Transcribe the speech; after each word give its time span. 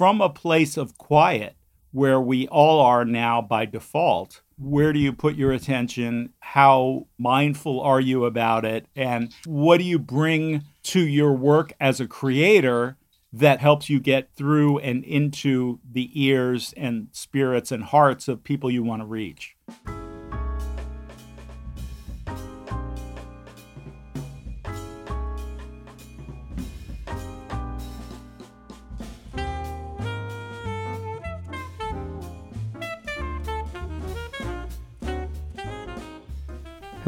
from 0.00 0.22
a 0.22 0.30
place 0.30 0.78
of 0.78 0.96
quiet 0.96 1.54
where 1.92 2.18
we 2.18 2.48
all 2.48 2.80
are 2.80 3.04
now 3.04 3.42
by 3.42 3.66
default, 3.66 4.40
where 4.56 4.94
do 4.94 4.98
you 4.98 5.12
put 5.12 5.34
your 5.34 5.52
attention? 5.52 6.32
How 6.40 7.06
mindful 7.18 7.82
are 7.82 8.00
you 8.00 8.24
about 8.24 8.64
it? 8.64 8.86
And 8.96 9.30
what 9.44 9.76
do 9.76 9.84
you 9.84 9.98
bring 9.98 10.64
to 10.84 11.06
your 11.06 11.34
work 11.34 11.74
as 11.78 12.00
a 12.00 12.06
creator 12.06 12.96
that 13.30 13.60
helps 13.60 13.90
you 13.90 14.00
get 14.00 14.32
through 14.34 14.78
and 14.78 15.04
into 15.04 15.80
the 15.84 16.10
ears 16.14 16.72
and 16.78 17.08
spirits 17.12 17.70
and 17.70 17.84
hearts 17.84 18.26
of 18.26 18.42
people 18.42 18.70
you 18.70 18.82
want 18.82 19.02
to 19.02 19.06
reach? 19.06 19.54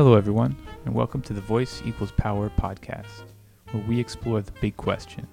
Hello, 0.03 0.17
everyone, 0.17 0.57
and 0.85 0.93
welcome 0.93 1.23
to 1.23 1.33
the 1.33 1.41
Voice 1.41 1.81
Equals 1.87 2.11
Power 2.11 2.51
podcast, 2.59 3.23
where 3.71 3.85
we 3.85 4.01
explore 4.01 4.41
the 4.41 4.51
big 4.61 4.77
question 4.77 5.29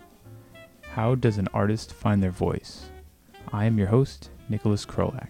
How 0.91 1.15
does 1.15 1.39
an 1.39 1.47
artist 1.55 1.91
find 1.91 2.21
their 2.21 2.29
voice? 2.29 2.91
I 3.51 3.65
am 3.65 3.79
your 3.79 3.87
host, 3.87 4.29
Nicholas 4.47 4.85
Krolak. 4.85 5.29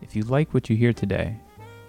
If 0.00 0.14
you 0.14 0.22
like 0.22 0.54
what 0.54 0.70
you 0.70 0.76
hear 0.76 0.92
today, 0.92 1.34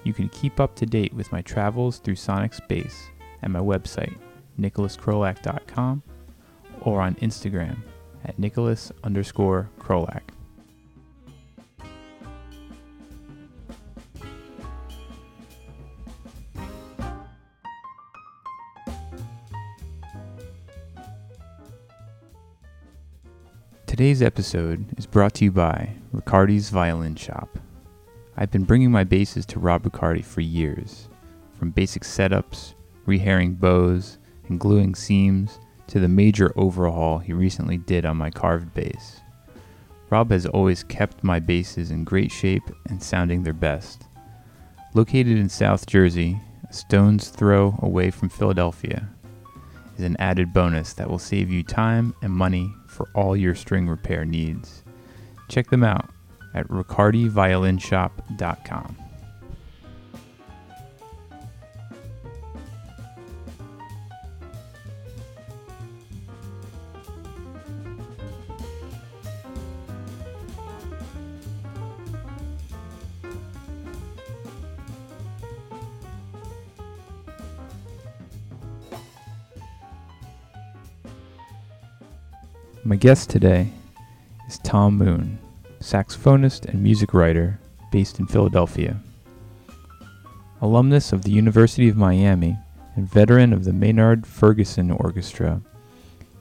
you 0.03 0.13
can 0.13 0.29
keep 0.29 0.59
up 0.59 0.73
to 0.77 0.87
date 0.87 1.13
with 1.13 1.31
my 1.31 1.43
travels 1.43 1.99
through 1.99 2.15
sonic 2.15 2.55
space 2.55 3.09
at 3.43 3.51
my 3.51 3.59
website, 3.59 4.17
nicholaskrolak.com 4.59 6.01
or 6.81 7.01
on 7.01 7.15
Instagram 7.15 7.77
at 8.25 8.37
Nicholas 8.39 8.91
underscore 9.03 9.69
Krolak. 9.79 10.21
Today's 23.85 24.21
episode 24.21 24.85
is 24.97 25.05
brought 25.05 25.33
to 25.33 25.45
you 25.45 25.51
by 25.51 25.95
Riccardi's 26.13 26.69
Violin 26.69 27.15
Shop. 27.15 27.59
I've 28.37 28.49
been 28.49 28.63
bringing 28.63 28.91
my 28.91 29.03
basses 29.03 29.45
to 29.47 29.59
Rob 29.59 29.83
Riccardi 29.83 30.21
for 30.21 30.39
years, 30.39 31.09
from 31.57 31.71
basic 31.71 32.03
setups, 32.03 32.75
rehairing 33.05 33.59
bows, 33.59 34.17
and 34.47 34.57
gluing 34.57 34.95
seams 34.95 35.59
to 35.89 35.99
the 35.99 36.07
major 36.07 36.53
overhaul 36.55 37.19
he 37.19 37.33
recently 37.33 37.77
did 37.77 38.05
on 38.05 38.15
my 38.15 38.29
carved 38.29 38.73
bass. 38.73 39.19
Rob 40.09 40.31
has 40.31 40.45
always 40.45 40.83
kept 40.83 41.21
my 41.23 41.39
basses 41.39 41.91
in 41.91 42.03
great 42.03 42.31
shape 42.31 42.63
and 42.87 43.03
sounding 43.03 43.43
their 43.43 43.53
best. 43.53 44.03
Located 44.93 45.37
in 45.37 45.49
South 45.49 45.85
Jersey, 45.85 46.39
a 46.69 46.73
stone's 46.73 47.29
throw 47.29 47.77
away 47.81 48.11
from 48.11 48.29
Philadelphia, 48.29 49.09
is 49.97 50.05
an 50.05 50.15
added 50.19 50.53
bonus 50.53 50.93
that 50.93 51.09
will 51.09 51.19
save 51.19 51.51
you 51.51 51.63
time 51.63 52.13
and 52.21 52.31
money 52.31 52.73
for 52.87 53.09
all 53.13 53.35
your 53.35 53.55
string 53.55 53.87
repair 53.87 54.25
needs. 54.25 54.83
Check 55.47 55.69
them 55.69 55.83
out 55.83 56.09
at 56.53 56.67
riccardiviolinshop.com. 56.69 59.08
My 82.89 82.95
guest 82.95 83.29
today 83.29 83.69
is 84.47 84.57
Tom 84.57 84.97
Moon, 84.97 85.37
saxophonist 85.79 86.65
and 86.65 86.81
music 86.81 87.13
writer 87.13 87.59
based 87.91 88.17
in 88.17 88.25
Philadelphia. 88.25 88.99
Alumnus 90.59 91.13
of 91.13 91.21
the 91.21 91.29
University 91.29 91.87
of 91.87 91.95
Miami 91.95 92.57
and 92.95 93.07
veteran 93.07 93.53
of 93.53 93.63
the 93.63 93.73
Maynard 93.73 94.25
Ferguson 94.25 94.89
Orchestra, 94.89 95.61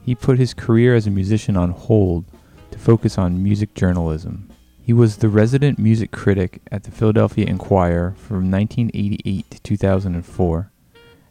he 0.03 0.15
put 0.15 0.39
his 0.39 0.55
career 0.55 0.95
as 0.95 1.05
a 1.05 1.11
musician 1.11 1.55
on 1.55 1.69
hold 1.69 2.25
to 2.71 2.79
focus 2.79 3.19
on 3.19 3.43
music 3.43 3.75
journalism. 3.75 4.49
He 4.81 4.91
was 4.91 5.17
the 5.17 5.29
resident 5.29 5.77
music 5.77 6.09
critic 6.09 6.63
at 6.71 6.81
the 6.81 6.89
Philadelphia 6.89 7.45
Inquirer 7.45 8.15
from 8.17 8.49
1988 8.49 9.51
to 9.51 9.61
2004 9.61 10.71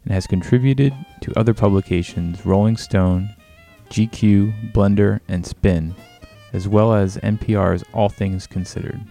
and 0.05 0.13
has 0.13 0.27
contributed 0.27 0.93
to 1.19 1.37
other 1.37 1.53
publications 1.53 2.45
Rolling 2.45 2.77
Stone, 2.77 3.35
GQ, 3.89 4.73
Blender, 4.73 5.19
and 5.27 5.45
Spin, 5.45 5.95
as 6.53 6.67
well 6.67 6.93
as 6.93 7.17
NPR's 7.17 7.83
All 7.93 8.09
Things 8.09 8.47
Considered. 8.47 9.01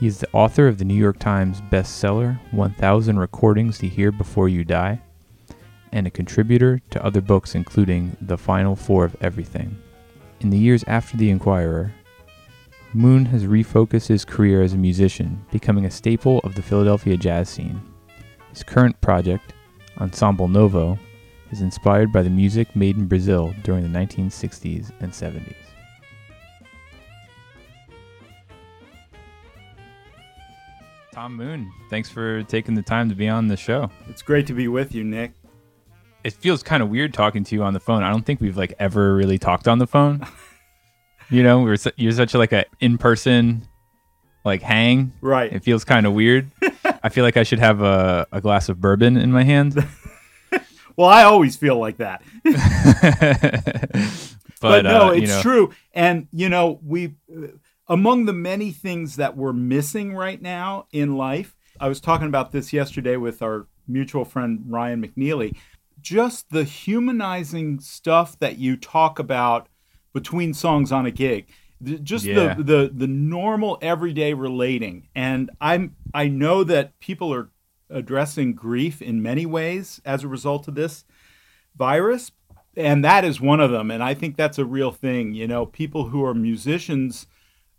He 0.00 0.06
is 0.06 0.18
the 0.18 0.28
author 0.32 0.66
of 0.66 0.78
the 0.78 0.84
New 0.84 0.94
York 0.94 1.18
Times 1.18 1.60
bestseller 1.60 2.40
1000 2.50 3.18
Recordings 3.18 3.78
to 3.78 3.88
Hear 3.88 4.10
Before 4.10 4.48
You 4.48 4.64
Die, 4.64 5.00
and 5.92 6.06
a 6.06 6.10
contributor 6.10 6.80
to 6.90 7.04
other 7.04 7.20
books 7.20 7.54
including 7.54 8.16
The 8.20 8.38
Final 8.38 8.74
Four 8.74 9.04
of 9.04 9.16
Everything. 9.20 9.78
In 10.40 10.50
the 10.50 10.58
years 10.58 10.82
after 10.88 11.16
The 11.16 11.30
Inquirer, 11.30 11.92
Moon 12.94 13.24
has 13.26 13.44
refocused 13.44 14.08
his 14.08 14.24
career 14.24 14.62
as 14.62 14.74
a 14.74 14.78
musician, 14.78 15.44
becoming 15.50 15.86
a 15.86 15.90
staple 15.90 16.40
of 16.40 16.54
the 16.54 16.62
Philadelphia 16.62 17.16
jazz 17.16 17.48
scene. 17.48 17.80
His 18.50 18.62
current 18.62 19.00
project, 19.00 19.54
Ensemble 19.98 20.48
Novo, 20.48 20.98
is 21.52 21.60
inspired 21.60 22.10
by 22.10 22.22
the 22.22 22.30
music 22.30 22.74
made 22.74 22.96
in 22.96 23.06
Brazil 23.06 23.54
during 23.62 23.82
the 23.82 23.98
1960s 23.98 24.90
and 25.00 25.12
70s. 25.12 25.54
Tom 31.12 31.36
Moon, 31.36 31.70
thanks 31.90 32.08
for 32.08 32.42
taking 32.44 32.74
the 32.74 32.82
time 32.82 33.08
to 33.10 33.14
be 33.14 33.28
on 33.28 33.46
the 33.46 33.56
show. 33.56 33.90
It's 34.08 34.22
great 34.22 34.46
to 34.46 34.54
be 34.54 34.66
with 34.66 34.94
you, 34.94 35.04
Nick. 35.04 35.32
It 36.24 36.32
feels 36.32 36.62
kind 36.62 36.82
of 36.82 36.88
weird 36.88 37.12
talking 37.12 37.44
to 37.44 37.54
you 37.54 37.62
on 37.62 37.74
the 37.74 37.80
phone. 37.80 38.02
I 38.02 38.10
don't 38.10 38.24
think 38.24 38.40
we've 38.40 38.56
like 38.56 38.72
ever 38.78 39.14
really 39.14 39.38
talked 39.38 39.68
on 39.68 39.78
the 39.78 39.86
phone. 39.86 40.26
you 41.30 41.42
know, 41.42 41.60
we're 41.60 41.76
su- 41.76 41.92
you're 41.96 42.12
such 42.12 42.32
a 42.32 42.38
like 42.38 42.52
a 42.52 42.64
in 42.80 42.96
person 42.96 43.68
like 44.44 44.62
hang. 44.62 45.12
Right. 45.20 45.52
It 45.52 45.62
feels 45.62 45.84
kind 45.84 46.06
of 46.06 46.14
weird. 46.14 46.50
I 47.02 47.08
feel 47.08 47.24
like 47.24 47.36
I 47.36 47.42
should 47.42 47.58
have 47.58 47.82
a, 47.82 48.26
a 48.32 48.40
glass 48.40 48.68
of 48.68 48.80
bourbon 48.80 49.16
in 49.16 49.32
my 49.32 49.42
hand. 49.42 49.76
Well, 50.96 51.08
I 51.08 51.24
always 51.24 51.56
feel 51.56 51.78
like 51.78 51.98
that. 51.98 52.22
but, 52.44 52.54
but, 54.60 54.84
no, 54.84 55.08
uh, 55.08 55.12
it's 55.12 55.30
know, 55.30 55.42
true. 55.42 55.72
And 55.92 56.28
you 56.32 56.48
know, 56.48 56.80
we 56.84 57.14
among 57.88 58.26
the 58.26 58.32
many 58.32 58.70
things 58.70 59.16
that 59.16 59.36
we're 59.36 59.52
missing 59.52 60.14
right 60.14 60.40
now 60.40 60.86
in 60.92 61.16
life. 61.16 61.56
I 61.80 61.88
was 61.88 62.00
talking 62.00 62.28
about 62.28 62.52
this 62.52 62.72
yesterday 62.72 63.16
with 63.16 63.42
our 63.42 63.66
mutual 63.88 64.24
friend 64.24 64.62
Ryan 64.68 65.02
McNeely. 65.02 65.56
Just 66.00 66.50
the 66.50 66.64
humanizing 66.64 67.80
stuff 67.80 68.38
that 68.38 68.58
you 68.58 68.76
talk 68.76 69.18
about 69.18 69.68
between 70.12 70.54
songs 70.54 70.92
on 70.92 71.06
a 71.06 71.10
gig. 71.10 71.48
Just 71.82 72.24
Yeah. 72.24 72.54
the, 72.54 72.62
the 72.62 72.90
the 72.94 73.06
normal 73.08 73.78
everyday 73.82 74.34
relating. 74.34 75.08
And 75.14 75.50
I'm 75.60 75.96
I 76.14 76.28
know 76.28 76.62
that 76.64 76.98
people 77.00 77.34
are 77.34 77.50
addressing 77.92 78.54
grief 78.54 79.00
in 79.02 79.22
many 79.22 79.46
ways 79.46 80.00
as 80.04 80.24
a 80.24 80.28
result 80.28 80.68
of 80.68 80.74
this 80.74 81.04
virus 81.76 82.32
and 82.76 83.04
that 83.04 83.24
is 83.24 83.40
one 83.40 83.60
of 83.60 83.70
them 83.70 83.90
and 83.90 84.02
i 84.02 84.14
think 84.14 84.36
that's 84.36 84.58
a 84.58 84.64
real 84.64 84.90
thing 84.92 85.34
you 85.34 85.46
know. 85.46 85.66
People 85.66 86.08
who 86.08 86.24
are 86.24 86.34
musicians 86.34 87.26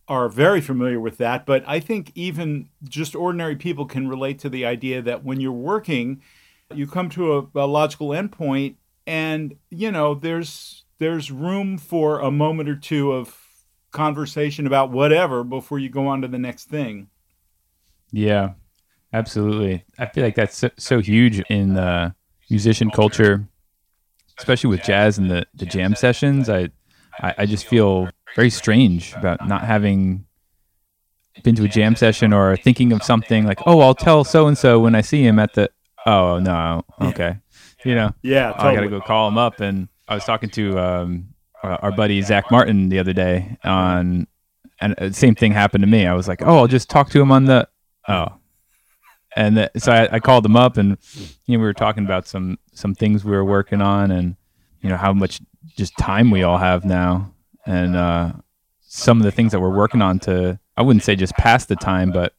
are 0.07 0.27
very 0.29 0.61
familiar 0.61 0.99
with 0.99 1.17
that 1.17 1.45
but 1.45 1.63
i 1.67 1.79
think 1.79 2.11
even 2.15 2.69
just 2.83 3.15
ordinary 3.15 3.55
people 3.55 3.85
can 3.85 4.07
relate 4.07 4.39
to 4.39 4.49
the 4.49 4.65
idea 4.65 5.01
that 5.01 5.23
when 5.23 5.39
you're 5.39 5.51
working 5.51 6.21
you 6.73 6.87
come 6.87 7.09
to 7.09 7.37
a, 7.37 7.59
a 7.59 7.67
logical 7.67 8.09
endpoint 8.09 8.75
and 9.05 9.55
you 9.69 9.91
know 9.91 10.13
there's 10.13 10.83
there's 10.99 11.31
room 11.31 11.77
for 11.77 12.19
a 12.19 12.31
moment 12.31 12.69
or 12.69 12.75
two 12.75 13.11
of 13.11 13.37
conversation 13.91 14.67
about 14.67 14.91
whatever 14.91 15.43
before 15.43 15.79
you 15.79 15.89
go 15.89 16.07
on 16.07 16.21
to 16.21 16.27
the 16.27 16.39
next 16.39 16.65
thing. 16.65 17.09
Yeah, 18.11 18.53
absolutely. 19.13 19.85
I 19.99 20.07
feel 20.07 20.23
like 20.23 20.35
that's 20.35 20.57
so, 20.57 20.69
so 20.77 20.99
huge 20.99 21.39
in 21.49 21.73
the 21.75 22.15
musician 22.49 22.89
culture, 22.91 23.47
especially 24.37 24.69
with 24.69 24.83
jazz 24.83 25.17
and 25.17 25.29
the, 25.29 25.45
the 25.53 25.65
jam 25.65 25.95
sessions. 25.95 26.49
I, 26.49 26.69
I 27.19 27.33
I 27.39 27.45
just 27.45 27.67
feel 27.67 28.09
very 28.35 28.49
strange 28.49 29.13
about 29.13 29.47
not 29.47 29.61
having 29.63 30.25
been 31.43 31.55
to 31.55 31.63
a 31.63 31.67
jam 31.67 31.95
session 31.95 32.33
or 32.33 32.55
thinking 32.57 32.91
of 32.91 33.03
something 33.03 33.45
like, 33.45 33.59
oh, 33.65 33.79
I'll 33.79 33.95
tell 33.95 34.23
so 34.23 34.47
and 34.47 34.57
so 34.57 34.79
when 34.79 34.95
I 34.95 35.01
see 35.01 35.23
him 35.23 35.39
at 35.39 35.53
the. 35.53 35.69
Oh 36.05 36.37
no, 36.39 36.83
okay, 37.01 37.37
you 37.85 37.95
know, 37.95 38.11
Yeah, 38.23 38.53
I 38.57 38.75
gotta 38.75 38.89
go 38.89 38.99
call 38.99 39.27
him 39.29 39.37
up. 39.37 39.61
And 39.61 39.87
I 40.07 40.15
was 40.15 40.25
talking 40.25 40.49
to 40.49 40.77
um, 40.77 41.29
our 41.63 41.93
buddy 41.93 42.21
Zach 42.21 42.51
Martin 42.51 42.89
the 42.89 42.99
other 42.99 43.13
day 43.13 43.57
on, 43.63 44.27
and 44.81 44.99
uh, 44.99 45.11
same 45.11 45.33
thing 45.33 45.53
happened 45.53 45.81
to 45.83 45.89
me. 45.89 46.05
I 46.05 46.13
was 46.13 46.27
like, 46.27 46.41
oh, 46.41 46.57
I'll 46.57 46.67
just 46.67 46.89
talk 46.89 47.09
to 47.11 47.21
him 47.21 47.31
on 47.31 47.45
the. 47.45 47.69
Oh, 48.09 48.33
and 49.35 49.69
so 49.77 49.91
I, 49.91 50.15
I 50.15 50.19
called 50.19 50.45
him 50.45 50.55
up, 50.55 50.77
and 50.77 50.97
you 51.45 51.57
know, 51.57 51.61
we 51.61 51.65
were 51.65 51.73
talking 51.73 52.05
about 52.05 52.27
some 52.27 52.59
some 52.73 52.95
things 52.95 53.23
we 53.23 53.31
were 53.31 53.45
working 53.45 53.81
on, 53.81 54.11
and 54.11 54.35
you 54.81 54.89
know 54.89 54.97
how 54.97 55.13
much 55.13 55.41
just 55.75 55.97
time 55.97 56.31
we 56.31 56.43
all 56.43 56.57
have 56.57 56.85
now, 56.85 57.33
and 57.65 57.95
uh, 57.95 58.33
some 58.81 59.17
of 59.17 59.23
the 59.23 59.31
things 59.31 59.51
that 59.51 59.59
we're 59.59 59.75
working 59.75 60.01
on 60.01 60.19
to 60.19 60.59
I 60.75 60.81
wouldn't 60.81 61.03
say 61.03 61.15
just 61.15 61.33
pass 61.33 61.65
the 61.65 61.75
time, 61.75 62.11
but 62.11 62.33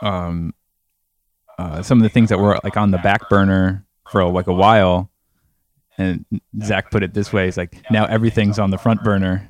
um, 0.00 0.54
uh, 1.58 1.82
some 1.82 1.98
of 1.98 2.02
the 2.02 2.08
things 2.08 2.30
that 2.30 2.38
were 2.38 2.58
like 2.64 2.76
on 2.76 2.90
the 2.90 2.98
back 2.98 3.28
burner 3.28 3.84
for 4.10 4.24
like 4.24 4.46
a 4.46 4.52
while. 4.52 5.10
And 5.98 6.24
Zach 6.62 6.90
put 6.90 7.02
it 7.02 7.12
this 7.12 7.32
way: 7.32 7.48
"It's 7.48 7.56
like 7.56 7.82
now 7.90 8.06
everything's 8.06 8.58
on 8.58 8.70
the 8.70 8.78
front 8.78 9.02
burner." 9.02 9.48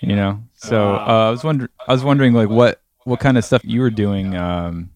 You 0.00 0.16
know, 0.16 0.42
so 0.54 0.94
uh, 0.94 1.28
I 1.28 1.30
was 1.30 1.44
wondering, 1.44 1.70
I 1.88 1.92
was 1.92 2.04
wondering 2.04 2.34
like 2.34 2.48
what 2.48 2.82
what 3.04 3.20
kind 3.20 3.38
of 3.38 3.44
stuff 3.44 3.64
you 3.64 3.80
were 3.80 3.90
doing, 3.90 4.36
um, 4.36 4.90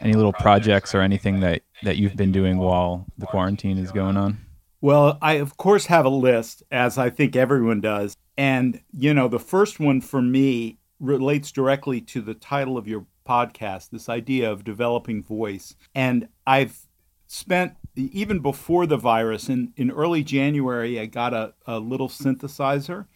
any 0.00 0.14
little 0.14 0.32
projects 0.32 0.94
or 0.94 1.00
anything 1.00 1.40
that 1.40 1.62
that 1.82 1.96
you've 1.96 2.16
been 2.16 2.32
doing 2.32 2.58
while 2.58 3.06
the 3.18 3.26
quarantine 3.26 3.78
is 3.78 3.92
going 3.92 4.16
on. 4.16 4.38
Well, 4.80 5.18
I 5.20 5.34
of 5.34 5.56
course 5.56 5.86
have 5.86 6.04
a 6.04 6.10
list, 6.10 6.62
as 6.70 6.98
I 6.98 7.10
think 7.10 7.36
everyone 7.36 7.80
does. 7.80 8.16
And, 8.36 8.80
you 8.92 9.12
know, 9.12 9.28
the 9.28 9.38
first 9.38 9.78
one 9.78 10.00
for 10.00 10.22
me 10.22 10.78
relates 10.98 11.52
directly 11.52 12.00
to 12.00 12.22
the 12.22 12.34
title 12.34 12.78
of 12.78 12.88
your 12.88 13.04
podcast, 13.28 13.90
this 13.90 14.08
idea 14.08 14.50
of 14.50 14.64
developing 14.64 15.22
voice. 15.22 15.74
And 15.94 16.28
I've 16.46 16.86
spent, 17.26 17.74
even 17.94 18.40
before 18.40 18.86
the 18.86 18.96
virus, 18.96 19.48
in, 19.48 19.72
in 19.76 19.90
early 19.90 20.22
January, 20.22 20.98
I 20.98 21.06
got 21.06 21.34
a, 21.34 21.52
a 21.66 21.78
little 21.78 22.08
synthesizer. 22.08 23.06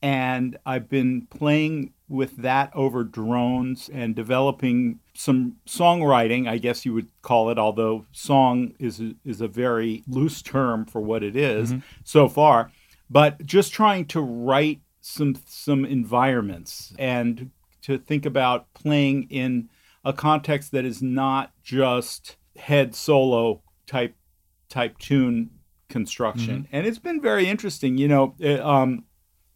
And 0.00 0.58
I've 0.64 0.88
been 0.88 1.26
playing 1.26 1.92
with 2.08 2.36
that 2.38 2.70
over 2.74 3.04
drones 3.04 3.90
and 3.92 4.14
developing 4.14 5.00
some 5.14 5.56
songwriting, 5.66 6.48
I 6.48 6.58
guess 6.58 6.86
you 6.86 6.94
would 6.94 7.10
call 7.22 7.50
it, 7.50 7.58
although 7.58 8.06
song 8.12 8.74
is 8.78 9.00
a, 9.00 9.14
is 9.24 9.40
a 9.40 9.48
very 9.48 10.04
loose 10.06 10.40
term 10.40 10.86
for 10.86 11.00
what 11.00 11.22
it 11.22 11.36
is 11.36 11.74
so 12.04 12.28
far. 12.28 12.70
But 13.10 13.44
just 13.44 13.72
trying 13.72 14.06
to 14.06 14.20
write 14.20 14.80
some 15.00 15.36
some 15.46 15.84
environments 15.84 16.94
and 16.98 17.50
to 17.82 17.98
think 17.98 18.26
about 18.26 18.72
playing 18.74 19.24
in 19.30 19.68
a 20.04 20.12
context 20.12 20.72
that 20.72 20.84
is 20.84 21.02
not 21.02 21.52
just 21.62 22.36
head 22.56 22.94
solo 22.94 23.62
type 23.86 24.14
type 24.68 24.98
tune 24.98 25.50
construction. 25.88 26.68
And 26.72 26.86
it's 26.86 26.98
been 26.98 27.20
very 27.20 27.48
interesting. 27.48 27.96
You 27.96 28.08
know, 28.08 28.34
it, 28.38 28.60
um, 28.60 29.04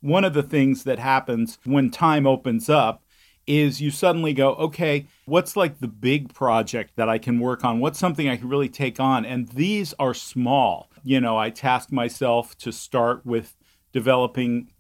one 0.03 0.25
of 0.25 0.35
the 0.35 0.43
things 0.43 0.85
that 0.85 0.99
happens 0.99 1.59
when 1.65 1.91
time 1.91 2.27
opens 2.27 2.69
up 2.69 3.03
is 3.47 3.81
you 3.81 3.91
suddenly 3.91 4.33
go, 4.33 4.55
okay, 4.55 5.07
what's 5.25 5.57
like 5.57 5.81
the 5.81 5.89
big 5.89 6.33
project 6.33 6.93
that 6.97 7.09
I 7.09 7.19
can 7.19 7.41
work 7.41 7.65
on? 7.65 7.81
What's 7.81 7.99
something 7.99 8.29
I 8.29 8.37
can 8.37 8.49
really 8.49 8.69
take 8.69 9.01
on? 9.01 9.25
And 9.25 9.49
these 9.49 9.95
are 9.99 10.15
small. 10.15 10.91
You 11.03 11.21
know, 11.21 11.39
I 11.39 11.51
task 11.51 11.91
myself 11.91 12.57
to 12.59 12.71
start 12.71 13.25
with 13.27 13.57
developing 13.93 14.71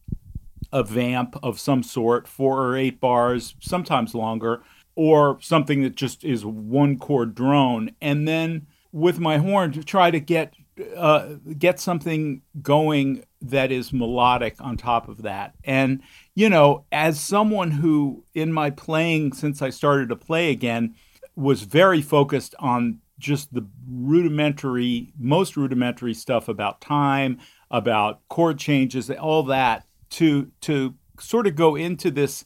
a 0.72 0.84
vamp 0.84 1.36
of 1.42 1.58
some 1.58 1.82
sort, 1.82 2.28
four 2.28 2.62
or 2.62 2.76
eight 2.76 3.00
bars, 3.00 3.56
sometimes 3.60 4.14
longer, 4.14 4.62
or 4.94 5.38
something 5.40 5.82
that 5.82 5.96
just 5.96 6.24
is 6.24 6.44
one 6.44 6.98
chord 6.98 7.34
drone. 7.34 7.90
And 8.00 8.28
then 8.28 8.66
with 8.92 9.18
my 9.18 9.38
horn 9.38 9.72
to 9.72 9.82
try 9.82 10.10
to 10.10 10.20
get 10.20 10.54
uh, 10.96 11.34
get 11.58 11.78
something 11.78 12.42
going 12.62 13.24
that 13.40 13.70
is 13.70 13.92
melodic 13.92 14.56
on 14.60 14.76
top 14.76 15.08
of 15.08 15.22
that. 15.22 15.54
And 15.64 16.02
you 16.34 16.48
know, 16.48 16.84
as 16.90 17.20
someone 17.20 17.70
who 17.70 18.24
in 18.34 18.52
my 18.52 18.70
playing 18.70 19.32
since 19.34 19.60
I 19.60 19.70
started 19.70 20.08
to 20.08 20.16
play 20.16 20.50
again 20.50 20.94
was 21.36 21.62
very 21.62 22.02
focused 22.02 22.54
on 22.58 22.98
just 23.18 23.54
the 23.54 23.66
rudimentary, 23.88 25.12
most 25.18 25.56
rudimentary 25.56 26.14
stuff 26.14 26.48
about 26.48 26.80
time, 26.80 27.38
about 27.70 28.26
chord 28.28 28.58
changes, 28.58 29.10
all 29.10 29.42
that 29.44 29.86
to 30.10 30.50
to 30.62 30.94
sort 31.20 31.46
of 31.46 31.54
go 31.54 31.76
into 31.76 32.10
this 32.10 32.44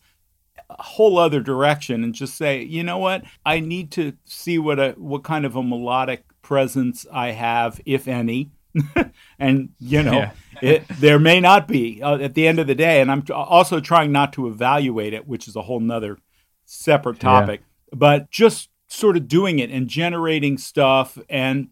whole 0.70 1.19
other 1.19 1.40
direction 1.40 2.02
and 2.02 2.14
just 2.14 2.37
say, 2.37 2.62
you 2.62 2.82
know 2.82 2.99
what, 2.99 3.25
I 3.44 3.61
need 3.61 3.90
to 3.93 4.14
see 4.25 4.58
what 4.58 4.79
a 4.79 4.93
what 4.93 5.25
kind 5.25 5.44
of 5.44 5.56
a 5.56 5.62
melodic 5.62 6.25
presence 6.46 7.06
I 7.12 7.32
have, 7.32 7.81
if 7.84 8.06
any. 8.06 8.50
and 9.38 9.70
you 9.81 10.02
know, 10.02 10.12
Yeah. 10.12 10.31
it, 10.62 10.88
there 11.00 11.19
may 11.19 11.40
not 11.40 11.66
be 11.66 12.00
uh, 12.02 12.19
at 12.19 12.34
the 12.34 12.46
end 12.46 12.58
of 12.58 12.66
the 12.66 12.75
day. 12.75 13.00
And 13.00 13.10
I'm 13.10 13.22
t- 13.22 13.32
also 13.32 13.81
trying 13.81 14.12
not 14.12 14.32
to 14.34 14.46
evaluate 14.46 15.12
it, 15.12 15.26
which 15.26 15.48
is 15.48 15.56
a 15.56 15.62
whole 15.62 15.81
nother 15.81 16.19
separate 16.66 17.19
topic. 17.20 17.62
But 17.93 18.31
just 18.31 18.70
sort 18.87 19.16
of 19.16 19.26
doing 19.28 19.58
it 19.58 19.70
and 19.70 19.88
generating 19.88 20.58
stuff, 20.58 21.19
and 21.28 21.69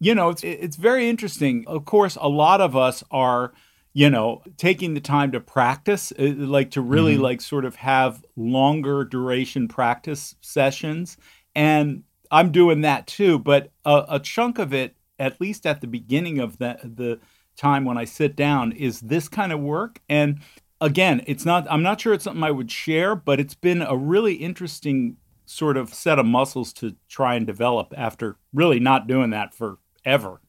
you 0.00 0.14
know, 0.14 0.30
it's 0.30 0.42
it's 0.44 0.76
very 0.76 1.08
interesting. 1.08 1.64
Of 1.66 1.84
course, 1.84 2.16
a 2.20 2.28
lot 2.28 2.60
of 2.60 2.74
us 2.74 3.04
are 3.10 3.52
you 3.92 4.10
know 4.10 4.42
taking 4.56 4.94
the 4.94 5.00
time 5.00 5.32
to 5.32 5.40
practice 5.40 6.12
uh, 6.18 6.32
like 6.36 6.70
to 6.72 6.80
really 6.80 7.16
like 7.16 7.40
sort 7.40 7.64
of 7.64 7.76
have 7.76 8.24
longer 8.36 9.04
duration 9.04 9.68
practice 9.68 10.34
sessions 10.40 11.16
and 11.54 12.02
i'm 12.30 12.50
doing 12.50 12.80
that 12.80 13.06
too 13.06 13.38
but 13.38 13.70
a, 13.84 14.04
a 14.10 14.20
chunk 14.20 14.58
of 14.58 14.72
it 14.72 14.96
at 15.18 15.40
least 15.40 15.66
at 15.66 15.80
the 15.80 15.86
beginning 15.86 16.38
of 16.38 16.58
the 16.58 16.78
the 16.82 17.18
time 17.56 17.84
when 17.84 17.96
i 17.96 18.04
sit 18.04 18.36
down 18.36 18.72
is 18.72 19.00
this 19.00 19.28
kind 19.28 19.52
of 19.52 19.60
work 19.60 20.00
and 20.08 20.40
again 20.80 21.22
it's 21.26 21.44
not 21.44 21.66
i'm 21.70 21.82
not 21.82 22.00
sure 22.00 22.12
it's 22.12 22.24
something 22.24 22.42
i 22.42 22.50
would 22.50 22.70
share 22.70 23.14
but 23.14 23.40
it's 23.40 23.54
been 23.54 23.82
a 23.82 23.96
really 23.96 24.34
interesting 24.34 25.16
sort 25.46 25.76
of 25.76 25.94
set 25.94 26.18
of 26.18 26.26
muscles 26.26 26.72
to 26.72 26.96
try 27.08 27.34
and 27.34 27.46
develop 27.46 27.94
after 27.96 28.36
really 28.52 28.80
not 28.80 29.06
doing 29.06 29.30
that 29.30 29.54
forever 29.54 30.40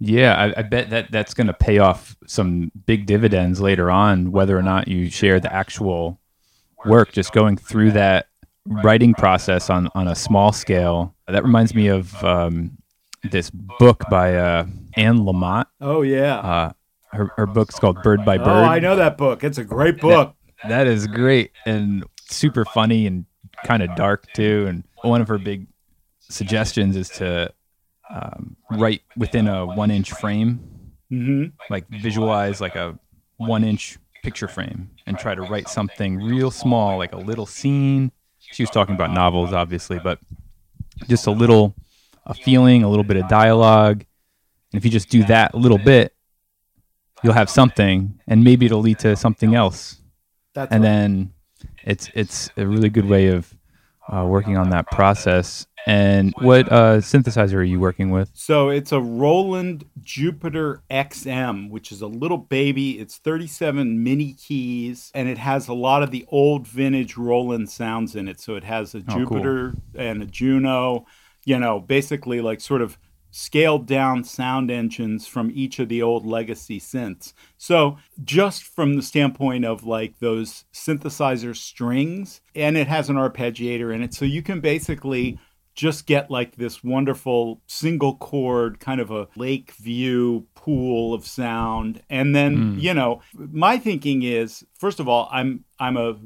Yeah, 0.00 0.34
I, 0.34 0.58
I 0.58 0.62
bet 0.62 0.90
that 0.90 1.12
that's 1.12 1.32
going 1.32 1.46
to 1.46 1.52
pay 1.52 1.78
off 1.78 2.16
some 2.26 2.72
big 2.86 3.06
dividends 3.06 3.60
later 3.60 3.88
on, 3.88 4.32
whether 4.32 4.58
or 4.58 4.62
not 4.62 4.88
you 4.88 5.08
share 5.08 5.38
the 5.38 5.52
actual 5.54 6.18
work. 6.84 7.12
Just 7.12 7.32
going 7.32 7.56
through 7.56 7.92
that 7.92 8.26
writing 8.66 9.14
process 9.14 9.70
on 9.70 9.88
on 9.94 10.08
a 10.08 10.14
small 10.14 10.52
scale. 10.52 11.14
That 11.26 11.42
reminds 11.44 11.74
me 11.74 11.88
of 11.88 12.22
um, 12.24 12.78
this 13.22 13.50
book 13.50 14.04
by 14.10 14.36
uh, 14.36 14.66
Anne 14.94 15.20
Lamott. 15.20 15.66
oh 15.80 16.02
yeah 16.02 16.36
Uh, 16.38 16.72
her 17.12 17.30
her 17.36 17.46
book's 17.46 17.78
called 17.78 18.02
Bird 18.02 18.24
by 18.24 18.38
Bird. 18.38 18.48
Oh, 18.48 18.64
I 18.64 18.78
know 18.78 18.96
that 18.96 19.16
book. 19.18 19.44
It's 19.44 19.58
a 19.58 19.64
great 19.64 20.00
book. 20.00 20.34
That 20.68 20.86
is 20.86 21.06
great 21.06 21.50
and 21.66 22.04
super 22.28 22.64
funny 22.64 23.06
and 23.06 23.26
kind 23.64 23.82
of 23.82 23.94
dark 23.96 24.26
too. 24.32 24.66
And 24.68 24.84
one 25.02 25.20
of 25.20 25.28
her 25.28 25.38
big 25.38 25.66
suggestions 26.20 26.96
is 26.96 27.08
to 27.10 27.52
um, 28.08 28.56
write 28.70 29.02
within 29.16 29.48
a 29.48 29.66
one 29.66 29.90
inch 29.90 30.12
frame, 30.12 30.60
hmm 31.10 31.46
like 31.68 31.86
visualize 31.88 32.60
like 32.60 32.76
a 32.76 32.98
one 33.38 33.64
inch 33.64 33.98
picture 34.22 34.48
frame 34.48 34.90
and 35.06 35.18
try 35.18 35.34
to 35.34 35.42
write 35.42 35.68
something 35.68 36.16
real 36.22 36.50
small, 36.50 36.96
like 36.96 37.12
a 37.12 37.18
little 37.18 37.46
scene. 37.46 38.12
She 38.52 38.62
was 38.62 38.70
talking 38.70 38.94
about 38.94 39.12
novels, 39.12 39.52
obviously, 39.52 39.98
but 39.98 40.18
just 41.08 41.26
a 41.26 41.30
little, 41.30 41.74
a 42.26 42.34
feeling, 42.34 42.82
a 42.82 42.88
little 42.88 43.04
bit 43.04 43.16
of 43.16 43.28
dialogue. 43.28 44.04
And 44.72 44.78
if 44.78 44.84
you 44.84 44.90
just 44.90 45.08
do 45.08 45.24
that 45.24 45.54
a 45.54 45.56
little 45.56 45.78
bit, 45.78 46.14
you'll 47.22 47.32
have 47.32 47.50
something, 47.50 48.20
and 48.26 48.44
maybe 48.44 48.66
it'll 48.66 48.80
lead 48.80 48.98
to 49.00 49.16
something 49.16 49.54
else 49.54 50.00
That's 50.54 50.72
and 50.72 50.82
right. 50.82 50.90
then 50.90 51.32
it's 51.84 52.10
it's 52.14 52.50
a 52.56 52.66
really 52.66 52.88
good 52.88 53.04
way 53.04 53.28
of 53.28 53.54
uh, 54.08 54.24
working 54.26 54.56
on 54.56 54.70
that 54.70 54.90
process. 54.90 55.66
And 55.86 56.32
what 56.38 56.70
uh, 56.70 56.98
synthesizer 56.98 57.54
are 57.54 57.62
you 57.62 57.80
working 57.80 58.10
with? 58.10 58.30
So 58.34 58.68
it's 58.68 58.92
a 58.92 59.00
Roland 59.00 59.84
Jupiter 60.00 60.82
XM, 60.90 61.70
which 61.70 61.90
is 61.90 62.00
a 62.02 62.06
little 62.06 62.38
baby. 62.38 63.00
It's 63.00 63.16
37 63.16 64.02
mini 64.02 64.34
keys, 64.34 65.10
and 65.14 65.28
it 65.28 65.38
has 65.38 65.68
a 65.68 65.74
lot 65.74 66.02
of 66.02 66.10
the 66.10 66.24
old 66.28 66.66
vintage 66.68 67.16
Roland 67.16 67.68
sounds 67.70 68.14
in 68.14 68.28
it. 68.28 68.40
So 68.40 68.54
it 68.54 68.64
has 68.64 68.94
a 68.94 68.98
Oh, 68.98 69.02
cool. 69.06 69.18
Jupiter 69.24 69.74
and 69.94 70.22
a 70.22 70.26
Juno, 70.26 71.06
you 71.44 71.58
know, 71.58 71.80
basically 71.80 72.40
like 72.40 72.60
sort 72.60 72.82
of 72.82 72.96
scaled 73.34 73.86
down 73.86 74.22
sound 74.22 74.70
engines 74.70 75.26
from 75.26 75.50
each 75.54 75.78
of 75.78 75.88
the 75.88 76.02
old 76.02 76.24
legacy 76.26 76.78
synths. 76.78 77.32
So 77.56 77.96
just 78.22 78.62
from 78.62 78.94
the 78.94 79.02
standpoint 79.02 79.64
of 79.64 79.84
like 79.84 80.18
those 80.18 80.64
synthesizer 80.72 81.56
strings, 81.56 82.40
and 82.54 82.76
it 82.76 82.86
has 82.88 83.08
an 83.08 83.16
arpeggiator 83.16 83.92
in 83.92 84.02
it. 84.02 84.12
So 84.14 84.26
you 84.26 84.42
can 84.42 84.60
basically 84.60 85.38
just 85.74 86.06
get 86.06 86.30
like 86.30 86.56
this 86.56 86.84
wonderful 86.84 87.60
single 87.66 88.16
chord 88.16 88.78
kind 88.78 89.00
of 89.00 89.10
a 89.10 89.28
lake 89.36 89.72
view 89.72 90.46
pool 90.54 91.14
of 91.14 91.26
sound 91.26 92.02
and 92.10 92.36
then 92.36 92.76
mm. 92.76 92.80
you 92.80 92.92
know 92.92 93.20
my 93.34 93.78
thinking 93.78 94.22
is 94.22 94.64
first 94.78 95.00
of 95.00 95.08
all 95.08 95.28
i'm 95.32 95.64
i'm 95.80 95.96
a 95.96 96.16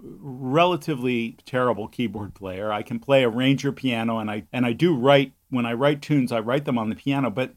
relatively 0.00 1.36
terrible 1.44 1.88
keyboard 1.88 2.34
player. 2.34 2.72
I 2.72 2.82
can 2.82 2.98
play 2.98 3.24
a 3.24 3.28
Ranger 3.28 3.72
piano, 3.72 4.18
and 4.18 4.30
I 4.30 4.44
and 4.52 4.66
I 4.66 4.72
do 4.72 4.94
write 4.94 5.32
when 5.50 5.66
I 5.66 5.72
write 5.72 6.02
tunes. 6.02 6.32
I 6.32 6.40
write 6.40 6.64
them 6.64 6.78
on 6.78 6.88
the 6.88 6.96
piano, 6.96 7.30
but 7.30 7.54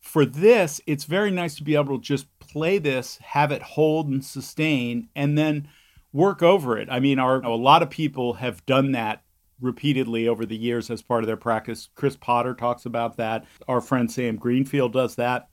for 0.00 0.24
this, 0.24 0.80
it's 0.86 1.04
very 1.04 1.30
nice 1.30 1.56
to 1.56 1.64
be 1.64 1.74
able 1.74 1.98
to 1.98 2.02
just 2.02 2.26
play 2.38 2.78
this, 2.78 3.18
have 3.18 3.50
it 3.50 3.62
hold 3.62 4.08
and 4.08 4.24
sustain, 4.24 5.08
and 5.16 5.36
then 5.36 5.68
work 6.12 6.42
over 6.42 6.78
it. 6.78 6.88
I 6.90 7.00
mean, 7.00 7.18
our, 7.18 7.42
a 7.42 7.54
lot 7.54 7.82
of 7.82 7.90
people 7.90 8.34
have 8.34 8.64
done 8.66 8.92
that 8.92 9.22
repeatedly 9.60 10.28
over 10.28 10.44
the 10.44 10.56
years 10.56 10.90
as 10.90 11.02
part 11.02 11.22
of 11.22 11.26
their 11.26 11.36
practice. 11.36 11.88
Chris 11.94 12.16
Potter 12.16 12.54
talks 12.54 12.86
about 12.86 13.16
that. 13.16 13.44
Our 13.68 13.80
friend 13.80 14.10
Sam 14.10 14.36
Greenfield 14.36 14.92
does 14.92 15.14
that. 15.16 15.48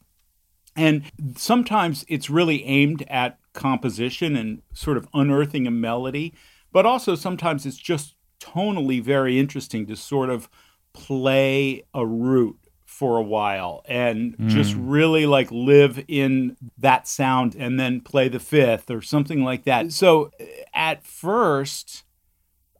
And 0.76 1.04
sometimes 1.36 2.04
it's 2.08 2.30
really 2.30 2.64
aimed 2.66 3.06
at 3.08 3.38
composition 3.54 4.36
and 4.36 4.62
sort 4.74 4.98
of 4.98 5.08
unearthing 5.14 5.68
a 5.68 5.72
melody, 5.72 6.34
but 6.72 6.86
also 6.86 7.16
sometimes 7.16 7.66
it's 7.66 7.78
just 7.78 8.16
tonally 8.40 9.02
very 9.02 9.40
interesting 9.40 9.86
to 9.88 9.96
sort 9.96 10.30
of 10.30 10.50
play 10.94 11.84
a 11.94 12.06
root 12.06 12.58
for 12.86 13.18
a 13.18 13.24
while 13.24 13.84
and 13.86 14.38
mm. 14.38 14.48
just 14.50 14.76
really 14.76 15.26
like 15.26 15.52
live 15.52 16.04
in 16.08 16.56
that 16.78 17.08
sound 17.08 17.56
and 17.56 17.80
then 17.80 18.00
play 18.00 18.28
the 18.28 18.40
fifth 18.40 18.92
or 18.92 19.02
something 19.02 19.44
like 19.44 19.64
that. 19.64 19.92
So 19.92 20.30
at 20.74 21.04
first, 21.04 22.04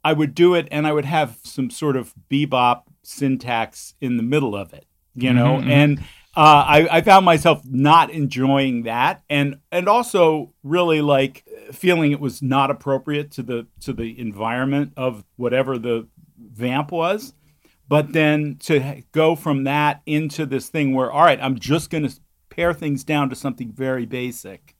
I 0.04 0.12
would 0.12 0.34
do 0.34 0.54
it 0.54 0.68
and 0.70 0.86
I 0.86 0.92
would 0.92 1.06
have 1.06 1.38
some 1.42 1.70
sort 1.70 1.96
of 1.96 2.14
bebop 2.30 2.82
syntax 3.02 3.94
in 4.00 4.16
the 4.16 4.22
middle 4.22 4.54
of 4.54 4.72
it, 4.72 4.86
you 5.14 5.32
know, 5.32 5.56
mm-hmm. 5.56 5.70
and 5.70 5.98
uh, 6.36 6.64
I, 6.66 6.88
I 6.90 7.00
found 7.00 7.24
myself 7.24 7.62
not 7.64 8.10
enjoying 8.10 8.82
that 8.82 9.22
and 9.30 9.60
and 9.70 9.88
also 9.88 10.52
really 10.62 11.00
like 11.00 11.44
feeling 11.72 12.12
it 12.12 12.20
was 12.20 12.42
not 12.42 12.70
appropriate 12.70 13.30
to 13.32 13.42
the 13.42 13.66
to 13.80 13.92
the 13.92 14.18
environment 14.18 14.92
of 14.96 15.24
whatever 15.36 15.78
the 15.78 16.08
vamp 16.38 16.92
was. 16.92 17.32
But 17.86 18.12
then 18.12 18.56
to 18.60 19.02
go 19.12 19.36
from 19.36 19.64
that 19.64 20.02
into 20.06 20.46
this 20.46 20.68
thing 20.68 20.94
where 20.94 21.12
all 21.12 21.22
right 21.22 21.38
i'm 21.40 21.58
just 21.58 21.90
going 21.90 22.08
to 22.08 22.14
pare 22.48 22.72
things 22.72 23.04
down 23.04 23.28
to 23.28 23.36
something 23.36 23.72
very 23.72 24.06
basic 24.06 24.73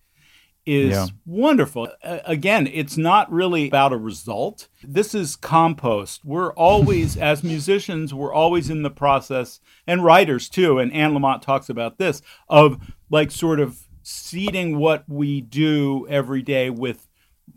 is 0.67 0.93
yeah. 0.93 1.07
wonderful. 1.27 1.89
Uh, 2.03 2.21
again, 2.25 2.67
it's 2.67 2.97
not 2.97 3.31
really 3.31 3.69
about 3.69 3.93
a 3.93 3.99
result. 3.99 4.69
This 4.83 5.15
is 5.15 5.37
compost. 5.37 6.25
We're 6.25 6.53
always, 6.55 7.17
as 7.19 7.43
musicians, 7.43 8.15
we're 8.15 8.33
always 8.33 8.71
in 8.71 8.83
the 8.83 8.91
process, 8.91 9.61
and 9.87 10.05
writers 10.05 10.49
too. 10.49 10.79
And 10.79 10.93
Anne 10.93 11.13
Lamott 11.13 11.43
talks 11.43 11.69
about 11.69 11.99
this 11.99 12.23
of 12.49 12.79
like 13.11 13.31
sort 13.31 13.61
of 13.61 13.89
seeding 14.03 14.79
what 14.79 15.05
we 15.09 15.41
do 15.41 16.07
every 16.09 16.43
day 16.43 16.71
with 16.71 17.09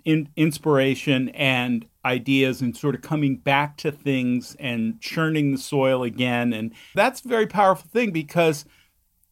in, 0.06 0.30
inspiration 0.36 1.30
and 1.30 1.86
ideas 2.06 2.62
and 2.62 2.76
sort 2.76 2.96
of 2.96 3.02
coming 3.02 3.38
back 3.38 3.78
to 3.78 3.92
things 3.92 4.56
and 4.60 5.00
churning 5.02 5.52
the 5.52 5.58
soil 5.58 6.04
again. 6.04 6.54
And 6.54 6.74
that's 6.96 7.24
a 7.24 7.28
very 7.28 7.48
powerful 7.48 7.90
thing 7.90 8.12
because 8.12 8.66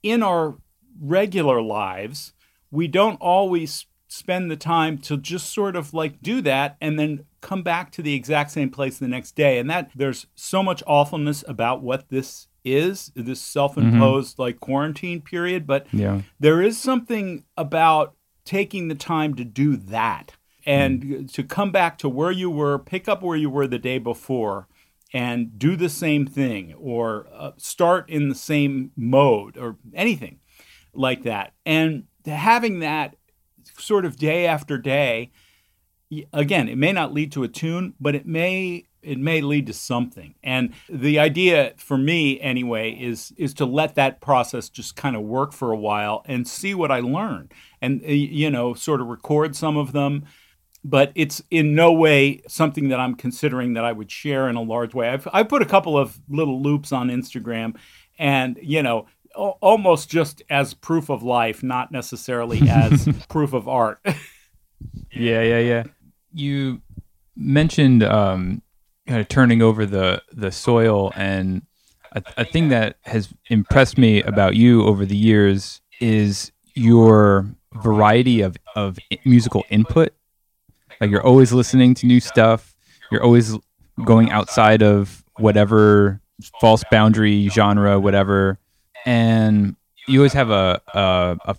in 0.04 0.22
our 0.22 0.58
regular 1.00 1.62
lives, 1.62 2.34
we 2.72 2.88
don't 2.88 3.18
always 3.22 3.86
spend 4.08 4.50
the 4.50 4.56
time 4.56 4.98
to 4.98 5.18
just 5.18 5.52
sort 5.52 5.76
of 5.76 5.94
like 5.94 6.22
do 6.22 6.42
that 6.42 6.78
and 6.80 7.00
then 7.00 7.26
come 7.42 7.64
back 7.64 7.92
to 7.92 8.02
the 8.02 8.14
exact 8.14 8.52
same 8.52 8.70
place 8.70 8.98
the 8.98 9.08
next 9.08 9.36
day 9.36 9.58
and 9.58 9.70
that 9.70 9.90
there's 9.96 10.28
so 10.36 10.62
much 10.62 10.84
awfulness 10.86 11.44
about 11.48 11.82
what 11.82 12.10
this 12.10 12.48
is 12.64 13.12
this 13.16 13.42
self-imposed 13.42 14.34
mm-hmm. 14.34 14.42
like 14.42 14.60
quarantine 14.60 15.22
period 15.22 15.68
but 15.68 15.86
yeah. 15.92 16.22
there 16.40 16.62
is 16.62 16.78
something 16.78 17.44
about 17.58 18.16
taking 18.44 18.88
the 18.88 18.96
time 18.96 19.36
to 19.36 19.44
do 19.44 19.76
that 19.76 20.34
and 20.66 21.04
mm. 21.04 21.32
to 21.32 21.44
come 21.44 21.72
back 21.72 21.98
to 21.98 22.10
where 22.10 22.32
you 22.32 22.50
were 22.50 22.80
pick 22.80 23.08
up 23.08 23.22
where 23.22 23.38
you 23.38 23.50
were 23.50 23.68
the 23.68 23.80
day 23.80 23.98
before 23.98 24.68
and 25.14 25.60
do 25.60 25.76
the 25.76 25.90
same 25.90 26.26
thing 26.26 26.74
or 26.80 27.28
uh, 27.34 27.52
start 27.58 28.10
in 28.10 28.30
the 28.30 28.36
same 28.36 28.92
mode 28.96 29.58
or 29.58 29.78
anything 29.94 30.40
like 30.94 31.24
that 31.24 31.54
and 31.66 32.06
having 32.26 32.80
that 32.80 33.16
sort 33.78 34.06
of 34.06 34.18
day 34.18 34.46
after 34.46 34.78
day, 34.78 35.32
again, 36.34 36.70
it 36.70 36.78
may 36.78 36.92
not 36.92 37.14
lead 37.14 37.32
to 37.34 37.44
a 37.44 37.48
tune, 37.48 37.94
but 38.00 38.16
it 38.16 38.26
may 38.26 38.86
it 39.02 39.20
may 39.20 39.40
lead 39.40 39.68
to 39.68 39.74
something. 39.74 40.34
And 40.44 40.74
the 40.90 41.20
idea 41.20 41.74
for 41.78 41.98
me 41.98 42.40
anyway 42.42 42.92
is 42.92 43.34
is 43.38 43.54
to 43.56 43.66
let 43.66 43.96
that 43.96 44.20
process 44.20 44.68
just 44.70 44.96
kind 44.96 45.16
of 45.16 45.22
work 45.22 45.54
for 45.54 45.72
a 45.72 45.78
while 45.78 46.24
and 46.26 46.48
see 46.48 46.74
what 46.74 46.92
I 46.92 47.00
learn 47.00 47.50
and 47.82 48.02
uh, 48.04 48.08
you 48.08 48.50
know 48.50 48.74
sort 48.74 49.02
of 49.02 49.08
record 49.08 49.56
some 49.56 49.78
of 49.78 49.92
them 49.92 50.26
but 50.86 51.12
it's 51.16 51.42
in 51.50 51.74
no 51.74 51.92
way 51.92 52.42
something 52.48 52.90
that 52.90 53.00
I'm 53.00 53.16
considering 53.16 53.74
that 53.74 53.84
I 53.84 53.92
would 53.92 54.12
share 54.12 54.48
in 54.48 54.56
a 54.56 54.62
large 54.62 54.94
way. 54.94 55.10
I've 55.10 55.28
I 55.34 55.42
put 55.42 55.64
a 55.64 55.66
couple 55.66 55.98
of 55.98 56.20
little 56.30 56.62
loops 56.62 56.92
on 56.92 57.10
Instagram 57.10 57.76
and 58.20 58.58
you 58.62 58.84
know 58.84 59.08
almost 59.36 60.10
just 60.10 60.42
as 60.50 60.74
proof 60.74 61.10
of 61.10 61.24
life, 61.24 61.64
not 61.64 61.92
necessarily 61.92 62.70
as 62.70 63.08
proof 63.30 63.54
of 63.54 63.68
art. 63.68 64.00
yeah, 65.12 65.42
yeah, 65.42 65.60
yeah. 65.60 65.84
You 66.34 66.82
mentioned 67.36 68.04
um, 68.04 68.62
kind 69.08 69.22
of 69.22 69.28
turning 69.28 69.62
over 69.62 69.86
the 69.86 70.22
the 70.32 70.52
soil, 70.52 71.12
and 71.16 71.64
a, 72.14 72.24
a 72.38 72.46
thing 72.46 72.70
that 72.70 72.98
has 73.04 73.30
impressed 73.50 73.98
me 73.98 74.22
about 74.24 74.56
you 74.56 74.84
over 74.86 75.06
the 75.06 75.18
years 75.18 75.82
is 76.00 76.52
your 76.74 77.48
variety 77.74 78.42
of 78.42 78.58
of 78.76 78.98
musical 79.26 79.64
input. 79.70 80.14
Like 81.00 81.10
you're 81.10 81.26
always 81.26 81.52
listening 81.52 81.94
to 81.96 82.08
new 82.08 82.20
stuff. 82.20 82.76
You're 83.12 83.24
always 83.24 83.56
going 84.04 84.32
outside 84.32 84.82
of 84.82 85.24
whatever 85.38 86.22
false 86.60 86.84
boundary 86.90 87.48
genre, 87.50 88.00
whatever 88.00 88.60
and 89.06 89.76
you 90.08 90.20
always 90.20 90.34
have 90.34 90.50
a, 90.50 90.82
a, 90.94 91.38
a 91.46 91.56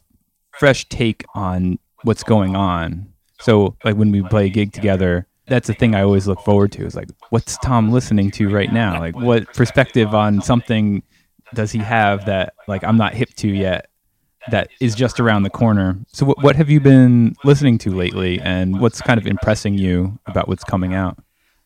fresh 0.59 0.89
take 0.89 1.25
on 1.35 1.79
what's 2.03 2.23
going 2.23 2.57
on. 2.57 3.13
So 3.41 3.77
like 3.85 3.97
when 3.97 4.11
we 4.11 4.23
play 4.23 4.47
a 4.47 4.49
gig 4.49 4.73
together, 4.73 5.27
that's 5.47 5.69
the 5.69 5.75
thing 5.75 5.95
I 5.95 6.03
always 6.03 6.27
look 6.27 6.41
forward 6.41 6.73
to. 6.73 6.85
Is 6.85 6.97
like, 6.97 7.09
what's 7.31 7.57
Tom 7.59 7.91
listening 7.91 8.31
to 8.33 8.49
right 8.49 8.73
now? 8.73 8.99
Like, 8.99 9.17
what 9.17 9.53
perspective 9.55 10.15
on 10.15 10.43
something 10.43 11.03
does 11.55 11.71
he 11.71 11.79
have 11.79 12.27
that 12.27 12.55
like 12.67 12.83
I'm 12.83 12.97
not 12.97 13.15
hip 13.15 13.31
to 13.37 13.49
yet? 13.49 13.89
That 14.49 14.69
is 14.81 14.95
just 14.95 15.19
around 15.19 15.43
the 15.43 15.51
corner. 15.51 15.99
So, 16.09 16.25
what 16.25 16.41
what 16.41 16.57
have 16.57 16.71
you 16.71 16.79
been 16.79 17.35
listening 17.43 17.79
to 17.79 17.91
lately, 17.91 18.41
and 18.41 18.81
what's 18.81 19.01
kind 19.01 19.19
of 19.19 19.27
impressing 19.27 19.75
you 19.75 20.21
about 20.27 20.47
what's 20.47 20.63
coming 20.63 20.95
out? 20.95 21.19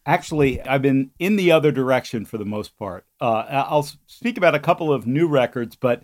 Actually, 0.06 0.60
I've 0.62 0.82
been 0.82 1.10
in 1.18 1.36
the 1.36 1.52
other 1.52 1.72
direction 1.72 2.24
for 2.24 2.38
the 2.38 2.44
most 2.44 2.78
part. 2.78 3.04
Uh, 3.20 3.44
I'll 3.68 3.88
speak 4.06 4.38
about 4.38 4.54
a 4.54 4.58
couple 4.58 4.92
of 4.92 5.06
new 5.06 5.28
records, 5.28 5.76
but 5.76 6.02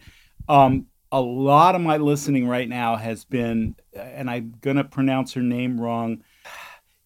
um, 0.49 0.87
a 1.11 1.21
lot 1.21 1.75
of 1.75 1.81
my 1.81 1.97
listening 1.97 2.47
right 2.47 2.69
now 2.69 2.97
has 2.97 3.25
been, 3.25 3.77
and 3.95 4.29
I'm 4.29 4.55
going 4.61 4.77
to 4.77 4.85
pronounce 4.85 5.33
her 5.33 5.43
name 5.43 5.81
wrong. 5.81 6.23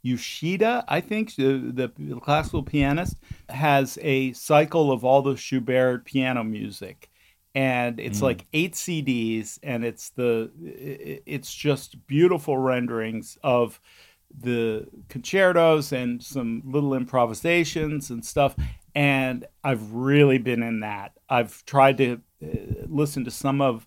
Yoshida, 0.03 0.85
I 0.89 1.01
think, 1.01 1.35
the, 1.37 1.73
the 1.75 2.21
classical 2.21 2.63
pianist, 2.63 3.19
has 3.49 3.99
a 4.01 4.33
cycle 4.33 4.91
of 4.91 5.05
all 5.05 5.23
the 5.23 5.37
Schubert 5.37 6.05
piano 6.07 6.43
music 6.43 7.11
and 7.55 7.99
it's 7.99 8.21
mm. 8.21 8.25
like 8.25 8.47
eight 8.53 8.75
CDs, 8.75 9.59
and 9.63 9.85
it's 9.85 10.11
the 10.11 10.51
it's 11.27 11.53
just 11.53 12.07
beautiful 12.07 12.57
renderings 12.57 13.39
of 13.43 13.81
the 14.39 14.87
concertos 15.09 15.93
and 15.93 16.23
some 16.23 16.63
little 16.65 16.95
improvisations 16.95 18.11
and 18.11 18.25
stuff. 18.25 18.55
And 18.95 19.47
I've 19.63 19.93
really 19.93 20.39
been 20.39 20.63
in 20.63 20.81
that. 20.81 21.13
I've 21.29 21.65
tried 21.65 21.99
to 21.99 22.21
uh, 22.43 22.47
listen 22.87 23.25
to 23.25 23.31
some 23.31 23.61
of 23.61 23.87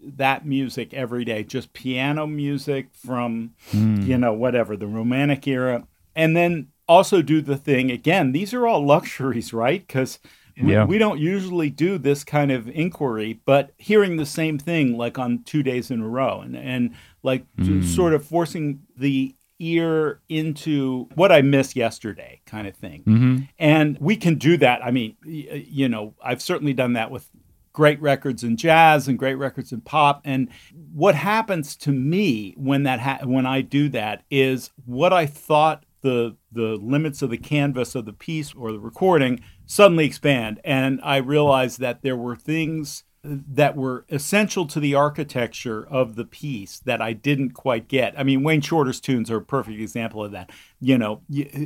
that 0.00 0.46
music 0.46 0.94
every 0.94 1.24
day, 1.24 1.42
just 1.42 1.72
piano 1.72 2.26
music 2.26 2.88
from, 2.92 3.54
mm. 3.72 4.06
you 4.06 4.16
know, 4.16 4.32
whatever, 4.32 4.76
the 4.76 4.86
Romantic 4.86 5.46
era. 5.46 5.86
And 6.14 6.36
then 6.36 6.68
also 6.88 7.20
do 7.22 7.40
the 7.40 7.56
thing 7.56 7.90
again, 7.90 8.32
these 8.32 8.54
are 8.54 8.66
all 8.66 8.84
luxuries, 8.84 9.52
right? 9.52 9.86
Because 9.86 10.18
we, 10.60 10.72
yeah. 10.72 10.84
we 10.84 10.98
don't 10.98 11.20
usually 11.20 11.70
do 11.70 11.98
this 11.98 12.24
kind 12.24 12.50
of 12.50 12.68
inquiry, 12.68 13.40
but 13.44 13.72
hearing 13.78 14.16
the 14.16 14.26
same 14.26 14.58
thing 14.58 14.96
like 14.96 15.18
on 15.18 15.42
two 15.44 15.62
days 15.62 15.90
in 15.90 16.00
a 16.00 16.08
row 16.08 16.40
and, 16.40 16.56
and 16.56 16.94
like 17.22 17.44
mm. 17.56 17.84
sort 17.84 18.14
of 18.14 18.24
forcing 18.24 18.80
the 18.96 19.34
ear 19.58 20.20
into 20.28 21.08
what 21.14 21.32
I 21.32 21.42
missed 21.42 21.76
yesterday, 21.76 22.40
kind 22.46 22.66
of 22.66 22.76
thing. 22.76 23.02
Mm-hmm. 23.02 23.36
And 23.58 23.98
we 24.00 24.16
can 24.16 24.36
do 24.36 24.56
that. 24.58 24.84
I 24.84 24.90
mean, 24.90 25.16
you 25.24 25.88
know, 25.88 26.14
I've 26.22 26.42
certainly 26.42 26.72
done 26.72 26.94
that 26.94 27.10
with 27.10 27.30
great 27.72 28.00
records 28.00 28.42
in 28.42 28.56
jazz 28.56 29.06
and 29.06 29.18
great 29.18 29.36
records 29.36 29.70
in 29.70 29.80
pop. 29.80 30.20
And 30.24 30.48
what 30.92 31.14
happens 31.14 31.76
to 31.76 31.92
me 31.92 32.54
when 32.56 32.82
that 32.82 33.00
ha- 33.00 33.20
when 33.24 33.46
I 33.46 33.60
do 33.60 33.88
that 33.90 34.24
is 34.30 34.70
what 34.84 35.12
I 35.12 35.26
thought 35.26 35.84
the 36.00 36.36
the 36.50 36.76
limits 36.76 37.22
of 37.22 37.30
the 37.30 37.38
canvas 37.38 37.94
of 37.94 38.04
the 38.04 38.12
piece 38.12 38.54
or 38.54 38.72
the 38.72 38.80
recording 38.80 39.40
suddenly 39.66 40.06
expand, 40.06 40.60
and 40.64 41.00
I 41.02 41.18
realized 41.18 41.80
that 41.80 42.02
there 42.02 42.16
were 42.16 42.36
things 42.36 43.04
that 43.24 43.76
were 43.76 44.04
essential 44.10 44.66
to 44.66 44.78
the 44.78 44.94
architecture 44.94 45.86
of 45.88 46.14
the 46.14 46.24
piece 46.24 46.78
that 46.80 47.02
I 47.02 47.12
didn't 47.12 47.50
quite 47.50 47.88
get. 47.88 48.18
I 48.18 48.22
mean, 48.22 48.42
Wayne 48.42 48.60
Shorter's 48.60 49.00
tunes 49.00 49.30
are 49.30 49.38
a 49.38 49.44
perfect 49.44 49.80
example 49.80 50.24
of 50.24 50.32
that. 50.32 50.50
You 50.80 50.98
know, 50.98 51.22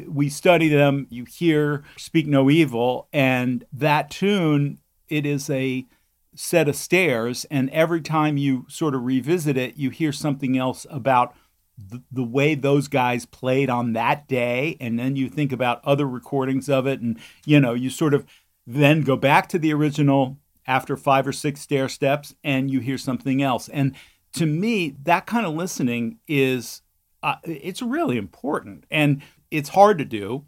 we 0.08 0.28
study 0.30 0.68
them, 0.68 1.06
you 1.10 1.24
hear 1.24 1.84
Speak 1.96 2.26
No 2.26 2.50
Evil, 2.50 3.08
and 3.12 3.64
that 3.72 4.10
tune, 4.10 4.78
it 5.08 5.26
is 5.26 5.50
a 5.50 5.86
set 6.34 6.68
of 6.68 6.76
stairs, 6.76 7.44
and 7.50 7.68
every 7.70 8.00
time 8.00 8.38
you 8.38 8.64
sort 8.68 8.94
of 8.94 9.04
revisit 9.04 9.56
it, 9.58 9.76
you 9.76 9.90
hear 9.90 10.12
something 10.12 10.56
else 10.56 10.86
about 10.88 11.34
the, 11.76 12.02
the 12.10 12.24
way 12.24 12.54
those 12.54 12.88
guys 12.88 13.26
played 13.26 13.68
on 13.68 13.92
that 13.92 14.28
day 14.28 14.76
and 14.80 14.98
then 14.98 15.16
you 15.16 15.28
think 15.28 15.52
about 15.52 15.84
other 15.84 16.06
recordings 16.06 16.68
of 16.68 16.86
it 16.86 17.00
and 17.00 17.18
you 17.46 17.58
know 17.58 17.72
you 17.72 17.88
sort 17.88 18.12
of 18.12 18.26
then 18.66 19.00
go 19.00 19.16
back 19.16 19.48
to 19.48 19.58
the 19.58 19.72
original 19.72 20.38
after 20.66 20.96
five 20.96 21.26
or 21.26 21.32
six 21.32 21.60
stair 21.60 21.88
steps 21.88 22.34
and 22.44 22.70
you 22.70 22.80
hear 22.80 22.98
something 22.98 23.42
else. 23.42 23.68
And 23.68 23.94
to 24.34 24.46
me, 24.46 24.96
that 25.02 25.26
kind 25.26 25.46
of 25.46 25.54
listening 25.54 26.18
is 26.26 26.82
uh, 27.22 27.36
it's 27.44 27.82
really 27.82 28.16
important 28.16 28.84
and 28.90 29.22
it's 29.50 29.70
hard 29.70 29.98
to 29.98 30.04
do. 30.04 30.44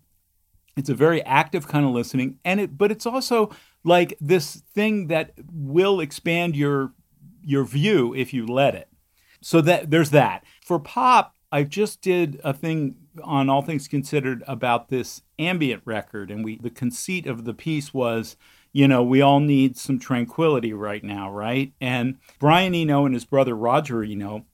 It's 0.77 0.89
a 0.89 0.95
very 0.95 1.23
active 1.23 1.69
kind 1.69 1.85
of 1.85 1.93
listening, 1.93 2.39
and 2.45 2.59
it 2.59 2.77
but 2.77 2.91
it's 2.91 3.07
also 3.07 3.51
like 3.85 4.17
this 4.21 4.63
thing 4.75 5.07
that 5.07 5.33
will 5.53 6.01
expand 6.01 6.57
your 6.57 6.93
your 7.45 7.65
view 7.65 8.13
if 8.15 8.35
you 8.35 8.45
let 8.45 8.75
it. 8.75 8.89
So 9.41 9.61
that 9.61 9.91
there's 9.93 10.11
that. 10.11 10.43
For 10.65 10.81
pop, 10.81 11.37
I 11.53 11.63
just 11.63 12.01
did 12.01 12.41
a 12.43 12.53
thing 12.53 12.97
on 13.23 13.49
All 13.49 13.63
Things 13.63 13.87
Considered 13.87 14.43
about 14.49 14.89
this 14.89 15.23
ambient 15.39 15.83
record, 15.85 16.31
and 16.33 16.45
we 16.45 16.59
the 16.59 16.71
conceit 16.71 17.29
of 17.29 17.45
the 17.45 17.55
piece 17.55 17.95
was 17.95 18.37
you 18.75 18.89
know, 18.89 19.05
we 19.05 19.23
all 19.23 19.39
need 19.39 19.79
some 19.79 20.01
tranquility 20.01 20.73
right 20.73 21.05
now, 21.05 21.31
right? 21.31 21.73
And 21.81 22.19
Brian 22.41 22.75
Eno 22.75 23.07
and 23.07 23.15
his 23.15 23.25
brother 23.25 23.55
Roger 23.55 24.03
Eno 24.03 24.45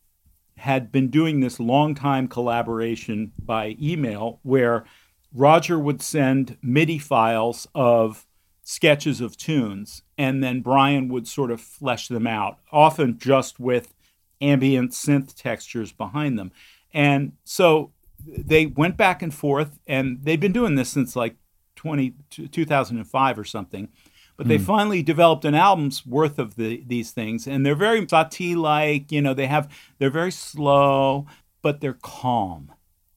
had 0.59 0.93
been 0.93 1.09
doing 1.09 1.41
this 1.41 1.59
long 1.59 1.95
time 1.95 2.29
collaboration 2.29 3.33
by 3.43 3.77
email 3.81 4.39
where 4.43 4.85
Roger 5.35 5.79
would 5.79 6.03
send 6.03 6.59
MIDI 6.61 6.99
files 6.99 7.67
of 7.75 8.27
sketches 8.63 9.23
of 9.23 9.39
tunes 9.39 10.03
and 10.19 10.45
then 10.45 10.61
Brian 10.61 11.09
would 11.09 11.27
sort 11.27 11.51
of 11.51 11.59
flesh 11.59 12.09
them 12.09 12.27
out, 12.27 12.59
often 12.71 13.19
just 13.19 13.59
with 13.59 13.95
ambient 14.43 14.91
synth 14.91 15.35
textures 15.35 15.93
behind 15.93 16.39
them. 16.39 16.53
And 16.93 17.33
so 17.45 17.93
they 18.27 18.67
went 18.67 18.99
back 18.99 19.23
and 19.23 19.33
forth 19.33 19.79
and 19.87 20.19
they've 20.25 20.39
been 20.39 20.53
doing 20.53 20.75
this 20.75 20.91
since 20.91 21.17
like 21.17 21.37
20, 21.77 22.13
2005 22.51 23.39
or 23.39 23.45
something. 23.45 23.89
But 24.41 24.49
they 24.49 24.57
mm. 24.57 24.65
finally 24.65 25.03
developed 25.03 25.45
an 25.45 25.55
album's 25.55 26.07
worth 26.07 26.39
of 26.39 26.57
the, 26.57 26.83
these 26.87 27.11
things, 27.11 27.47
and 27.47 27.67
they're 27.67 27.75
very 27.75 28.01
Satie-like. 28.07 29.13
You 29.13 29.21
know, 29.21 29.35
they 29.35 29.47
have 29.47 29.71
they're 29.99 30.09
very 30.09 30.33
slow, 30.33 31.27
but 31.61 31.83
they're 31.83 31.99
calm. 32.01 32.73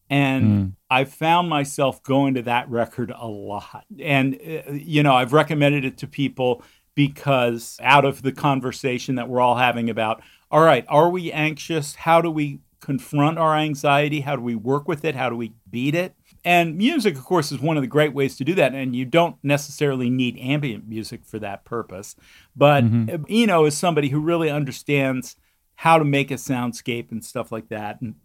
And 0.10 0.44
mm. 0.44 0.72
I 0.90 1.06
found 1.06 1.48
myself 1.48 2.04
going 2.04 2.34
to 2.34 2.42
that 2.42 2.70
record 2.70 3.10
a 3.16 3.26
lot. 3.26 3.86
And 4.02 4.36
uh, 4.36 4.74
you 4.74 5.02
know, 5.02 5.14
I've 5.14 5.32
recommended 5.32 5.86
it 5.86 5.98
to 6.00 6.08
people 6.08 6.62
because 6.94 7.78
out 7.82 8.04
of 8.04 8.24
the 8.24 8.34
conversation 8.34 9.16
that 9.16 9.30
we're 9.30 9.40
all 9.40 9.56
having 9.56 9.90
about, 9.90 10.22
all 10.52 10.66
right, 10.66 10.84
are 10.90 11.10
we 11.10 11.32
anxious? 11.32 11.96
How 11.96 12.20
do 12.20 12.30
we 12.30 12.60
confront 12.82 13.38
our 13.38 13.56
anxiety? 13.56 14.20
How 14.20 14.36
do 14.36 14.42
we 14.42 14.56
work 14.56 14.90
with 14.90 15.06
it? 15.06 15.16
How 15.16 15.30
do 15.30 15.38
we 15.38 15.54
beat 15.72 15.96
it? 15.96 16.16
And 16.46 16.78
music, 16.78 17.16
of 17.16 17.24
course, 17.24 17.52
is 17.52 17.60
one 17.60 17.78
of 17.78 17.84
the 17.84 17.88
great 17.88 18.14
ways 18.14 18.36
to 18.38 18.44
do 18.44 18.54
that. 18.56 18.74
And 18.74 18.96
you 18.96 19.06
don't 19.06 19.38
necessarily 19.44 20.10
need 20.10 20.38
ambient 20.40 20.88
music 20.88 21.26
for 21.26 21.40
that 21.40 21.64
purpose. 21.64 22.16
But 22.56 22.84
mm-hmm. 22.84 23.24
Eno 23.30 23.66
is 23.66 23.78
somebody 23.78 24.10
who 24.10 24.20
really 24.20 24.50
understands 24.50 25.38
how 25.76 25.98
to 25.98 26.06
make 26.06 26.32
a 26.32 26.36
soundscape 26.36 27.12
and 27.12 27.24
stuff 27.24 27.52
like 27.52 27.70
that. 27.70 28.02
And, 28.02 28.16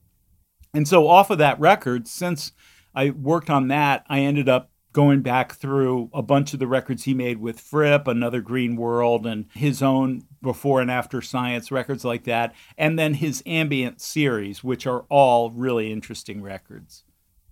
and 0.75 0.87
so, 0.87 1.09
off 1.09 1.31
of 1.31 1.39
that 1.39 1.59
record, 1.61 2.09
since 2.09 2.53
I 2.95 3.11
worked 3.11 3.51
on 3.51 3.69
that, 3.69 4.05
I 4.09 4.21
ended 4.21 4.49
up 4.49 4.71
going 4.93 5.21
back 5.21 5.55
through 5.55 6.11
a 6.13 6.23
bunch 6.23 6.53
of 6.53 6.59
the 6.59 6.67
records 6.67 7.05
he 7.05 7.15
made 7.15 7.39
with 7.39 7.61
Fripp, 7.61 8.09
Another 8.09 8.41
Green 8.41 8.75
World, 8.75 9.27
and 9.27 9.47
his 9.55 9.83
own 9.83 10.23
before 10.43 10.81
and 10.81 10.91
after 10.91 11.21
science 11.21 11.71
records 11.71 12.05
like 12.05 12.25
that, 12.25 12.55
and 12.77 12.99
then 12.99 13.15
his 13.15 13.43
ambient 13.47 14.01
series, 14.01 14.65
which 14.65 14.87
are 14.87 15.05
all 15.09 15.51
really 15.51 15.93
interesting 15.93 16.43
records. 16.43 17.05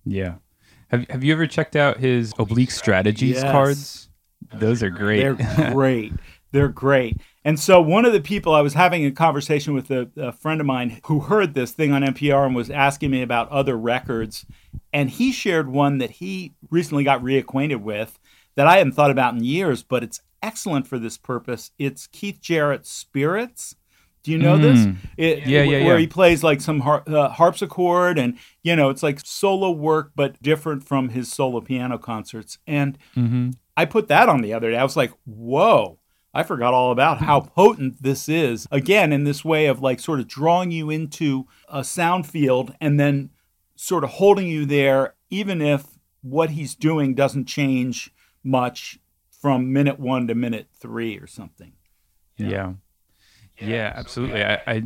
Yeah. 0.05 0.37
Have 0.89 1.09
Have 1.11 1.25
you 1.25 1.33
ever 1.33 1.47
checked 1.47 1.77
out 1.77 1.99
his 1.99 2.33
oblique 2.39 2.71
strategies 2.71 3.37
yes. 3.37 3.51
cards? 3.51 4.09
Those 4.55 4.83
are 4.83 4.91
great. 4.91 5.21
They're 5.21 5.71
great. 5.73 6.13
They're 6.53 6.69
great. 6.69 7.21
And 7.45 7.61
so 7.61 7.81
one 7.81 8.05
of 8.05 8.13
the 8.13 8.21
people 8.21 8.55
I 8.55 8.61
was 8.61 8.75
having 8.75 9.05
a 9.05 9.11
conversation 9.11 9.75
with 9.75 9.91
a, 9.91 10.11
a, 10.17 10.33
friend 10.33 10.61
of 10.61 10.67
mine 10.67 11.01
who 11.05 11.21
heard 11.21 11.55
this 11.55 11.73
thing 11.73 11.93
on 11.93 12.03
NPR 12.03 12.47
and 12.47 12.57
was 12.57 12.71
asking 12.71 13.11
me 13.11 13.23
about 13.23 13.49
other 13.51 13.77
records, 13.77 14.47
and 14.93 15.11
he 15.11 15.33
shared 15.33 15.69
one 15.69 15.99
that 15.99 16.13
he 16.13 16.55
recently 16.71 17.05
got 17.05 17.23
reacquainted 17.23 17.83
with 17.83 18.19
that 18.57 18.67
I 18.67 18.79
hadn't 18.79 18.95
thought 18.95 19.11
about 19.11 19.35
in 19.35 19.45
years, 19.45 19.83
but 19.83 20.03
it's 20.03 20.21
excellent 20.43 20.87
for 20.87 20.99
this 20.99 21.19
purpose. 21.19 21.71
It's 21.79 22.07
Keith 22.09 22.41
Jarrett's 22.41 22.91
Spirits. 22.91 23.77
Do 24.27 24.33
you 24.33 24.39
know 24.39 24.59
mm. 24.59 24.63
this? 24.63 24.87
It, 25.17 25.47
yeah, 25.47 25.63
yeah, 25.63 25.79
yeah. 25.79 25.87
Where 25.87 25.99
he 25.99 26.09
plays 26.09 26.43
like 26.43 26.61
some 26.61 26.81
har- 26.81 27.05
uh, 27.07 27.29
harpsichord, 27.29 28.19
and 28.19 28.37
you 28.65 28.75
know, 28.75 28.91
it's 28.91 29.05
like 29.05 29.21
solo 29.25 29.71
work, 29.71 30.11
but 30.17 30.43
different 30.43 30.83
from 30.83 31.11
his 31.11 31.33
solo 31.33 31.61
piano 31.61 31.97
concerts. 31.97 32.59
And 32.67 32.99
mm-hmm. 33.15 33.51
I 33.77 33.85
put 33.85 34.09
that 34.09 34.29
on 34.29 34.43
the 34.43 34.53
other 34.53 34.73
day. 34.73 34.77
I 34.77 34.83
was 34.83 34.97
like, 34.97 35.13
whoa. 35.25 36.01
I 36.35 36.43
forgot 36.43 36.75
all 36.75 36.91
about 36.91 37.19
how 37.19 37.41
potent 37.41 38.03
this 38.03 38.29
is. 38.29 38.67
Again, 38.73 39.13
in 39.13 39.23
this 39.23 39.45
way 39.45 39.67
of 39.67 39.81
like 39.81 40.01
sort 40.01 40.19
of 40.19 40.27
drawing 40.27 40.73
you 40.73 40.91
into 40.91 41.47
a 41.69 41.85
sound 41.85 42.27
field 42.27 42.75
and 42.81 42.99
then 42.99 43.31
sort 43.77 44.03
of 44.03 44.11
holding 44.11 44.49
you 44.49 44.67
there, 44.67 45.15
even 45.31 45.63
if 45.63 45.99
what 46.21 46.51
he's 46.51 46.75
doing 46.75 47.15
doesn't 47.15 47.47
change 47.47 48.11
much 48.43 48.99
from 49.31 49.73
minute 49.73 50.01
one 50.01 50.27
to 50.27 50.35
minute 50.35 50.67
three 50.75 51.17
or 51.17 51.29
something. 51.29 51.73
Yeah. 52.37 52.49
Yeah, 52.49 52.73
absolutely. 53.95 54.45
I, 54.45 54.55
I 54.67 54.83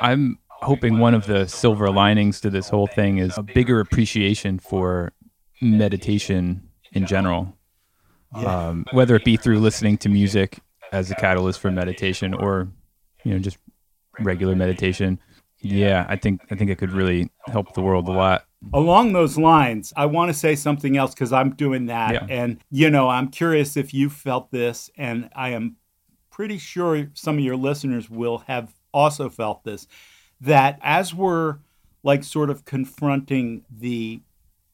I'm 0.00 0.38
hoping 0.48 0.98
one 0.98 1.14
of 1.14 1.26
the 1.26 1.46
silver 1.46 1.90
linings 1.90 2.40
to 2.40 2.50
this 2.50 2.68
whole 2.68 2.86
thing 2.86 3.18
is 3.18 3.36
a 3.38 3.42
bigger 3.42 3.80
appreciation 3.80 4.58
for 4.58 5.12
meditation 5.60 6.68
in 6.92 7.06
general. 7.06 7.54
Yeah. 8.36 8.68
Um, 8.68 8.84
whether 8.92 9.16
it 9.16 9.24
be 9.24 9.36
through 9.36 9.60
listening 9.60 9.96
to 9.98 10.08
music 10.08 10.58
as 10.92 11.10
a 11.10 11.14
catalyst 11.14 11.60
for 11.60 11.70
meditation 11.70 12.34
or 12.34 12.68
you 13.24 13.32
know 13.32 13.38
just 13.38 13.58
regular 14.20 14.54
meditation. 14.54 15.18
Yeah, 15.60 16.06
I 16.08 16.16
think 16.16 16.42
I 16.50 16.54
think 16.54 16.70
it 16.70 16.76
could 16.76 16.92
really 16.92 17.30
help 17.46 17.74
the 17.74 17.80
world 17.80 18.08
a 18.08 18.12
lot. 18.12 18.44
Along 18.72 19.12
those 19.12 19.38
lines, 19.38 19.92
I 19.96 20.06
want 20.06 20.30
to 20.30 20.34
say 20.34 20.56
something 20.56 20.96
else 20.96 21.14
because 21.14 21.32
I'm 21.32 21.54
doing 21.54 21.86
that, 21.86 22.12
yeah. 22.12 22.26
and 22.28 22.58
you 22.70 22.90
know, 22.90 23.08
I'm 23.08 23.28
curious 23.28 23.76
if 23.76 23.94
you 23.94 24.10
felt 24.10 24.50
this, 24.50 24.90
and 24.96 25.30
I 25.34 25.50
am 25.50 25.76
pretty 26.38 26.56
sure 26.56 27.10
some 27.14 27.36
of 27.36 27.42
your 27.42 27.56
listeners 27.56 28.08
will 28.08 28.38
have 28.46 28.72
also 28.94 29.28
felt 29.28 29.64
this 29.64 29.88
that 30.40 30.78
as 30.84 31.12
we're 31.12 31.58
like 32.04 32.22
sort 32.22 32.48
of 32.48 32.64
confronting 32.64 33.64
the 33.68 34.20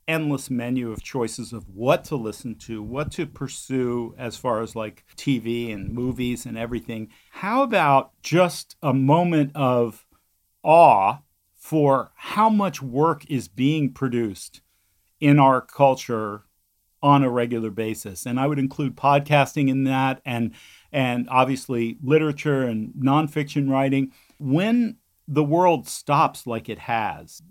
endless 0.06 0.50
menu 0.50 0.92
of 0.92 1.02
choices 1.02 1.54
of 1.54 1.66
what 1.70 2.04
to 2.04 2.16
listen 2.16 2.54
to, 2.54 2.82
what 2.82 3.10
to 3.10 3.24
pursue 3.24 4.14
as 4.18 4.36
far 4.36 4.60
as 4.60 4.76
like 4.76 5.06
TV 5.16 5.72
and 5.72 5.90
movies 5.90 6.44
and 6.44 6.58
everything. 6.58 7.08
How 7.30 7.62
about 7.62 8.10
just 8.22 8.76
a 8.82 8.92
moment 8.92 9.50
of 9.54 10.04
awe 10.62 11.20
for 11.54 12.12
how 12.14 12.50
much 12.50 12.82
work 12.82 13.24
is 13.30 13.48
being 13.48 13.90
produced 13.90 14.60
in 15.18 15.38
our 15.38 15.62
culture 15.62 16.42
on 17.02 17.24
a 17.24 17.30
regular 17.30 17.70
basis? 17.70 18.26
And 18.26 18.38
I 18.38 18.48
would 18.48 18.58
include 18.58 18.96
podcasting 18.96 19.70
in 19.70 19.84
that 19.84 20.20
and 20.26 20.52
and 20.94 21.28
obviously 21.28 21.98
literature 22.02 22.62
and 22.62 22.92
nonfiction 22.94 23.68
writing. 23.68 24.12
When 24.38 24.96
the 25.26 25.42
world 25.42 25.88
stops 25.88 26.46
like 26.46 26.68
it 26.68 26.78
has, 26.78 27.42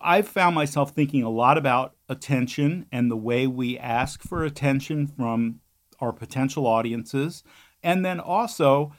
I've 0.00 0.28
found 0.28 0.54
myself 0.54 0.90
thinking 0.90 1.22
a 1.22 1.30
lot 1.30 1.56
about 1.56 1.94
attention 2.08 2.86
and 2.92 3.10
the 3.10 3.16
way 3.16 3.46
we 3.46 3.78
ask 3.78 4.22
for 4.22 4.44
attention 4.44 5.06
from 5.06 5.60
our 5.98 6.12
potential 6.12 6.66
audiences, 6.66 7.42
and 7.82 8.04
then 8.04 8.20
also 8.20 8.92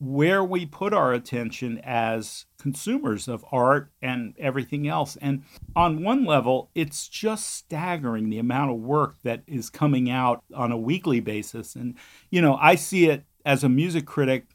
where 0.00 0.42
we 0.42 0.64
put 0.64 0.92
our 0.94 1.12
attention 1.12 1.78
as 1.84 2.46
consumers 2.58 3.28
of 3.28 3.44
art 3.52 3.92
and 4.00 4.34
everything 4.38 4.88
else. 4.88 5.16
And 5.20 5.44
on 5.76 6.02
one 6.02 6.24
level, 6.24 6.70
it's 6.74 7.06
just 7.06 7.54
staggering 7.54 8.30
the 8.30 8.38
amount 8.38 8.70
of 8.70 8.78
work 8.78 9.16
that 9.24 9.42
is 9.46 9.68
coming 9.68 10.10
out 10.10 10.42
on 10.54 10.72
a 10.72 10.78
weekly 10.78 11.20
basis. 11.20 11.76
And, 11.76 11.96
you 12.30 12.40
know, 12.40 12.56
I 12.56 12.76
see 12.76 13.10
it 13.10 13.24
as 13.44 13.64
a 13.64 13.68
music 13.68 14.06
critic 14.06 14.46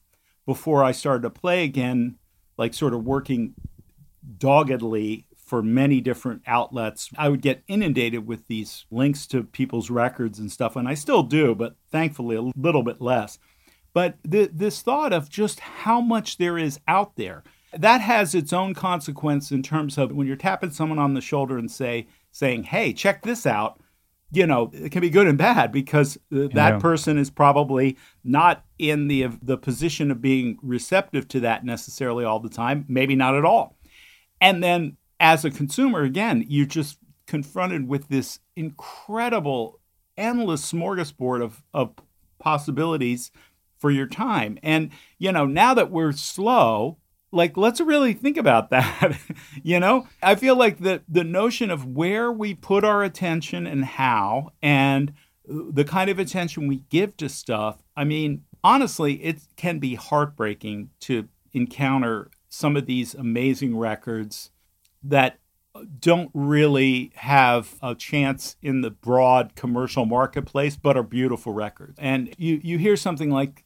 before 0.46 0.84
I 0.84 0.92
started 0.92 1.24
to 1.24 1.30
play 1.30 1.64
again, 1.64 2.18
like 2.58 2.74
sort 2.74 2.94
of 2.94 3.04
working 3.04 3.54
doggedly 4.38 5.26
for 5.38 5.62
many 5.62 6.02
different 6.02 6.42
outlets. 6.48 7.10
I 7.18 7.30
would 7.30 7.42
get 7.42 7.64
inundated 7.68 8.26
with 8.26 8.48
these 8.48 8.86
links 8.90 9.28
to 9.28 9.44
people's 9.44 9.90
records 9.90 10.40
and 10.40 10.52
stuff, 10.52 10.76
and 10.76 10.88
I 10.88 10.96
still 10.96 11.24
do, 11.24 11.54
but 11.54 11.76
thankfully 11.92 12.36
a 12.36 12.42
little 12.42 12.84
bit 12.84 13.00
less. 13.00 13.38
But 13.94 14.18
th- 14.30 14.52
this 14.54 14.82
thought 14.82 15.14
of 15.14 15.30
just 15.30 15.60
how 15.60 16.02
much 16.02 16.38
there 16.38 16.58
is 16.58 16.80
out 16.88 17.16
there, 17.16 17.44
that 17.74 18.02
has 18.02 18.34
its 18.34 18.54
own 18.54 18.74
consequence 18.74 19.52
in 19.52 19.62
terms 19.62 19.98
of 19.98 20.12
when 20.12 20.28
you're 20.28 20.36
tapping 20.36 20.72
someone 20.72 21.00
on 21.00 21.14
the 21.14 21.22
shoulder 21.22 21.58
and 21.58 21.70
say, 21.70 22.08
saying, 22.32 22.64
hey, 22.64 22.92
check 22.92 23.22
this 23.22 23.46
out 23.46 23.80
you 24.36 24.46
know, 24.46 24.72
it 24.74 24.92
can 24.92 25.02
be 25.02 25.10
good 25.10 25.28
and 25.28 25.38
bad 25.38 25.72
because 25.72 26.18
that 26.30 26.54
yeah. 26.54 26.80
person 26.80 27.18
is 27.18 27.30
probably 27.30 27.98
not 28.24 28.66
in 28.78 29.08
the 29.08 29.28
the 29.42 29.58
position 29.58 30.12
of 30.12 30.22
being 30.22 30.58
receptive 30.62 31.28
to 31.30 31.40
that 31.42 31.64
necessarily 31.66 32.26
all 32.26 32.40
the 32.40 32.50
time, 32.50 32.86
maybe 32.88 33.16
not 33.16 33.36
at 33.36 33.46
all. 33.46 33.78
And 34.42 34.64
then 34.64 34.98
as 35.20 35.46
a 35.46 35.52
consumer 35.52 36.02
again, 36.02 36.46
you're 36.48 36.66
just 36.66 36.98
confronted 37.28 37.88
with 37.88 38.08
this 38.10 38.40
incredible 38.56 39.80
endless 40.18 40.72
smorgasbord 40.72 41.44
of 41.44 41.64
of 41.74 41.94
possibilities 42.40 43.32
for 43.78 43.92
your 43.92 44.08
time. 44.08 44.58
And 44.64 44.92
you 45.18 45.32
know, 45.32 45.46
now 45.46 45.74
that 45.74 45.92
we're 45.92 46.12
slow, 46.12 46.98
like 47.36 47.58
let's 47.58 47.82
really 47.82 48.14
think 48.14 48.38
about 48.38 48.70
that 48.70 49.20
you 49.64 49.80
know? 49.80 50.08
I 50.24 50.36
feel 50.36 50.56
like 50.56 50.80
the 50.80 51.02
the 51.08 51.24
notion 51.24 51.70
of 51.70 51.86
where 51.86 52.32
we 52.32 52.54
put 52.54 52.84
our 52.84 53.04
attention 53.04 53.68
and 53.68 53.86
how 53.86 54.54
and 54.62 55.14
the 55.48 55.84
kind 55.84 56.10
of 56.10 56.18
attention 56.18 56.68
we 56.68 56.78
give 56.90 57.16
to 57.18 57.30
stuff 57.30 57.84
i 57.96 58.04
mean 58.04 58.44
honestly 58.64 59.24
it 59.24 59.42
can 59.56 59.78
be 59.78 59.94
heartbreaking 59.94 60.90
to 61.00 61.28
encounter 61.54 62.32
some 62.50 62.76
of 62.76 62.88
these 62.88 63.14
amazing 63.14 63.78
records 63.78 64.50
that 65.04 65.38
don't 66.00 66.32
really 66.34 67.12
have 67.16 67.76
a 67.82 67.96
chance 67.96 68.56
in 68.62 68.82
the 68.82 68.92
broad 68.92 69.56
commercial 69.56 70.06
marketplace 70.06 70.76
but 70.76 70.96
are 70.96 71.04
beautiful 71.04 71.54
records. 71.54 71.98
And 72.00 72.34
you 72.38 72.60
you 72.64 72.78
hear 72.78 72.96
something 72.96 73.30
like 73.30 73.65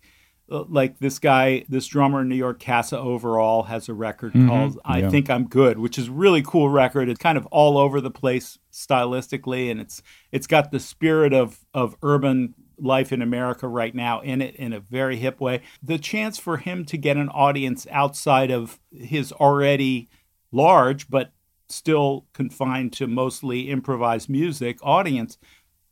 like 0.50 1.00
this 1.00 1.20
guy, 1.20 1.64
this 1.70 1.88
drummer 1.88 2.22
in 2.22 2.30
New 2.30 2.36
York, 2.36 2.60
Kassa 2.60 2.98
Overall, 2.98 3.64
has 3.64 3.90
a 3.90 3.94
record 3.94 4.34
mm-hmm. 4.34 4.48
called 4.48 4.80
"I 4.84 5.00
yeah. 5.00 5.10
Think 5.10 5.30
I'm 5.30 5.48
Good," 5.48 5.80
which 5.80 5.98
is 5.98 6.08
a 6.08 6.12
really 6.12 6.42
cool 6.42 6.70
record. 6.70 7.10
It's 7.10 7.20
kind 7.20 7.38
of 7.38 7.46
all 7.48 7.78
over 7.78 8.02
the 8.02 8.12
place 8.12 8.58
stylistically, 8.72 9.70
and 9.72 9.80
it's 9.80 10.02
it's 10.32 10.48
got 10.48 10.72
the 10.72 10.80
spirit 10.80 11.34
of 11.34 11.66
of 11.74 11.96
urban 12.02 12.56
life 12.78 13.12
in 13.12 13.22
America 13.22 13.68
right 13.68 13.94
now 13.94 14.22
in 14.22 14.42
it 14.42 14.56
in 14.56 14.74
a 14.74 14.80
very 14.80 15.18
hip 15.18 15.40
way. 15.40 15.62
The 15.84 16.00
chance 16.00 16.38
for 16.38 16.58
him 16.58 16.86
to 16.86 16.98
get 16.98 17.18
an 17.18 17.30
audience 17.30 17.86
outside 17.92 18.52
of 18.52 18.80
his 18.92 19.32
already 19.34 20.10
large 20.52 21.10
but 21.10 21.32
still 21.68 22.26
confined 22.34 22.92
to 22.94 23.06
mostly 23.06 23.70
improvised 23.70 24.30
music 24.30 24.80
audience 24.82 25.38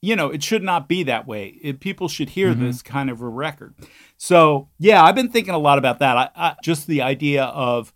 you 0.01 0.15
know, 0.15 0.29
it 0.29 0.43
should 0.43 0.63
not 0.63 0.88
be 0.88 1.03
that 1.03 1.27
way. 1.27 1.60
It, 1.62 1.79
people 1.79 2.07
should 2.07 2.29
hear 2.29 2.51
mm-hmm. 2.51 2.65
this 2.65 2.81
kind 2.81 3.10
of 3.10 3.21
a 3.21 3.27
record. 3.27 3.75
So, 4.17 4.69
yeah, 4.77 5.03
I've 5.03 5.15
been 5.15 5.31
thinking 5.31 5.53
a 5.53 5.60
lot 5.60 5.77
about 5.77 5.99
that. 5.99 6.17
I, 6.17 6.29
I, 6.36 6.55
just 6.63 6.88
the 6.88 7.01
idea 7.01 7.45
of 7.45 7.93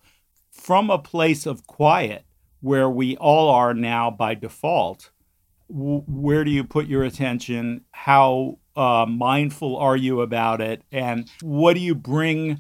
from 0.52 0.90
a 0.90 0.98
place 0.98 1.46
of 1.46 1.68
quiet 1.68 2.26
where 2.60 2.90
we 2.90 3.18
all 3.18 3.50
are 3.50 3.74
now 3.74 4.10
by 4.12 4.36
default, 4.36 5.12
w- 5.70 6.04
where 6.08 6.44
do 6.44 6.52
you 6.52 6.64
put 6.64 6.88
your 6.88 7.04
attention? 7.04 7.86
How 7.92 8.60
uh, 8.76 9.06
mindful 9.08 9.78
are 9.78 9.98
you 9.98 10.22
about 10.22 10.62
it? 10.62 10.84
And 10.92 11.30
what 11.42 11.74
do 11.74 11.80
you 11.80 11.96
bring 11.96 12.60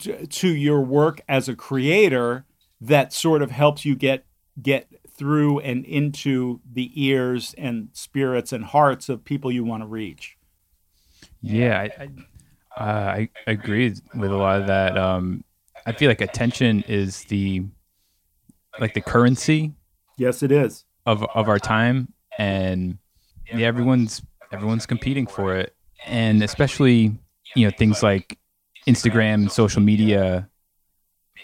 to, 0.00 0.26
to 0.26 0.48
your 0.48 0.80
work 0.80 1.20
as 1.28 1.48
a 1.48 1.56
creator 1.56 2.44
that 2.80 3.12
sort 3.12 3.42
of 3.42 3.50
helps 3.50 3.84
you 3.84 3.96
get 3.96 4.24
get 4.60 4.88
through 5.16 5.60
and 5.60 5.84
into 5.84 6.60
the 6.70 6.90
ears 6.94 7.54
and 7.56 7.88
spirits 7.92 8.52
and 8.52 8.64
hearts 8.64 9.08
of 9.08 9.24
people 9.24 9.50
you 9.50 9.64
want 9.64 9.82
to 9.82 9.86
reach. 9.86 10.36
Yeah, 11.40 11.80
I, 11.80 12.08
I, 12.76 12.82
uh, 12.82 13.14
I 13.14 13.28
agree 13.46 13.94
with 14.14 14.30
a 14.30 14.36
lot 14.36 14.60
of 14.60 14.66
that. 14.66 14.98
Um, 14.98 15.44
I 15.86 15.92
feel 15.92 16.10
like 16.10 16.20
attention 16.20 16.82
is 16.88 17.24
the 17.24 17.64
like 18.78 18.94
the 18.94 19.00
currency. 19.00 19.72
Yes, 20.18 20.42
it 20.42 20.52
is 20.52 20.84
of 21.06 21.24
of 21.34 21.48
our 21.48 21.58
time, 21.58 22.12
and 22.38 22.98
yeah, 23.52 23.66
everyone's 23.66 24.22
everyone's 24.52 24.86
competing 24.86 25.26
for 25.26 25.56
it, 25.56 25.74
and 26.06 26.42
especially 26.42 27.16
you 27.54 27.66
know 27.66 27.74
things 27.76 28.02
like 28.02 28.38
Instagram, 28.86 29.50
social 29.50 29.82
media, 29.82 30.48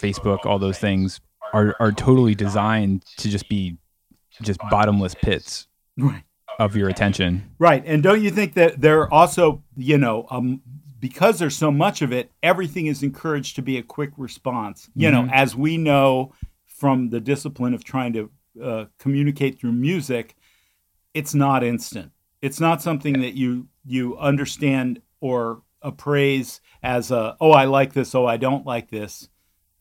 Facebook, 0.01 0.45
all 0.45 0.59
those 0.59 0.79
things 0.79 1.21
are 1.53 1.77
are 1.81 1.93
totally 1.93 2.35
designed 2.35 3.05
to 3.19 3.29
just 3.29 3.49
be 3.49 3.77
just 4.41 4.61
bottomless 4.71 5.15
pits 5.15 5.67
right. 5.99 6.23
of 6.59 6.77
your 6.77 6.89
attention. 6.89 7.51
Right. 7.59 7.83
And 7.87 8.03
don't 8.03 8.23
you 8.23 8.31
think 8.31 8.55
that 8.55 8.81
they're 8.81 9.13
also, 9.13 9.63
you 9.77 9.99
know, 9.99 10.27
um, 10.31 10.63
because 11.01 11.39
there's 11.39 11.57
so 11.57 11.71
much 11.71 12.03
of 12.03 12.13
it, 12.13 12.31
everything 12.43 12.87
is 12.87 13.03
encouraged 13.03 13.57
to 13.57 13.63
be 13.63 13.77
a 13.77 13.83
quick 13.83 14.11
response. 14.17 14.89
You 14.95 15.09
mm-hmm. 15.09 15.27
know, 15.27 15.33
as 15.33 15.55
we 15.55 15.77
know 15.77 16.33
from 16.67 17.11
the 17.11 17.21
discipline 17.21 17.75
of 17.75 17.85
trying 17.85 18.13
to 18.15 18.31
uh, 18.63 18.85
communicate 18.99 19.59
through 19.59 19.73
music, 19.73 20.37
it's 21.15 21.35
not 21.35 21.65
instant. 21.65 22.13
It's 22.41 22.61
not 22.61 22.83
something 22.83 23.21
that 23.21 23.35
you 23.35 23.69
you 23.85 24.17
understand 24.19 25.03
or 25.21 25.63
appraise 25.83 26.61
as 26.83 27.11
a 27.11 27.37
oh 27.41 27.51
I 27.51 27.65
like 27.67 27.93
this, 27.93 28.15
oh 28.15 28.27
I 28.27 28.37
don't 28.37 28.67
like 28.67 28.91
this 28.91 29.29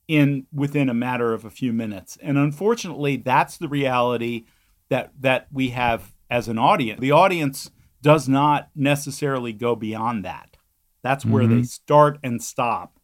in 0.08 0.46
within 0.54 0.90
a 0.90 0.94
matter 0.94 1.34
of 1.34 1.46
a 1.46 1.50
few 1.50 1.74
minutes. 1.74 2.18
And 2.22 2.38
unfortunately, 2.38 3.18
that's 3.18 3.58
the 3.58 3.68
reality 3.68 4.46
that 4.90 5.12
that 5.20 5.48
we 5.52 5.70
have 5.70 6.14
as 6.30 6.48
an 6.48 6.58
audience. 6.58 7.00
The 7.00 7.12
audience 7.12 7.72
does 8.02 8.28
not 8.28 8.70
necessarily 8.76 9.54
go 9.54 9.76
beyond 9.76 10.26
that. 10.26 10.58
That's 11.04 11.26
where 11.26 11.44
mm-hmm. 11.44 11.58
they 11.58 11.64
start 11.64 12.20
and 12.24 12.42
stop. 12.42 13.00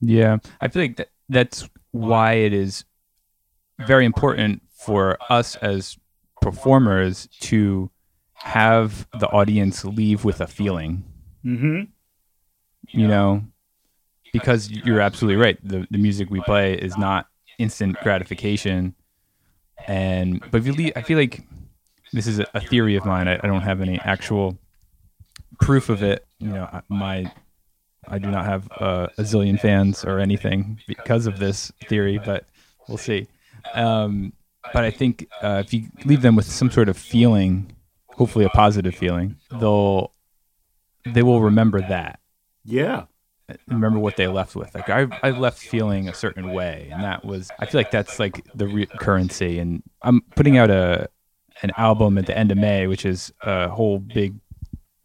Yeah, 0.00 0.38
I 0.60 0.68
feel 0.68 0.82
like 0.82 0.96
that, 0.96 1.10
that's 1.28 1.68
why 1.92 2.34
it 2.34 2.52
is 2.52 2.84
very 3.78 4.04
important 4.04 4.62
for 4.70 5.18
us 5.30 5.56
as 5.56 5.96
performers 6.40 7.28
to 7.40 7.90
have 8.34 9.08
the 9.18 9.28
audience 9.28 9.84
leave 9.84 10.24
with 10.24 10.40
a 10.40 10.46
feeling. 10.46 11.04
Mm-hmm. 11.44 11.82
You 12.88 13.08
know, 13.08 13.44
because 14.38 14.70
you're 14.70 15.00
absolutely 15.00 15.40
right. 15.40 15.58
The 15.62 15.86
the 15.90 15.98
music 15.98 16.30
we 16.30 16.40
play 16.40 16.74
is 16.74 16.96
not 16.96 17.28
instant 17.58 17.96
gratification, 18.02 18.94
and 19.86 20.40
but 20.50 20.58
if 20.58 20.66
you 20.66 20.72
leave, 20.72 20.92
I 20.96 21.02
feel 21.02 21.18
like 21.18 21.42
this 22.12 22.26
is 22.26 22.38
a, 22.38 22.60
theory 22.60 22.96
of 22.96 23.04
mine. 23.04 23.28
I, 23.28 23.34
I, 23.34 23.46
don't 23.46 23.62
have 23.62 23.80
any 23.80 23.98
actual 23.98 24.56
proof 25.60 25.88
of 25.88 26.02
it. 26.02 26.24
You 26.38 26.48
know, 26.48 26.82
my 26.88 27.32
I 28.08 28.18
do 28.18 28.30
not 28.30 28.44
have 28.44 28.68
uh, 28.78 29.08
a 29.18 29.22
zillion 29.22 29.58
fans 29.58 30.04
or 30.04 30.18
anything 30.18 30.80
because 30.86 31.26
of 31.26 31.38
this 31.38 31.72
theory, 31.88 32.20
but 32.24 32.46
we'll 32.88 32.98
see. 32.98 33.26
Um, 33.74 34.32
but 34.72 34.84
I 34.84 34.90
think 34.90 35.28
uh, 35.42 35.62
if 35.64 35.72
you 35.72 35.88
leave 36.04 36.22
them 36.22 36.36
with 36.36 36.46
some 36.46 36.70
sort 36.70 36.88
of 36.88 36.96
feeling, 36.96 37.74
hopefully 38.10 38.44
a 38.44 38.50
positive 38.50 38.94
feeling, 38.94 39.36
they'll 39.50 40.12
they 41.06 41.22
will 41.22 41.40
remember 41.40 41.80
that. 41.80 42.20
Yeah 42.64 43.06
remember 43.68 43.98
what 43.98 44.16
they 44.16 44.26
left 44.26 44.56
with. 44.56 44.74
Like 44.74 44.88
I, 44.90 45.06
I 45.22 45.30
left 45.30 45.58
feeling 45.58 46.08
a 46.08 46.14
certain 46.14 46.52
way, 46.52 46.88
and 46.92 47.02
that 47.02 47.24
was 47.24 47.50
I 47.58 47.66
feel 47.66 47.80
like 47.80 47.90
that's 47.90 48.18
like 48.18 48.44
the 48.54 48.66
re- 48.66 48.86
currency. 48.86 49.58
And 49.58 49.82
I'm 50.02 50.22
putting 50.34 50.58
out 50.58 50.70
a 50.70 51.08
an 51.62 51.70
album 51.76 52.18
at 52.18 52.26
the 52.26 52.36
end 52.36 52.52
of 52.52 52.58
May, 52.58 52.86
which 52.86 53.04
is 53.04 53.32
a 53.42 53.68
whole 53.68 53.98
big 53.98 54.34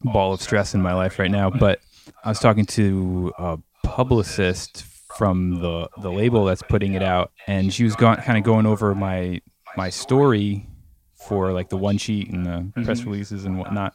ball 0.01 0.33
of 0.33 0.41
stress 0.41 0.73
in 0.73 0.81
my 0.81 0.93
life 0.93 1.19
right 1.19 1.31
now. 1.31 1.49
But 1.49 1.79
I 2.23 2.29
was 2.29 2.39
talking 2.39 2.65
to 2.67 3.31
a 3.37 3.57
publicist 3.83 4.83
from 5.15 5.61
the 5.61 5.89
the 5.97 6.11
label 6.11 6.45
that's 6.45 6.63
putting 6.63 6.93
it 6.93 7.03
out, 7.03 7.31
and 7.47 7.73
she 7.73 7.83
was 7.83 7.95
going 7.95 8.17
kind 8.17 8.37
of 8.37 8.43
going 8.43 8.65
over 8.65 8.95
my 8.95 9.41
my 9.77 9.89
story 9.89 10.67
for 11.13 11.51
like 11.51 11.69
the 11.69 11.77
one 11.77 11.97
sheet 11.97 12.29
and 12.29 12.45
the 12.45 12.49
mm-hmm. 12.49 12.83
press 12.83 13.03
releases 13.03 13.45
and 13.45 13.59
whatnot, 13.59 13.93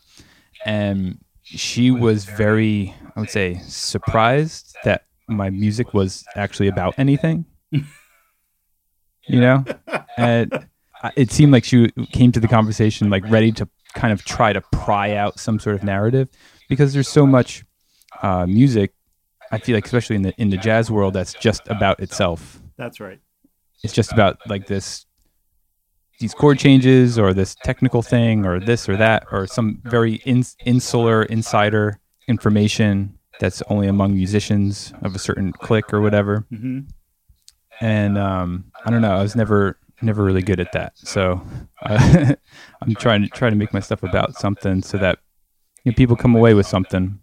and 0.65 1.19
she 1.47 1.91
was 1.91 2.25
very, 2.25 2.95
I 3.15 3.21
would 3.21 3.31
say, 3.31 3.61
surprised 3.65 4.77
that 4.85 5.05
my 5.29 5.51
music 5.51 5.95
was 5.95 6.25
actually 6.35 6.69
about 6.69 6.95
anything. 6.99 7.45
you 7.71 9.41
know, 9.41 9.65
and 10.17 10.67
it 11.17 11.31
seemed 11.31 11.53
like 11.53 11.65
she 11.65 11.91
came 12.13 12.33
to 12.33 12.41
the 12.41 12.49
conversation 12.49 13.11
like 13.11 13.29
ready 13.31 13.53
to 13.53 13.69
kind 13.95 14.13
of 14.13 14.25
try 14.25 14.53
to 14.53 14.61
pry 14.73 15.15
out 15.15 15.39
some 15.39 15.59
sort 15.59 15.77
of 15.77 15.85
narrative 15.85 16.29
because 16.69 16.93
there's 16.93 17.09
so 17.09 17.27
much 17.27 17.65
uh, 18.23 18.47
music. 18.47 18.93
I 19.53 19.59
feel 19.59 19.77
like, 19.77 19.85
especially 19.85 20.17
in 20.17 20.23
the 20.23 20.35
in 20.39 20.51
the 20.51 20.57
jazz 20.57 20.91
world, 20.91 21.15
that's 21.15 21.33
just 21.35 21.63
about 21.69 22.01
itself. 22.01 22.61
That's 22.77 22.99
right. 22.99 23.21
It's 23.85 23.93
just 23.93 24.13
about 24.13 24.39
like 24.49 24.67
this 24.67 25.06
these 26.19 26.35
chord 26.35 26.59
changes 26.59 27.19
or 27.19 27.35
this 27.35 27.55
technical 27.55 28.03
thing 28.03 28.47
or 28.47 28.59
this 28.59 28.89
or 28.89 28.97
that 28.97 29.25
or 29.31 29.47
some 29.47 29.81
very 29.85 30.15
insular 30.65 31.25
insider 31.25 32.01
information 32.29 33.19
that's 33.39 33.63
only 33.69 33.87
among 33.87 34.15
musicians 34.15 34.93
of 35.03 35.15
a 35.15 35.19
certain 35.19 35.53
clique 35.53 35.93
or 35.93 36.01
whatever. 36.01 36.47
Mm-hmm. 36.53 36.81
And 37.81 38.19
um, 38.19 38.73
I 38.85 38.91
don't 38.91 39.03
know. 39.03 39.15
I 39.15 39.23
was 39.23 39.37
never 39.37 39.79
never 40.03 40.25
really 40.25 40.43
good 40.43 40.61
at 40.61 40.73
that. 40.73 40.97
So 40.97 41.41
uh, 41.83 42.35
I'm 42.83 42.95
trying 42.95 43.23
to 43.23 43.29
try 43.29 43.51
to 43.51 43.57
make 43.57 43.73
my 43.73 43.81
stuff 43.81 44.03
about 44.03 44.35
something 44.35 44.83
so 44.83 44.99
that 44.99 45.19
you 45.85 45.93
know, 45.93 45.97
people 45.97 46.17
come 46.17 46.35
away 46.35 46.55
with 46.55 46.67
something. 46.67 47.21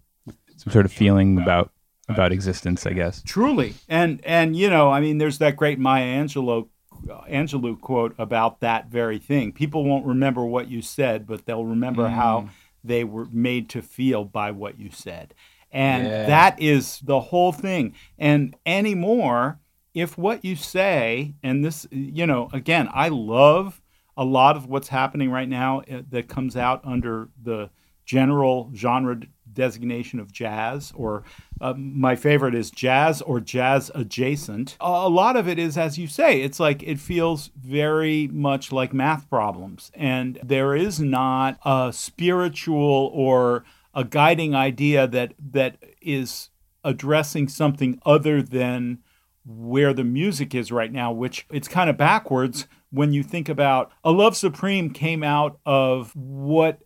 some 0.56 0.72
sort 0.72 0.86
of 0.86 0.92
feeling 0.92 1.38
about 1.38 1.70
about 2.08 2.32
existence, 2.32 2.86
I 2.86 2.92
guess. 2.92 3.22
Truly, 3.22 3.74
and 3.88 4.20
and 4.24 4.56
you 4.56 4.70
know, 4.70 4.90
I 4.90 5.00
mean, 5.00 5.18
there's 5.18 5.38
that 5.38 5.56
great 5.56 5.78
Maya 5.78 6.04
Angelou 6.04 6.68
Angelou 7.06 7.80
quote 7.80 8.14
about 8.18 8.60
that 8.60 8.88
very 8.88 9.18
thing. 9.18 9.52
People 9.52 9.84
won't 9.84 10.06
remember 10.06 10.44
what 10.44 10.68
you 10.68 10.82
said, 10.82 11.26
but 11.26 11.46
they'll 11.46 11.64
remember 11.64 12.04
mm. 12.04 12.12
how 12.12 12.48
they 12.82 13.04
were 13.04 13.26
made 13.32 13.68
to 13.70 13.82
feel 13.82 14.24
by 14.24 14.50
what 14.50 14.78
you 14.78 14.90
said. 14.90 15.34
And 15.72 16.06
yeah. 16.06 16.26
that 16.26 16.60
is 16.62 17.00
the 17.00 17.20
whole 17.20 17.52
thing. 17.52 17.94
And 18.18 18.54
anymore, 18.64 19.58
if 19.92 20.16
what 20.18 20.44
you 20.44 20.56
say, 20.56 21.34
and 21.42 21.64
this, 21.64 21.86
you 21.90 22.26
know, 22.26 22.48
again, 22.52 22.88
I 22.92 23.08
love 23.08 23.80
a 24.16 24.24
lot 24.24 24.56
of 24.56 24.66
what's 24.66 24.88
happening 24.88 25.30
right 25.30 25.48
now 25.48 25.80
uh, 25.80 26.02
that 26.10 26.28
comes 26.28 26.56
out 26.56 26.80
under 26.84 27.28
the 27.42 27.70
general 28.04 28.70
genre 28.74 29.18
designation 29.54 30.20
of 30.20 30.32
jazz, 30.32 30.92
or 30.94 31.22
uh, 31.60 31.74
my 31.76 32.16
favorite 32.16 32.54
is 32.54 32.70
jazz 32.70 33.22
or 33.22 33.40
jazz 33.40 33.90
adjacent. 33.94 34.76
A 34.80 35.08
lot 35.08 35.36
of 35.36 35.48
it 35.48 35.58
is, 35.58 35.78
as 35.78 35.98
you 35.98 36.06
say, 36.06 36.42
it's 36.42 36.60
like 36.60 36.82
it 36.82 36.98
feels 36.98 37.50
very 37.56 38.28
much 38.28 38.72
like 38.72 38.92
math 38.92 39.28
problems. 39.30 39.90
And 39.94 40.38
there 40.42 40.74
is 40.74 41.00
not 41.00 41.58
a 41.64 41.92
spiritual 41.92 43.10
or 43.14 43.64
a 43.94 44.04
guiding 44.04 44.54
idea 44.54 45.06
that 45.06 45.34
that 45.52 45.76
is 46.02 46.50
addressing 46.82 47.48
something 47.48 48.00
other 48.04 48.42
than 48.42 48.98
where 49.46 49.92
the 49.92 50.04
music 50.04 50.54
is 50.54 50.72
right 50.72 50.92
now, 50.92 51.12
which 51.12 51.46
it's 51.50 51.68
kind 51.68 51.90
of 51.90 51.96
backwards 51.96 52.66
when 52.90 53.12
you 53.12 53.22
think 53.22 53.48
about 53.48 53.90
A 54.04 54.12
Love 54.12 54.36
Supreme 54.36 54.90
came 54.90 55.22
out 55.22 55.58
of 55.66 56.14
what 56.14 56.80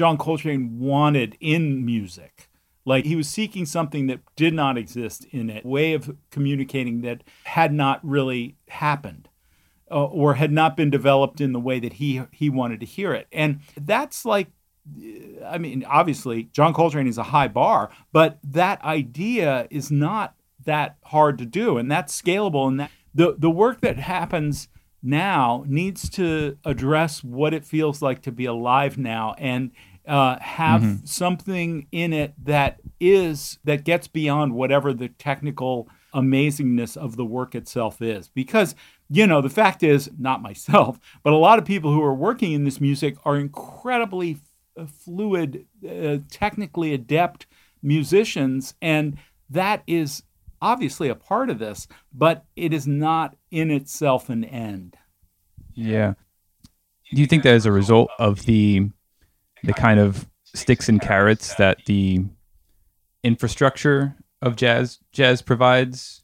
John 0.00 0.16
Coltrane 0.16 0.78
wanted 0.78 1.36
in 1.40 1.84
music. 1.84 2.48
Like 2.86 3.04
he 3.04 3.16
was 3.16 3.28
seeking 3.28 3.66
something 3.66 4.06
that 4.06 4.20
did 4.34 4.54
not 4.54 4.78
exist 4.78 5.26
in 5.30 5.50
it, 5.50 5.62
a 5.62 5.68
way 5.68 5.92
of 5.92 6.16
communicating 6.30 7.02
that 7.02 7.22
had 7.44 7.70
not 7.70 8.00
really 8.02 8.56
happened. 8.68 9.28
Uh, 9.90 10.04
or 10.04 10.34
had 10.34 10.52
not 10.52 10.74
been 10.74 10.88
developed 10.88 11.38
in 11.40 11.52
the 11.52 11.60
way 11.60 11.78
that 11.80 11.94
he 11.94 12.22
he 12.30 12.48
wanted 12.48 12.80
to 12.80 12.86
hear 12.86 13.12
it. 13.12 13.26
And 13.30 13.60
that's 13.78 14.24
like 14.24 14.46
I 15.46 15.58
mean, 15.58 15.84
obviously, 15.86 16.44
John 16.44 16.72
Coltrane 16.72 17.06
is 17.06 17.18
a 17.18 17.24
high 17.24 17.48
bar, 17.48 17.90
but 18.10 18.38
that 18.42 18.82
idea 18.82 19.68
is 19.68 19.90
not 19.90 20.34
that 20.64 20.96
hard 21.04 21.36
to 21.38 21.44
do, 21.44 21.76
and 21.76 21.90
that's 21.90 22.18
scalable. 22.18 22.68
And 22.68 22.80
that 22.80 22.90
the 23.12 23.34
the 23.36 23.50
work 23.50 23.82
that 23.82 23.98
happens 23.98 24.68
now 25.02 25.64
needs 25.66 26.08
to 26.10 26.56
address 26.64 27.24
what 27.24 27.52
it 27.52 27.64
feels 27.64 28.00
like 28.00 28.22
to 28.22 28.32
be 28.32 28.46
alive 28.46 28.96
now, 28.96 29.34
and 29.38 29.72
uh, 30.10 30.36
have 30.40 30.82
mm-hmm. 30.82 31.04
something 31.04 31.86
in 31.92 32.12
it 32.12 32.34
that 32.44 32.80
is 32.98 33.60
that 33.62 33.84
gets 33.84 34.08
beyond 34.08 34.52
whatever 34.52 34.92
the 34.92 35.08
technical 35.08 35.88
amazingness 36.12 36.96
of 36.96 37.14
the 37.14 37.24
work 37.24 37.54
itself 37.54 38.02
is. 38.02 38.28
Because 38.28 38.74
you 39.08 39.26
know, 39.26 39.40
the 39.40 39.48
fact 39.48 39.84
is, 39.84 40.10
not 40.18 40.42
myself, 40.42 40.98
but 41.22 41.32
a 41.32 41.36
lot 41.36 41.60
of 41.60 41.64
people 41.64 41.92
who 41.92 42.02
are 42.02 42.14
working 42.14 42.52
in 42.52 42.64
this 42.64 42.80
music 42.80 43.16
are 43.24 43.36
incredibly 43.36 44.38
fluid, 45.04 45.66
uh, 45.88 46.18
technically 46.28 46.92
adept 46.92 47.46
musicians, 47.80 48.74
and 48.82 49.16
that 49.48 49.84
is 49.86 50.24
obviously 50.60 51.08
a 51.08 51.14
part 51.14 51.50
of 51.50 51.60
this, 51.60 51.86
but 52.12 52.44
it 52.56 52.72
is 52.72 52.86
not 52.86 53.36
in 53.52 53.70
itself 53.70 54.28
an 54.28 54.44
end. 54.44 54.96
Yeah. 55.72 56.14
Do 57.12 57.20
you 57.20 57.26
think 57.26 57.44
that 57.44 57.54
as 57.54 57.66
a 57.66 57.72
result 57.72 58.10
of 58.18 58.44
the 58.44 58.90
the 59.64 59.72
kind 59.72 60.00
of 60.00 60.26
sticks 60.44 60.88
and 60.88 61.00
carrots 61.00 61.54
that 61.56 61.84
the 61.86 62.24
infrastructure 63.22 64.16
of 64.42 64.56
jazz 64.56 64.98
jazz 65.12 65.42
provides? 65.42 66.22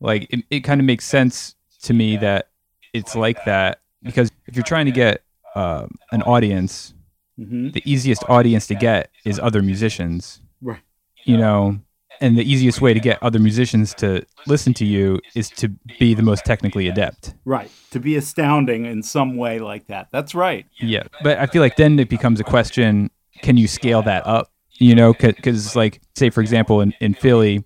Like 0.00 0.26
it, 0.30 0.44
it 0.50 0.60
kind 0.60 0.80
of 0.80 0.84
makes 0.84 1.04
sense 1.04 1.54
to 1.82 1.94
me 1.94 2.16
that 2.18 2.48
it's 2.92 3.14
like 3.14 3.44
that 3.44 3.80
because 4.02 4.30
if 4.46 4.56
you're 4.56 4.64
trying 4.64 4.86
to 4.86 4.92
get 4.92 5.22
uh, 5.54 5.86
an 6.12 6.22
audience 6.22 6.94
mm-hmm. 7.38 7.70
the 7.70 7.82
easiest 7.90 8.22
audience 8.28 8.66
to 8.68 8.74
get 8.74 9.10
is 9.24 9.38
other 9.38 9.62
musicians. 9.62 10.40
Right. 10.60 10.80
You 11.24 11.36
know, 11.36 11.78
and 12.20 12.36
the 12.36 12.50
easiest 12.50 12.80
way 12.80 12.94
to 12.94 13.00
get 13.00 13.22
other 13.22 13.38
musicians 13.38 13.94
to 13.94 14.24
listen 14.46 14.74
to 14.74 14.84
you 14.84 15.20
is 15.34 15.50
to 15.50 15.68
be 15.98 16.14
the 16.14 16.22
most 16.22 16.44
technically 16.44 16.88
adept. 16.88 17.34
Right. 17.44 17.70
To 17.90 18.00
be 18.00 18.16
astounding 18.16 18.84
in 18.86 19.02
some 19.02 19.36
way 19.36 19.58
like 19.58 19.86
that. 19.88 20.08
That's 20.12 20.34
right. 20.34 20.66
Yeah. 20.78 21.04
But 21.22 21.38
I 21.38 21.46
feel 21.46 21.62
like 21.62 21.76
then 21.76 21.98
it 21.98 22.08
becomes 22.08 22.40
a 22.40 22.44
question 22.44 23.10
can 23.42 23.56
you 23.56 23.68
scale 23.68 24.02
that 24.02 24.26
up? 24.26 24.50
You 24.78 24.94
know, 24.94 25.12
because, 25.12 25.74
like, 25.74 26.00
say, 26.14 26.30
for 26.30 26.40
example, 26.40 26.80
in, 26.80 26.94
in 27.00 27.14
Philly, 27.14 27.64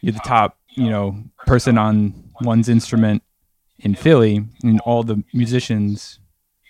you're 0.00 0.12
the 0.12 0.18
top, 0.20 0.58
you 0.70 0.90
know, 0.90 1.22
person 1.46 1.78
on 1.78 2.30
one's 2.42 2.68
instrument 2.68 3.22
in 3.78 3.94
Philly, 3.94 4.44
and 4.62 4.80
all 4.80 5.02
the 5.02 5.22
musicians, 5.32 6.18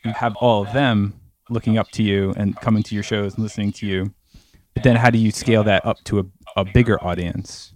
you 0.05 0.13
have 0.13 0.37
all 0.37 0.63
of 0.63 0.73
them 0.73 1.21
looking 1.51 1.77
up 1.77 1.91
to 1.93 2.03
you 2.03 2.33
and 2.37 2.57
coming 2.57 2.83
to 2.85 2.95
your 2.95 3.05
shows 3.05 3.35
and 3.35 3.43
listening 3.43 3.73
to 3.73 3.87
you. 3.87 4.15
But 4.75 4.83
then 4.83 4.97
how 4.97 5.11
do 5.11 5.19
you 5.19 5.31
scale 5.31 5.65
that 5.65 5.85
up 5.85 6.03
to 6.05 6.21
a, 6.21 6.25
a 6.57 6.65
bigger 6.65 7.03
audience 7.05 7.73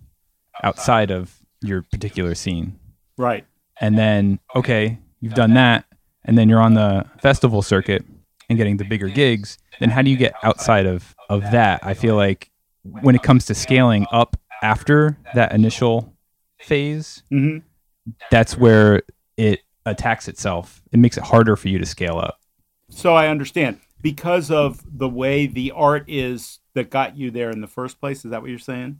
outside 0.62 1.10
of 1.10 1.38
your 1.62 1.82
particular 1.82 2.34
scene? 2.34 2.78
Right. 3.16 3.44
And 3.80 3.96
then, 3.96 4.40
okay, 4.54 4.98
you've 5.20 5.34
done 5.34 5.54
that. 5.54 5.84
And 6.24 6.36
then 6.36 6.48
you're 6.48 6.60
on 6.60 6.74
the 6.74 7.06
festival 7.22 7.62
circuit 7.62 8.04
and 8.48 8.58
getting 8.58 8.76
the 8.76 8.84
bigger 8.84 9.08
gigs. 9.08 9.58
Then 9.80 9.90
how 9.90 10.02
do 10.02 10.10
you 10.10 10.16
get 10.16 10.34
outside 10.42 10.86
of, 10.86 11.14
of 11.28 11.42
that? 11.52 11.80
I 11.82 11.94
feel 11.94 12.16
like 12.16 12.50
when 12.82 13.14
it 13.14 13.22
comes 13.22 13.46
to 13.46 13.54
scaling 13.54 14.06
up 14.12 14.36
after 14.62 15.16
that 15.34 15.52
initial 15.52 16.12
phase, 16.60 17.22
mm-hmm. 17.32 17.58
that's 18.30 18.56
where 18.56 19.02
it 19.36 19.60
attacks 19.86 20.28
itself. 20.28 20.82
It 20.92 20.98
makes 20.98 21.16
it 21.16 21.24
harder 21.24 21.56
for 21.56 21.68
you 21.68 21.78
to 21.78 21.86
scale 21.86 22.18
up. 22.18 22.40
So 22.90 23.14
I 23.14 23.28
understand 23.28 23.80
because 24.00 24.50
of 24.50 24.82
the 24.86 25.08
way 25.08 25.46
the 25.46 25.72
art 25.72 26.04
is 26.08 26.58
that 26.78 26.90
got 26.90 27.16
you 27.16 27.30
there 27.30 27.50
in 27.50 27.60
the 27.60 27.66
first 27.66 28.00
place. 28.00 28.24
Is 28.24 28.30
that 28.30 28.40
what 28.40 28.50
you're 28.50 28.58
saying? 28.58 28.98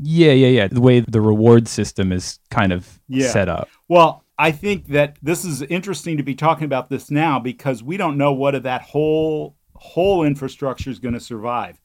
Yeah, 0.00 0.32
yeah, 0.32 0.48
yeah. 0.48 0.68
The 0.68 0.80
way 0.80 1.00
the 1.00 1.20
reward 1.20 1.68
system 1.68 2.12
is 2.12 2.38
kind 2.50 2.72
of 2.72 3.00
yeah. 3.08 3.30
set 3.30 3.48
up. 3.48 3.68
Well, 3.88 4.24
I 4.38 4.52
think 4.52 4.88
that 4.88 5.16
this 5.22 5.44
is 5.44 5.62
interesting 5.62 6.16
to 6.18 6.22
be 6.22 6.34
talking 6.34 6.64
about 6.64 6.88
this 6.88 7.10
now 7.10 7.38
because 7.38 7.82
we 7.82 7.96
don't 7.96 8.18
know 8.18 8.32
what 8.32 8.54
of 8.54 8.62
that 8.64 8.82
whole 8.82 9.56
whole 9.74 10.24
infrastructure 10.24 10.90
is 10.90 10.98
going 10.98 11.14
to 11.14 11.20
survive. 11.20 11.80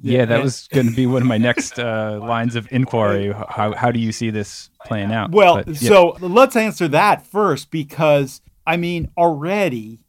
Yeah, 0.00 0.24
that 0.26 0.42
was 0.42 0.68
going 0.68 0.88
to 0.88 0.94
be 0.94 1.06
one 1.06 1.22
of 1.22 1.28
my 1.28 1.38
next 1.38 1.78
uh, 1.78 2.18
lines 2.20 2.56
of 2.56 2.68
inquiry. 2.70 3.32
How, 3.48 3.74
how 3.74 3.90
do 3.90 3.98
you 3.98 4.12
see 4.12 4.28
this 4.28 4.68
playing 4.84 5.12
out? 5.12 5.30
Well, 5.30 5.62
but, 5.62 5.80
yeah. 5.80 5.88
so 5.88 6.16
let's 6.20 6.56
answer 6.56 6.88
that 6.88 7.24
first 7.26 7.70
because 7.70 8.42
I 8.66 8.76
mean, 8.76 9.10
already 9.16 10.03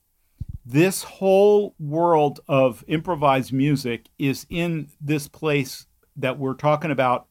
this 0.66 1.04
whole 1.04 1.76
world 1.80 2.40
of 2.48 2.84
improvised 2.88 3.54
music 3.54 4.10
is 4.18 4.48
in 4.50 4.90
this 5.00 5.28
place 5.28 5.86
that 6.16 6.40
we're 6.40 6.56
talking 6.56 6.92
about 6.92 7.28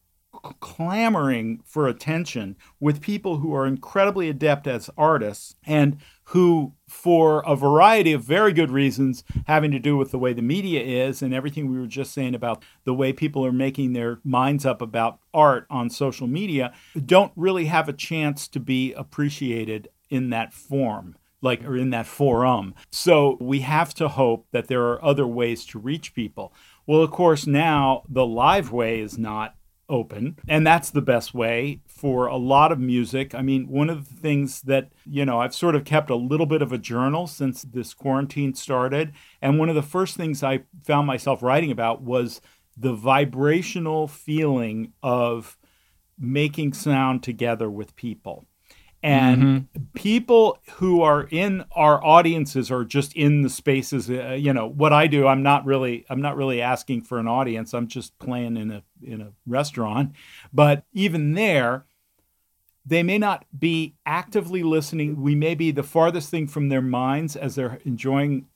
clamoring 0.59 1.61
for 1.65 1.87
attention 1.87 2.55
with 2.79 3.01
people 3.01 3.37
who 3.37 3.53
are 3.53 3.65
incredibly 3.65 4.29
adept 4.29 4.67
as 4.67 4.89
artists 4.97 5.55
and 5.65 5.97
who 6.25 6.73
for 6.87 7.41
a 7.45 7.55
variety 7.55 8.11
of 8.13 8.23
very 8.23 8.51
good 8.51 8.69
reasons 8.69 9.23
having 9.47 9.71
to 9.71 9.79
do 9.79 9.95
with 9.97 10.11
the 10.11 10.19
way 10.19 10.33
the 10.33 10.41
media 10.41 10.81
is 10.81 11.21
and 11.21 11.33
everything 11.33 11.71
we 11.71 11.79
were 11.79 11.87
just 11.87 12.13
saying 12.13 12.35
about 12.35 12.63
the 12.83 12.93
way 12.93 13.13
people 13.13 13.45
are 13.45 13.51
making 13.51 13.93
their 13.93 14.19
minds 14.23 14.65
up 14.65 14.81
about 14.81 15.19
art 15.33 15.65
on 15.69 15.89
social 15.89 16.27
media 16.27 16.73
don't 17.05 17.31
really 17.35 17.65
have 17.65 17.89
a 17.89 17.93
chance 17.93 18.47
to 18.47 18.59
be 18.59 18.93
appreciated 18.93 19.87
in 20.09 20.29
that 20.29 20.53
form 20.53 21.15
like 21.41 21.63
or 21.63 21.77
in 21.77 21.89
that 21.91 22.07
forum. 22.07 22.73
So 22.91 23.37
we 23.39 23.59
have 23.61 23.93
to 23.95 24.07
hope 24.07 24.47
that 24.51 24.67
there 24.67 24.83
are 24.83 25.03
other 25.03 25.27
ways 25.27 25.65
to 25.67 25.79
reach 25.79 26.13
people. 26.13 26.53
Well, 26.87 27.01
of 27.01 27.11
course, 27.11 27.45
now 27.47 28.03
the 28.09 28.25
live 28.25 28.71
way 28.71 28.99
is 28.99 29.17
not 29.17 29.55
open, 29.87 30.35
and 30.47 30.65
that's 30.65 30.89
the 30.89 31.01
best 31.01 31.33
way 31.33 31.79
for 31.87 32.25
a 32.25 32.37
lot 32.37 32.71
of 32.71 32.79
music. 32.79 33.35
I 33.35 33.41
mean, 33.41 33.67
one 33.67 33.89
of 33.89 34.09
the 34.09 34.15
things 34.15 34.61
that, 34.63 34.91
you 35.05 35.25
know, 35.25 35.39
I've 35.39 35.53
sort 35.53 35.75
of 35.75 35.85
kept 35.85 36.09
a 36.09 36.15
little 36.15 36.47
bit 36.47 36.63
of 36.63 36.71
a 36.71 36.77
journal 36.77 37.27
since 37.27 37.61
this 37.61 37.93
quarantine 37.93 38.55
started, 38.55 39.13
and 39.41 39.59
one 39.59 39.69
of 39.69 39.75
the 39.75 39.83
first 39.83 40.17
things 40.17 40.41
I 40.41 40.63
found 40.83 41.05
myself 41.05 41.43
writing 41.43 41.71
about 41.71 42.01
was 42.01 42.41
the 42.75 42.93
vibrational 42.93 44.07
feeling 44.07 44.93
of 45.03 45.57
making 46.17 46.73
sound 46.73 47.21
together 47.23 47.69
with 47.69 47.95
people. 47.95 48.45
And 49.05 49.43
mm-hmm. 49.43 49.83
people 49.93 50.57
who 50.77 51.03
are 51.03 51.27
in 51.29 51.63
our 51.73 52.03
audiences 52.03 52.71
are 52.71 52.83
just 52.83 53.13
in 53.13 53.43
the 53.43 53.51
spaces. 53.51 54.09
Uh, 54.09 54.31
you 54.31 54.51
know 54.51 54.67
what 54.67 54.93
I 54.93 55.05
do. 55.05 55.27
I'm 55.27 55.43
not 55.43 55.63
really. 55.63 56.07
I'm 56.09 56.21
not 56.21 56.35
really 56.35 56.59
asking 56.59 57.03
for 57.03 57.19
an 57.19 57.27
audience. 57.27 57.75
I'm 57.75 57.87
just 57.87 58.17
playing 58.17 58.57
in 58.57 58.71
a 58.71 58.81
in 59.03 59.21
a 59.21 59.31
restaurant. 59.45 60.13
But 60.51 60.85
even 60.91 61.35
there, 61.35 61.85
they 62.83 63.03
may 63.03 63.19
not 63.19 63.45
be 63.55 63.93
actively 64.07 64.63
listening. 64.63 65.21
We 65.21 65.35
may 65.35 65.53
be 65.53 65.69
the 65.69 65.83
farthest 65.83 66.31
thing 66.31 66.47
from 66.47 66.69
their 66.69 66.81
minds 66.81 67.35
as 67.35 67.53
they're 67.53 67.79
enjoying 67.85 68.47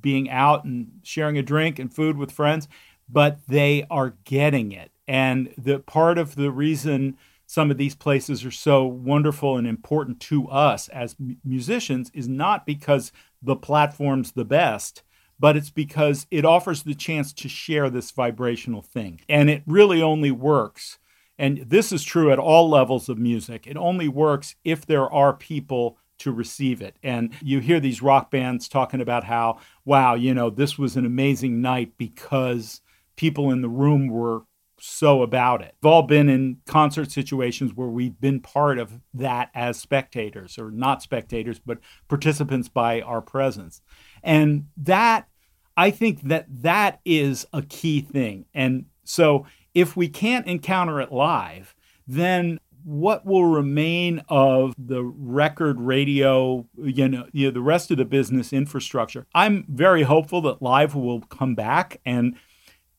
being 0.00 0.30
out 0.30 0.64
and 0.64 1.00
sharing 1.02 1.36
a 1.36 1.42
drink 1.42 1.78
and 1.78 1.94
food 1.94 2.16
with 2.16 2.32
friends. 2.32 2.66
but 3.08 3.40
they 3.48 3.86
are 3.90 4.14
getting 4.24 4.72
it. 4.72 4.90
And 5.06 5.54
the 5.56 5.78
part 5.78 6.18
of 6.18 6.34
the 6.34 6.50
reason 6.50 7.16
some 7.48 7.70
of 7.70 7.78
these 7.78 7.94
places 7.94 8.44
are 8.44 8.50
so 8.50 8.84
wonderful 8.84 9.56
and 9.56 9.66
important 9.66 10.20
to 10.20 10.46
us 10.48 10.88
as 10.88 11.16
m- 11.18 11.38
musicians 11.42 12.10
is 12.12 12.28
not 12.28 12.66
because 12.66 13.10
the 13.42 13.56
platform's 13.56 14.32
the 14.32 14.44
best, 14.44 15.02
but 15.40 15.56
it's 15.56 15.70
because 15.70 16.26
it 16.30 16.44
offers 16.44 16.82
the 16.82 16.94
chance 16.94 17.32
to 17.32 17.48
share 17.48 17.88
this 17.88 18.10
vibrational 18.10 18.82
thing. 18.82 19.22
And 19.30 19.48
it 19.48 19.62
really 19.66 20.02
only 20.02 20.30
works. 20.30 20.98
And 21.38 21.64
this 21.66 21.90
is 21.90 22.04
true 22.04 22.30
at 22.30 22.38
all 22.38 22.68
levels 22.68 23.08
of 23.08 23.16
music. 23.16 23.66
It 23.66 23.78
only 23.78 24.08
works 24.08 24.54
if 24.62 24.84
there 24.84 25.10
are 25.10 25.32
people 25.32 25.96
to 26.18 26.32
receive 26.32 26.82
it. 26.82 26.96
And 27.02 27.32
you 27.40 27.60
hear 27.60 27.80
these 27.80 28.02
rock 28.02 28.30
bands 28.30 28.68
talking 28.68 29.00
about 29.00 29.24
how, 29.24 29.58
wow, 29.86 30.14
you 30.14 30.34
know, 30.34 30.50
this 30.50 30.76
was 30.76 30.96
an 30.96 31.06
amazing 31.06 31.62
night 31.62 31.92
because 31.96 32.82
people 33.16 33.50
in 33.50 33.62
the 33.62 33.70
room 33.70 34.08
were 34.08 34.42
so 34.80 35.22
about 35.22 35.62
it. 35.62 35.74
We've 35.82 35.90
all 35.90 36.02
been 36.02 36.28
in 36.28 36.58
concert 36.66 37.10
situations 37.10 37.74
where 37.74 37.88
we've 37.88 38.20
been 38.20 38.40
part 38.40 38.78
of 38.78 39.00
that 39.14 39.50
as 39.54 39.78
spectators, 39.78 40.58
or 40.58 40.70
not 40.70 41.02
spectators, 41.02 41.58
but 41.58 41.78
participants 42.08 42.68
by 42.68 43.00
our 43.00 43.20
presence. 43.20 43.80
And 44.22 44.66
that, 44.76 45.28
I 45.76 45.90
think 45.90 46.22
that 46.22 46.46
that 46.62 47.00
is 47.04 47.46
a 47.52 47.62
key 47.62 48.00
thing. 48.00 48.46
And 48.54 48.86
so 49.04 49.46
if 49.74 49.96
we 49.96 50.08
can't 50.08 50.46
encounter 50.46 51.00
it 51.00 51.12
live, 51.12 51.74
then 52.06 52.58
what 52.84 53.26
will 53.26 53.44
remain 53.44 54.22
of 54.28 54.74
the 54.78 55.02
record 55.02 55.80
radio 55.80 56.66
you 56.82 57.08
know, 57.08 57.26
you 57.32 57.46
know 57.46 57.50
the 57.50 57.60
rest 57.60 57.90
of 57.90 57.98
the 57.98 58.04
business 58.04 58.52
infrastructure 58.52 59.26
i'm 59.34 59.64
very 59.68 60.04
hopeful 60.04 60.40
that 60.40 60.62
live 60.62 60.94
will 60.94 61.20
come 61.22 61.54
back 61.54 62.00
and 62.06 62.34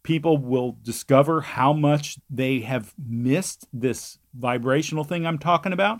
people 0.03 0.38
will 0.38 0.77
discover 0.81 1.41
how 1.41 1.73
much 1.73 2.17
they 2.29 2.59
have 2.62 2.93
missed 2.97 3.67
this 3.73 4.17
vibrational 4.33 5.03
thing 5.03 5.25
i'm 5.25 5.39
talking 5.39 5.73
about 5.73 5.99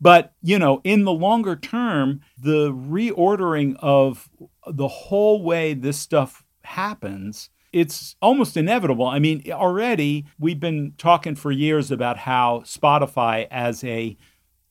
but 0.00 0.32
you 0.42 0.58
know 0.58 0.80
in 0.84 1.04
the 1.04 1.12
longer 1.12 1.56
term 1.56 2.20
the 2.36 2.72
reordering 2.72 3.76
of 3.80 4.28
the 4.66 4.88
whole 4.88 5.42
way 5.42 5.74
this 5.74 5.98
stuff 5.98 6.44
happens 6.62 7.50
it's 7.72 8.16
almost 8.22 8.56
inevitable. 8.56 9.06
I 9.06 9.18
mean, 9.18 9.42
already 9.50 10.24
we've 10.38 10.60
been 10.60 10.94
talking 10.96 11.34
for 11.34 11.52
years 11.52 11.90
about 11.90 12.18
how 12.18 12.62
Spotify, 12.64 13.46
as 13.50 13.84
a 13.84 14.16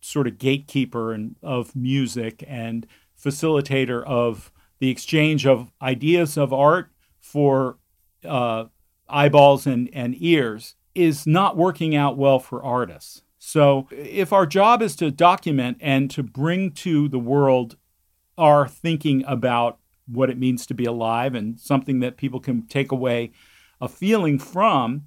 sort 0.02 0.28
of 0.28 0.38
gatekeeper 0.38 1.14
and, 1.14 1.36
of 1.44 1.76
music 1.76 2.44
and 2.48 2.88
facilitator 3.22 4.04
of 4.06 4.52
the 4.80 4.90
exchange 4.90 5.46
of 5.46 5.72
ideas 5.82 6.38
of 6.38 6.54
art 6.54 6.90
for 7.20 7.78
uh, 8.26 8.66
eyeballs 9.10 9.66
and, 9.66 9.90
and 9.94 10.16
ears, 10.20 10.76
is 10.96 11.28
not 11.28 11.56
working 11.56 11.96
out 11.96 12.18
well 12.18 12.40
for 12.40 12.64
artists. 12.64 13.22
So, 13.38 13.88
if 13.92 14.34
our 14.34 14.46
job 14.46 14.82
is 14.82 14.96
to 14.98 15.12
document 15.12 15.78
and 15.80 16.10
to 16.12 16.24
bring 16.24 16.72
to 16.72 17.08
the 17.08 17.20
world 17.20 17.78
our 18.38 18.68
thinking 18.68 19.24
about 19.26 19.80
what 20.08 20.30
it 20.30 20.38
means 20.38 20.66
to 20.66 20.74
be 20.74 20.86
alive 20.86 21.36
and 21.36 21.60
something 21.60 22.00
that 22.00 22.18
people 22.18 22.40
can 22.40 22.64
take 22.64 22.92
away 22.92 23.32
a 23.80 23.88
feeling 23.88 24.40
from, 24.40 25.06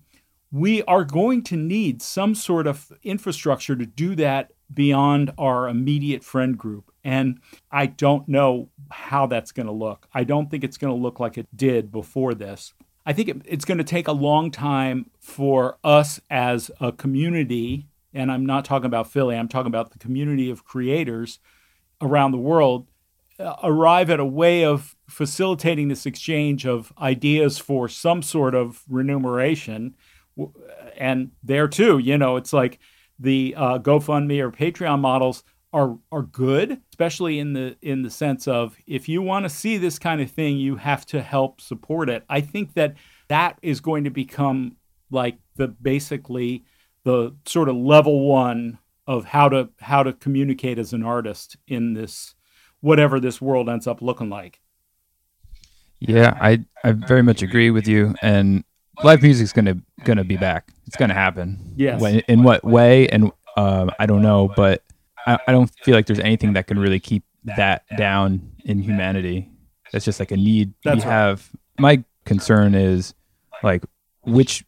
we 0.53 0.83
are 0.85 1.05
going 1.05 1.43
to 1.45 1.57
need 1.57 2.03
some 2.03 2.35
sort 2.35 2.67
of 2.67 2.93
infrastructure 3.03 3.77
to 3.77 3.87
do 3.87 4.15
that 4.17 4.53
beyond 4.73 5.33
our 5.39 5.69
immediate 5.69 6.25
friend 6.25 6.57
group. 6.57 6.91
And 7.03 7.41
I 7.71 7.87
don't 7.87 8.29
know 8.29 8.69
how 8.91 9.27
that's 9.27 9.53
going 9.53 9.67
to 9.67 9.73
look. 9.73 10.07
I 10.13 10.25
don't 10.25 10.51
think 10.51 10.65
it's 10.65 10.77
going 10.77 10.95
to 10.95 11.01
look 11.01 11.19
like 11.21 11.39
it 11.39 11.49
did 11.57 11.91
before 11.91 12.35
this. 12.35 12.75
I 13.07 13.13
think 13.13 13.29
it, 13.29 13.43
it's 13.45 13.65
going 13.65 13.79
to 13.79 13.85
take 13.85 14.09
a 14.09 14.13
long 14.13 14.51
time 14.51 15.11
for 15.19 15.79
us 15.83 16.21
as 16.31 16.71
a 16.81 16.93
community, 16.93 17.89
and 18.13 18.31
I'm 18.31 18.45
not 18.47 18.65
talking 18.65 18.87
about 18.87 19.11
Philly, 19.11 19.37
I'm 19.37 19.49
talking 19.49 19.69
about 19.69 19.93
the 19.93 19.99
community 19.99 20.51
of 20.51 20.65
creators 20.65 21.39
around 22.01 22.33
the 22.33 22.39
world 22.39 22.87
uh, 23.41 23.57
arrive 23.63 24.11
at 24.11 24.21
a 24.21 24.25
way 24.25 24.65
of 24.65 24.95
facilitating 25.09 25.89
this 25.89 26.05
exchange 26.05 26.67
of 26.67 26.93
ideas 27.01 27.59
for 27.59 27.89
some 27.89 28.23
sort 28.23 28.55
of 28.55 28.83
remuneration. 28.89 29.95
And 30.99 31.31
there 31.43 31.67
too, 31.67 31.99
you 31.99 32.19
know, 32.19 32.37
it's 32.37 32.53
like 32.53 32.79
the 33.19 33.55
uh, 33.57 33.79
GoFundMe 33.79 34.41
or 34.41 34.51
Patreon 34.51 35.01
models 35.01 35.43
are 35.73 35.99
are 36.11 36.23
good, 36.23 36.81
especially 36.91 37.39
in 37.39 37.53
the 37.53 37.77
in 37.83 38.03
the 38.03 38.11
sense 38.11 38.49
of 38.49 38.77
if 38.87 39.09
you 39.09 39.23
want 39.23 39.45
to 39.45 39.49
see 39.49 39.79
this 39.79 39.99
kind 39.99 40.21
of 40.21 40.31
thing, 40.31 40.57
you 40.57 40.77
have 40.77 41.07
to 41.07 41.23
help 41.23 41.61
support 41.61 42.11
it. 42.11 42.25
I 42.29 42.41
think 42.41 42.75
that 42.75 42.95
that 43.29 43.59
is 43.63 43.81
going 43.81 44.05
to 44.05 44.11
become 44.11 44.77
like 45.11 45.39
the 45.57 45.69
basically 45.69 46.65
the 47.05 47.35
sort 47.47 47.69
of 47.69 47.77
level 47.77 48.29
one 48.29 48.79
of 49.07 49.25
how 49.27 49.49
to 49.49 49.69
how 49.81 50.03
to 50.03 50.13
communicate 50.13 50.79
as 50.79 50.93
an 50.93 51.05
artist 51.05 51.57
in 51.67 51.95
this 51.95 52.35
whatever 52.81 53.21
this 53.21 53.41
world 53.41 53.69
ends 53.69 53.87
up 53.87 54.03
looking 54.03 54.31
like. 54.31 54.61
Yeah, 56.01 56.37
I 56.41 56.65
I 56.83 56.93
very 56.93 57.23
much 57.23 57.43
agree 57.43 57.71
with 57.71 57.87
you. 57.87 58.15
And 58.23 58.65
live 59.05 59.23
music's 59.23 59.53
gonna 59.53 59.77
gonna 60.05 60.25
be 60.25 60.37
back. 60.37 60.71
It's 60.87 60.97
gonna 60.97 61.15
happen. 61.15 61.75
Yes. 61.77 62.01
When, 62.01 62.21
in 62.21 62.43
what 62.43 62.65
way? 62.65 63.09
And 63.09 63.31
uh, 63.57 63.91
I 63.99 64.07
don't 64.07 64.23
know, 64.23 64.51
but 64.57 64.83
I, 65.27 65.39
I 65.49 65.53
don't 65.53 65.71
feel 65.85 65.95
like 65.95 66.07
there's 66.07 66.19
anything 66.21 66.53
that 66.55 66.67
can 66.67 66.79
really 66.79 67.01
keep 67.01 67.25
that 67.45 67.85
down 67.97 68.53
in 68.65 68.81
humanity. 68.83 69.51
That's 69.93 70.05
just 70.05 70.21
like 70.21 70.31
a 70.31 70.37
need 70.37 70.73
That's 70.85 71.05
we 71.05 71.09
right. 71.09 71.11
have. 71.13 71.51
My 71.79 72.05
concern 72.25 72.75
is 72.75 73.15
like 73.63 73.83
which 74.23 74.65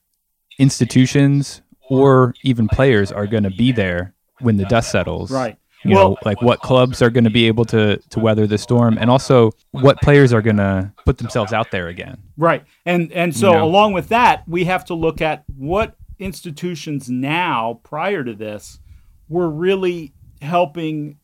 institutions 0.59 1.63
or 1.91 2.35
even 2.43 2.69
players 2.69 3.13
are 3.13 3.27
going 3.27 3.43
to 3.43 3.51
be 3.51 3.73
there 3.73 4.15
when 4.41 4.57
the 4.57 4.65
dust 4.65 4.91
settles. 4.91 5.31
Right. 5.31 5.57
you 5.85 5.95
Well- 5.95 6.11
know 6.11 6.17
like 6.25 6.41
what 6.43 6.61
clubs 6.61 7.03
are 7.03 7.11
going 7.11 7.25
to 7.25 7.31
be 7.31 7.47
able 7.47 7.65
to 7.67 7.97
to 8.11 8.21
weather 8.21 8.47
the 8.47 8.59
storm 8.59 8.97
and 8.99 9.11
also 9.11 9.51
what 9.73 10.01
players 10.01 10.33
are 10.33 10.41
going 10.43 10.57
to 10.59 10.93
put 11.05 11.19
themselves 11.19 11.53
out 11.53 11.71
there 11.71 11.89
again 11.89 12.19
Right. 12.37 12.65
And 12.87 13.13
and 13.13 13.35
so 13.37 13.51
You 13.51 13.57
know? 13.59 13.65
along 13.65 13.93
with 13.93 14.09
that, 14.09 14.47
we 14.49 14.65
have 14.65 14.85
to 14.87 14.95
look 14.95 15.21
at 15.21 15.45
what 15.57 15.97
institutions 16.19 17.11
now 17.11 17.81
prior 17.83 18.23
to 18.25 18.33
this 18.35 18.79
were 19.29 19.51
really 19.51 20.13
helping 20.43 21.19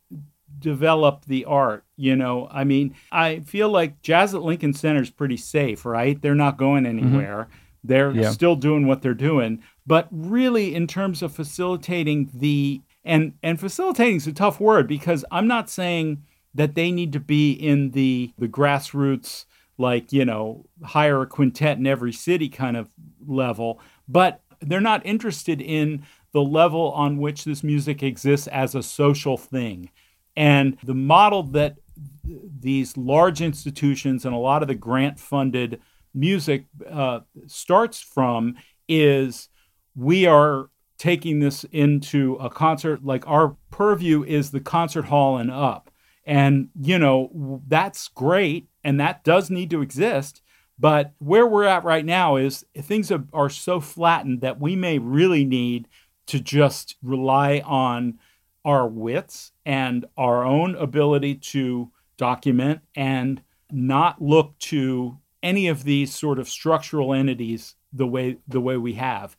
develop 0.59 1.25
the 1.27 1.45
art, 1.45 1.85
you 1.97 2.17
know. 2.17 2.49
I 2.51 2.65
mean, 2.65 2.95
I 3.13 3.41
feel 3.41 3.69
like 3.69 4.03
Jazz 4.03 4.35
at 4.35 4.43
Lincoln 4.43 4.73
Center 4.73 5.03
is 5.03 5.11
pretty 5.11 5.37
safe, 5.37 5.85
right? 5.85 6.21
They're 6.21 6.35
not 6.35 6.57
going 6.57 6.85
mm-hmm. 6.85 6.99
anywhere. 6.99 7.49
They're 7.85 8.11
Yeah. 8.11 8.31
still 8.31 8.57
doing 8.57 8.87
what 8.87 9.03
they're 9.03 9.15
doing, 9.15 9.63
but 9.87 10.09
really 10.11 10.75
in 10.75 10.87
terms 10.87 11.23
of 11.23 11.33
facilitating 11.33 12.31
the 12.35 12.83
and 13.05 13.35
and 13.43 13.61
facilitating 13.61 14.17
is 14.17 14.27
a 14.27 14.33
tough 14.33 14.61
word 14.61 14.87
because 14.89 15.25
I'm 15.31 15.47
not 15.47 15.71
saying 15.71 16.25
that 16.55 16.75
they 16.75 16.91
need 16.91 17.13
to 17.13 17.21
be 17.21 17.53
in 17.53 17.93
the 17.93 18.33
the 18.37 18.49
grassroots 18.49 19.45
like 19.79 20.13
you 20.13 20.25
know 20.25 20.67
hire 20.83 21.23
a 21.23 21.27
quintet 21.27 21.79
in 21.79 21.87
every 21.87 22.13
city 22.13 22.49
kind 22.49 22.77
of 22.77 22.89
level 23.27 23.81
but 24.09 24.43
they're 24.61 24.81
not 24.81 25.07
interested 25.07 25.61
in 25.63 26.03
the 26.33 26.43
level 26.43 26.93
on 26.93 27.19
which 27.19 27.45
this 27.45 27.63
music 27.63 28.03
exists 28.03 28.47
as 28.49 28.75
a 28.75 28.83
social 28.83 29.37
thing. 29.37 29.91
And 30.37 30.77
the 30.85 30.95
model 30.95 31.43
that 31.43 31.77
these 32.25 32.97
large 32.97 33.41
institutions 33.41 34.25
and 34.25 34.35
a 34.35 34.39
lot 34.39 34.63
of 34.63 34.69
the 34.69 34.75
grant 34.75 35.19
funded 35.19 35.81
music 36.15 36.67
uh, 36.89 37.21
starts 37.47 38.01
from 38.01 38.57
is 38.89 39.49
we 39.97 40.27
are 40.27 40.71
taking 40.99 41.39
this 41.39 41.65
into 41.73 42.35
a 42.35 42.51
concert 42.51 43.05
like 43.05 43.27
our 43.27 43.57
purview 43.71 44.25
is 44.25 44.51
the 44.51 44.61
concert 44.61 45.07
hall 45.07 45.39
and 45.39 45.51
up. 45.51 45.91
And 46.25 46.69
you 46.79 46.99
know 46.99 47.63
that's 47.67 48.09
great 48.09 48.69
and 48.85 49.01
that 49.01 49.25
does 49.25 49.49
need 49.49 49.71
to 49.71 49.81
exist 49.81 50.43
but 50.79 51.13
where 51.19 51.47
we're 51.47 51.65
at 51.65 51.85
right 51.85 52.05
now 52.05 52.37
is 52.37 52.65
things 52.77 53.11
are, 53.11 53.25
are 53.33 53.51
so 53.51 53.81
flattened 53.81 54.41
that 54.43 54.61
we 54.61 54.77
may 54.77 54.99
really 54.99 55.45
need 55.45 55.89
to 56.29 56.41
just 56.41 56.97
rely 57.03 57.61
on 57.65 58.19
our 58.65 58.87
wits 58.87 59.53
and 59.67 60.05
our 60.17 60.45
own 60.45 60.75
ability 60.77 61.35
to 61.35 61.91
document 62.17 62.81
and 62.95 63.43
not 63.71 64.21
look 64.21 64.59
to 64.59 65.19
any 65.43 65.69
of 65.69 65.85
these 65.85 66.15
sort 66.15 66.39
of 66.39 66.49
structural 66.49 67.15
entities 67.15 67.77
the 67.93 68.07
way 68.07 68.39
the 68.47 68.61
way 68.61 68.77
we 68.77 68.95
have. 68.95 69.37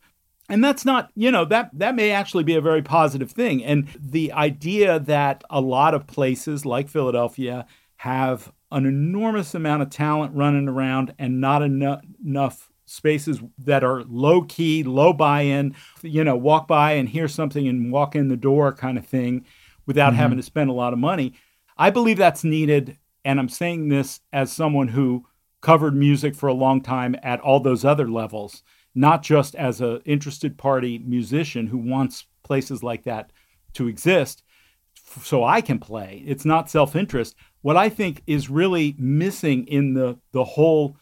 And 0.48 0.64
that's 0.64 0.84
not 0.84 1.10
you 1.14 1.30
know 1.30 1.44
that 1.44 1.70
that 1.74 1.94
may 1.94 2.10
actually 2.10 2.44
be 2.44 2.56
a 2.56 2.60
very 2.60 2.82
positive 2.82 3.30
thing. 3.30 3.64
And 3.64 3.88
the 3.98 4.32
idea 4.32 4.98
that 4.98 5.44
a 5.50 5.60
lot 5.60 5.94
of 5.94 6.06
places 6.06 6.66
like 6.66 6.88
Philadelphia 6.88 7.66
have 7.98 8.52
an 8.72 8.86
enormous 8.86 9.54
amount 9.54 9.82
of 9.82 9.90
talent 9.90 10.34
running 10.34 10.68
around 10.68 11.14
and 11.18 11.40
not 11.40 11.62
enough, 11.62 12.70
spaces 12.90 13.40
that 13.58 13.84
are 13.84 14.02
low 14.04 14.42
key 14.42 14.82
low 14.82 15.12
buy-in 15.12 15.74
you 16.02 16.24
know 16.24 16.36
walk 16.36 16.66
by 16.66 16.92
and 16.92 17.08
hear 17.08 17.28
something 17.28 17.68
and 17.68 17.92
walk 17.92 18.16
in 18.16 18.28
the 18.28 18.36
door 18.36 18.72
kind 18.72 18.98
of 18.98 19.06
thing 19.06 19.44
without 19.86 20.14
having 20.14 20.32
mm-hmm. 20.32 20.40
to 20.40 20.46
spend 20.46 20.68
a 20.68 20.72
lot 20.74 20.92
of 20.92 20.98
money 20.98 21.32
i 21.78 21.88
believe 21.88 22.18
that's 22.18 22.42
needed 22.42 22.98
and 23.24 23.38
i'm 23.38 23.48
saying 23.48 23.88
this 23.88 24.20
as 24.32 24.52
someone 24.52 24.88
who 24.88 25.24
covered 25.60 25.94
music 25.94 26.34
for 26.34 26.48
a 26.48 26.54
long 26.54 26.80
time 26.80 27.14
at 27.22 27.40
all 27.40 27.60
those 27.60 27.84
other 27.84 28.08
levels, 28.08 28.62
not 28.94 29.22
just 29.22 29.54
as 29.54 29.80
an 29.80 30.00
interested 30.04 30.56
party 30.56 30.98
musician 30.98 31.66
who 31.66 31.78
wants 31.78 32.26
places 32.42 32.82
like 32.82 33.04
that 33.04 33.30
to 33.74 33.86
exist 33.86 34.42
f- 34.96 35.24
so 35.24 35.44
I 35.44 35.60
can 35.60 35.78
play. 35.78 36.22
It's 36.26 36.44
not 36.44 36.70
self-interest. 36.70 37.36
What 37.62 37.76
I 37.76 37.88
think 37.88 38.22
is 38.26 38.50
really 38.50 38.96
missing 38.98 39.66
in 39.66 39.94
the 39.94 40.18
the 40.32 40.44
whole 40.44 40.96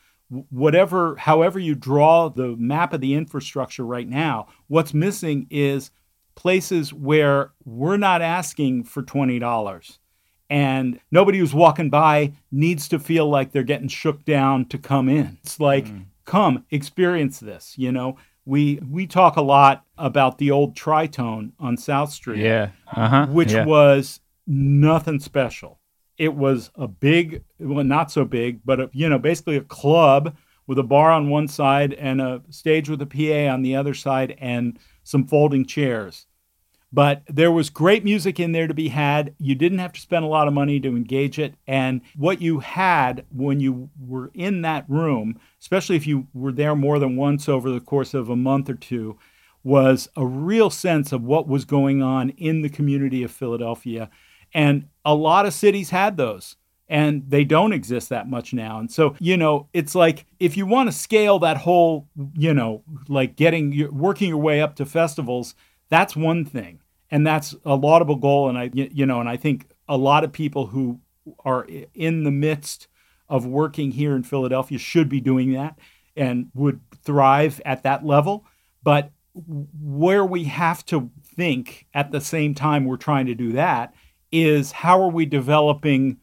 whatever 0.51 1.17
however 1.17 1.59
you 1.59 1.75
draw 1.75 2.29
the 2.29 2.55
map 2.57 2.93
of 2.93 3.01
the 3.01 3.15
infrastructure 3.15 3.85
right 3.85 4.09
now, 4.09 4.49
what's 4.67 4.93
missing 4.93 5.47
is 5.51 5.91
places 6.35 6.93
where 6.93 7.53
we're 7.65 7.97
not 7.97 8.23
asking 8.23 8.85
for 8.85 9.03
$20 9.03 9.99
and 10.51 11.01
nobody 11.11 11.39
who's 11.39 11.55
walking 11.55 11.91
by 11.91 12.33
needs 12.51 12.89
to 12.89 12.99
feel 12.99 13.29
like 13.29 13.53
they're 13.53 13.63
getting 13.63 13.89
shook 13.89 14.25
down 14.25 14.65
to 14.67 14.79
come 14.79 15.09
in. 15.09 15.39
It's 15.43 15.61
like, 15.61 15.87
mm. 15.87 16.05
come 16.25 16.65
experience 16.71 17.41
this. 17.41 17.75
You 17.77 17.93
know, 17.93 18.17
we 18.45 18.81
we 18.91 19.07
talk 19.07 19.37
a 19.37 19.43
lot 19.43 19.85
about 19.99 20.39
the 20.39 20.51
old 20.51 20.75
Tritone 20.75 21.53
on 21.59 21.77
South 21.77 22.13
Street, 22.13 22.43
yeah, 22.43 22.71
uh-huh. 22.95 23.27
which 23.27 23.53
yeah. 23.53 23.65
was 23.65 24.21
nothing 24.47 25.21
special. 25.21 25.78
It 26.19 26.35
was 26.35 26.71
a 26.75 26.89
big, 26.89 27.45
well, 27.59 27.85
not 27.85 28.11
so 28.11 28.25
big, 28.25 28.61
but 28.65 28.81
a, 28.81 28.91
you 28.93 29.09
know, 29.09 29.19
basically 29.19 29.57
a 29.57 29.63
club 29.63 30.37
with 30.67 30.79
a 30.79 30.83
bar 30.83 31.11
on 31.11 31.31
one 31.31 31.49
side 31.49 31.95
and 31.95 32.21
a 32.21 32.43
stage 32.51 32.89
with 32.89 33.01
a 33.01 33.07
PA 33.07 33.53
on 33.53 33.63
the 33.63 33.75
other 33.75 33.95
side 33.95 34.37
and 34.39 34.79
some 35.05 35.27
folding 35.27 35.65
chairs. 35.65 36.27
But 36.93 37.23
there 37.27 37.53
was 37.53 37.69
great 37.69 38.03
music 38.03 38.41
in 38.41 38.53
there 38.53 38.67
to 38.67 38.75
be 38.75 38.89
had. 38.89 39.35
You 39.39 39.55
didn't 39.55 39.79
have 39.79 39.93
to 39.93 40.01
spend 40.01 40.25
a 40.25 40.29
lot 40.29 40.49
of 40.49 40.55
money 40.55 40.81
to 40.81 40.89
engage 40.89 41.39
it. 41.39 41.55
And 41.67 42.01
what 42.17 42.41
you 42.41 42.61
had 42.61 43.27
when 43.31 43.61
you 43.61 43.91
were 44.01 44.31
in 44.33 44.63
that 44.63 44.89
room, 44.89 45.39
especially 45.61 45.97
if 45.97 46.07
you 46.07 46.29
were 46.33 46.53
there 46.53 46.75
more 46.75 46.99
than 46.99 47.17
once 47.17 47.49
over 47.49 47.71
the 47.71 47.81
course 47.81 48.15
of 48.15 48.31
a 48.31 48.37
month 48.37 48.71
or 48.71 48.75
two, 48.75 49.19
was 49.63 50.09
a 50.17 50.27
real 50.27 50.71
sense 50.71 51.13
of 51.13 51.23
what 51.23 51.47
was 51.47 51.67
going 51.67 52.03
on 52.03 52.31
in 52.31 52.63
the 52.63 52.71
community 52.71 53.23
of 53.23 53.31
Philadelphia. 53.31 54.09
And 54.53 54.89
a 55.05 55.15
lot 55.15 55.47
of 55.47 55.55
cities 55.55 55.91
had 55.91 56.17
those 56.17 56.57
and 56.89 57.23
they 57.29 57.45
don't 57.45 57.73
exist 57.73 58.09
that 58.09 58.29
much 58.29 58.55
now. 58.55 58.79
And 58.79 58.91
so, 58.91 59.15
you 59.19 59.37
know, 59.37 59.69
it's 59.73 59.95
like 59.95 60.25
if 60.41 60.57
you 60.57 60.67
want 60.67 60.89
to 60.89 60.97
scale 60.97 61.39
that 61.41 61.59
whole, 61.59 62.09
you 62.35 62.55
know, 62.55 62.83
like 63.09 63.37
getting 63.37 63.89
working 63.95 64.31
your 64.31 64.39
way 64.39 64.61
up 64.61 64.75
to 64.77 64.87
festivals, 64.87 65.55
that's 65.91 66.17
one 66.17 66.45
thing, 66.45 66.81
and 67.11 67.27
that's 67.27 67.55
a 67.65 67.75
laudable 67.75 68.17
goal. 68.17 68.49
And 68.49 68.59
I, 68.59 68.71
you 68.73 69.07
know, 69.07 69.21
and 69.21 69.29
I 69.29 69.37
think 69.37 69.71
a 69.89 69.97
lot 69.97 70.25
of 70.25 70.33
people 70.33 70.67
who 70.67 71.01
are 71.45 71.67
in 71.95 72.25
the 72.25 72.31
midst 72.31 72.89
of 73.29 73.45
working 73.45 73.91
here 73.91 74.17
in 74.17 74.23
Philadelphia 74.23 74.79
should 74.79 75.09
be 75.09 75.21
doing 75.21 75.53
that 75.53 75.79
and 76.17 76.51
would 76.55 76.81
thrive 77.05 77.61
at 77.67 77.83
that 77.83 78.05
level. 78.05 78.47
But 78.83 79.11
where 79.35 80.25
we 80.25 80.45
have 80.45 80.85
to 80.87 81.11
think 81.23 81.87
at 81.93 82.11
the 82.11 82.21
same 82.21 82.55
time 82.55 82.85
we're 82.87 82.97
trying 82.97 83.27
to 83.27 83.35
do 83.35 83.53
that 83.53 83.95
is 84.31 84.73
how 84.73 85.03
are 85.03 85.11
we 85.11 85.27
developing 85.27 86.19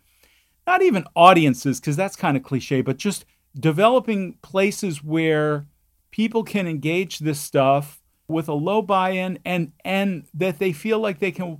not 0.67 0.81
even 0.81 1.05
audiences 1.15 1.79
because 1.79 1.95
that's 1.95 2.15
kind 2.15 2.37
of 2.37 2.43
cliche 2.43 2.81
but 2.81 2.97
just 2.97 3.25
developing 3.59 4.33
places 4.41 5.03
where 5.03 5.65
people 6.11 6.43
can 6.43 6.67
engage 6.67 7.19
this 7.19 7.39
stuff 7.39 8.01
with 8.27 8.47
a 8.47 8.53
low 8.53 8.81
buy-in 8.81 9.39
and 9.45 9.71
and 9.83 10.25
that 10.33 10.59
they 10.59 10.73
feel 10.73 10.99
like 10.99 11.19
they 11.19 11.31
can 11.31 11.59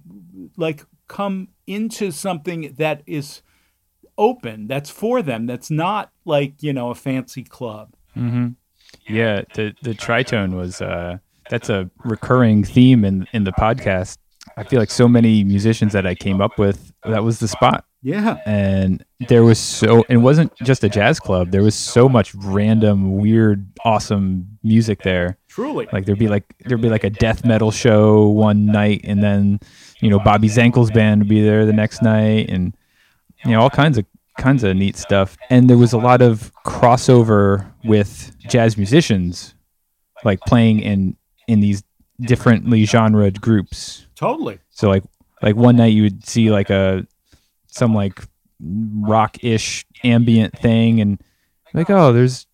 like 0.57 0.83
come 1.07 1.47
into 1.67 2.11
something 2.11 2.73
that 2.77 3.01
is 3.05 3.41
open 4.17 4.67
that's 4.67 4.89
for 4.89 5.21
them 5.21 5.45
that's 5.45 5.69
not 5.69 6.11
like 6.23 6.63
you 6.63 6.73
know 6.73 6.89
a 6.89 6.95
fancy 6.95 7.43
club 7.43 7.93
mm-hmm. 8.15 8.47
yeah 9.07 9.41
the 9.55 9.73
the 9.81 9.93
tritone 9.93 10.55
was 10.55 10.81
uh 10.81 11.17
that's 11.49 11.69
a 11.69 11.89
recurring 12.03 12.63
theme 12.63 13.03
in 13.03 13.27
in 13.33 13.43
the 13.43 13.51
podcast 13.51 14.17
i 14.57 14.63
feel 14.63 14.79
like 14.79 14.91
so 14.91 15.07
many 15.07 15.43
musicians 15.43 15.93
that 15.93 16.05
i 16.05 16.15
came 16.15 16.41
up 16.41 16.57
with 16.57 16.93
that 17.03 17.23
was 17.23 17.39
the 17.39 17.47
spot 17.47 17.85
yeah. 18.05 18.37
And 18.45 19.03
there 19.29 19.43
was 19.43 19.57
so 19.57 20.05
it 20.07 20.17
wasn't 20.17 20.55
just 20.57 20.83
a 20.83 20.89
jazz 20.89 21.19
club. 21.19 21.49
There 21.49 21.63
was 21.63 21.73
so 21.73 22.07
much 22.07 22.35
random, 22.35 23.17
weird, 23.17 23.67
awesome 23.83 24.59
music 24.61 25.01
there. 25.01 25.39
Truly. 25.47 25.87
Like 25.91 26.05
there'd 26.05 26.19
be 26.19 26.27
like 26.27 26.43
there'd 26.65 26.83
be 26.83 26.89
like 26.89 27.03
a 27.03 27.09
death 27.09 27.43
metal 27.43 27.71
show 27.71 28.27
one 28.27 28.67
night 28.67 29.01
and 29.05 29.23
then, 29.23 29.59
you 30.01 30.11
know, 30.11 30.19
Bobby 30.19 30.49
Zankel's 30.49 30.91
band 30.91 31.21
would 31.21 31.29
be 31.29 31.41
there 31.41 31.65
the 31.65 31.73
next 31.73 32.03
night 32.03 32.47
and 32.47 32.77
you 33.43 33.53
know, 33.53 33.61
all 33.61 33.71
kinds 33.71 33.97
of 33.97 34.05
kinds 34.37 34.63
of 34.63 34.75
neat 34.75 34.97
stuff. 34.97 35.35
And 35.49 35.67
there 35.67 35.79
was 35.79 35.91
a 35.91 35.97
lot 35.97 36.21
of 36.21 36.51
crossover 36.63 37.71
with 37.83 38.35
jazz 38.47 38.77
musicians 38.77 39.55
like 40.23 40.41
playing 40.41 40.81
in 40.81 41.17
in 41.47 41.59
these 41.59 41.81
differently 42.21 42.83
genred 42.83 43.41
groups. 43.41 44.04
Totally. 44.15 44.59
So 44.69 44.89
like 44.89 45.03
like 45.41 45.55
one 45.55 45.75
night 45.75 45.93
you 45.93 46.03
would 46.03 46.25
see 46.25 46.49
like 46.49 46.69
a 46.69 47.05
some 47.67 47.93
like 47.93 48.19
rock-ish 48.59 49.85
ambient 50.03 50.57
thing 50.57 51.01
and 51.01 51.21
like 51.73 51.89
oh 51.89 52.13
there's 52.13 52.47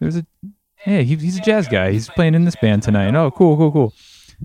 there's 0.00 0.16
a 0.16 0.26
hey 0.76 1.04
he, 1.04 1.16
he's 1.16 1.38
a 1.38 1.42
jazz 1.42 1.68
guy. 1.68 1.92
He's 1.92 2.08
playing 2.10 2.34
in 2.34 2.44
this 2.44 2.56
band 2.56 2.82
tonight. 2.82 3.14
Oh 3.14 3.30
cool 3.30 3.56
cool 3.56 3.72
cool. 3.72 3.94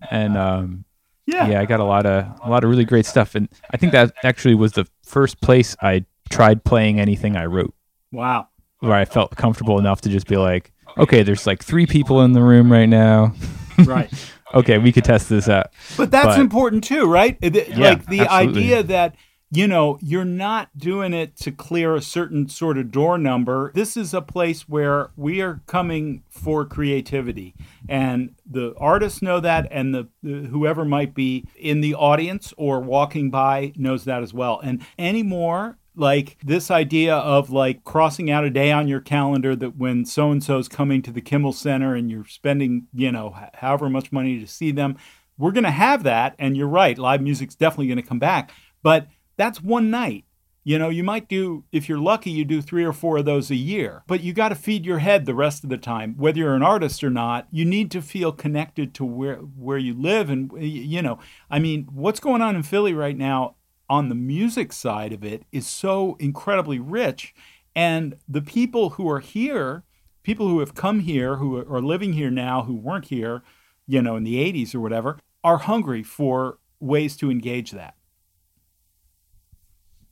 And 0.10 0.38
um 0.38 0.86
yeah. 1.26 1.48
yeah 1.48 1.62
i 1.62 1.66
got 1.66 1.80
a 1.80 1.84
lot 1.84 2.06
of 2.06 2.26
a 2.44 2.50
lot 2.50 2.64
of 2.64 2.70
really 2.70 2.86
great 2.86 3.06
stuff. 3.06 3.36
And 3.36 3.50
i 3.72 3.78
think 3.78 3.92
that 3.92 4.14
actually 4.24 4.56
was 4.56 4.74
the 4.74 4.88
first 5.04 5.42
place 5.42 5.76
i 5.82 6.06
tried 6.30 6.64
playing 6.64 7.00
anything 7.00 7.36
i 7.36 7.46
wrote. 7.46 7.74
Wow. 8.12 8.48
Where 8.80 8.94
i 8.94 9.06
felt 9.06 9.36
comfortable 9.36 9.80
enough 9.80 10.02
to 10.02 10.10
just 10.10 10.28
be 10.28 10.38
like 10.38 10.72
okay 10.98 11.24
there's 11.24 11.48
like 11.48 11.64
three 11.64 11.88
people 11.88 12.22
in 12.22 12.34
the 12.34 12.42
room 12.42 12.72
right 12.72 12.90
now. 12.90 13.34
Right 13.80 14.12
okay 14.54 14.78
we 14.78 14.92
could 14.92 15.04
test 15.04 15.30
this 15.30 15.50
out 15.50 15.72
but 15.98 16.12
that's 16.12 16.28
but, 16.28 16.40
important 16.40 16.84
too 16.84 17.06
right 17.06 17.38
like 17.42 17.54
yeah, 17.54 17.96
the 17.96 18.22
absolutely. 18.22 18.30
idea 18.30 18.84
that 18.84 19.16
you 19.54 19.68
know, 19.68 20.00
you're 20.02 20.24
not 20.24 20.70
doing 20.78 21.14
it 21.14 21.36
to 21.36 21.52
clear 21.52 21.94
a 21.94 22.02
certain 22.02 22.48
sort 22.48 22.78
of 22.78 22.90
door 22.90 23.18
number. 23.18 23.74
This 23.76 23.98
is 23.98 24.14
a 24.14 24.22
place 24.22 24.70
where 24.70 25.12
we 25.18 25.42
are 25.42 25.62
coming 25.68 26.24
for 26.30 26.64
creativity. 26.64 27.54
And 27.90 28.34
the 28.50 28.74
artists 28.78 29.22
know 29.22 29.42
that, 29.42 29.68
and 29.70 29.94
the, 29.94 30.08
the, 30.24 30.48
whoever 30.48 30.86
might 30.86 31.14
be 31.14 31.46
in 31.58 31.82
the 31.82 31.94
audience 31.96 32.54
or 32.56 32.80
walking 32.80 33.30
by 33.30 33.74
knows 33.76 34.06
that 34.06 34.24
as 34.24 34.34
well. 34.34 34.62
And 34.64 34.86
anymore, 34.98 35.78
like 35.96 36.38
this 36.44 36.72
idea 36.72 37.16
of 37.16 37.50
like 37.50 37.84
crossing 37.84 38.32
out 38.32 38.46
a 38.46 38.50
day 38.50 38.72
on 38.72 38.88
your 38.88 39.02
calendar 39.02 39.56
that 39.56 39.78
when 39.78 40.06
so 40.06 40.32
and 40.32 40.44
so's 40.44 40.68
coming 40.68 41.02
to 41.02 41.12
the 41.12 41.22
Kimmel 41.22 41.54
Center 41.54 41.96
and 41.96 42.10
you're 42.10 42.26
spending, 42.26 42.88
you 42.94 43.12
know, 43.12 43.36
however 43.56 43.90
much 43.90 44.12
money 44.12 44.40
to 44.40 44.48
see 44.48 44.72
them, 44.72 44.98
we're 45.38 45.52
going 45.52 45.66
to 45.66 45.72
have 45.72 46.04
that. 46.04 46.36
And 46.40 46.56
you're 46.56 46.68
right, 46.68 46.98
live 46.98 47.22
music's 47.22 47.56
definitely 47.56 47.88
going 47.88 48.02
to 48.02 48.08
come 48.08 48.20
back. 48.20 48.52
But 48.84 49.08
that's 49.38 49.62
one 49.62 49.90
night. 49.90 50.26
You 50.64 50.78
know, 50.78 50.90
you 50.90 51.04
might 51.04 51.28
do, 51.28 51.64
if 51.72 51.90
you're 51.90 51.98
lucky, 51.98 52.30
you 52.30 52.46
do 52.46 52.62
three 52.62 52.84
or 52.84 52.94
four 52.94 53.18
of 53.18 53.26
those 53.26 53.50
a 53.50 53.56
year, 53.56 54.04
but 54.06 54.22
you 54.22 54.32
got 54.32 54.50
to 54.50 54.56
feed 54.56 54.86
your 54.86 55.00
head 55.00 55.26
the 55.26 55.34
rest 55.34 55.64
of 55.64 55.72
the 55.72 55.78
time. 55.78 56.14
Whether 56.18 56.38
you're 56.38 56.54
an 56.54 56.62
artist 56.62 57.04
or 57.04 57.10
not, 57.10 57.48
you 57.50 57.66
need 57.66 57.90
to 57.92 58.02
feel 58.02 58.32
connected 58.32 58.94
to 58.94 59.04
where, 59.04 59.38
where 59.38 59.80
you 59.80 59.96
live. 59.96 60.30
And, 60.30 60.52
you 60.62 61.02
know, 61.02 61.18
I 61.50 61.58
mean, 61.58 61.88
what's 61.92 62.20
going 62.20 62.44
on 62.44 62.56
in 62.56 62.62
Philly 62.62 62.94
right 62.94 63.18
now 63.18 63.56
on 63.92 64.08
the 64.08 64.16
music 64.16 64.72
side 64.72 65.12
of 65.12 65.22
it 65.22 65.44
is 65.52 65.68
so 65.68 66.16
incredibly 66.18 66.80
rich. 66.80 67.36
And 67.76 68.16
the 68.26 68.42
people 68.42 68.92
who 68.92 69.10
are 69.10 69.20
here, 69.20 69.84
people 70.24 70.48
who 70.48 70.62
have 70.62 70.74
come 70.74 71.02
here, 71.02 71.36
who 71.36 71.58
are 71.58 71.82
living 71.82 72.14
here 72.14 72.32
now, 72.32 72.64
who 72.64 72.74
weren't 72.74 73.10
here, 73.10 73.44
you 73.86 74.02
know, 74.02 74.16
in 74.16 74.24
the 74.24 74.36
80s 74.36 74.74
or 74.74 74.80
whatever, 74.80 75.20
are 75.44 75.58
hungry 75.58 76.04
for 76.04 76.58
ways 76.80 77.18
to 77.18 77.30
engage 77.30 77.72
that. 77.72 77.96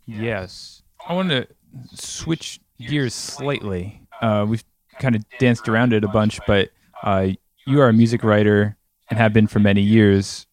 Yes. 0.05 0.83
I 1.07 1.13
want 1.13 1.29
to 1.29 1.47
switch 1.93 2.59
gears 2.85 3.13
slightly. 3.13 4.01
Uh, 4.21 4.45
we've 4.45 4.65
kind 4.99 5.15
of 5.15 5.23
danced 5.39 5.69
around 5.69 5.93
it 5.93 6.03
a 6.03 6.09
bunch, 6.09 6.41
but 6.45 6.69
uh, 7.01 7.29
you 7.65 7.79
are 7.79 7.87
a 7.87 7.93
music 7.93 8.25
writer 8.25 8.75
and 9.09 9.17
have 9.17 9.31
been 9.31 9.47
for 9.47 9.59
many 9.59 9.81
years. 9.81 10.47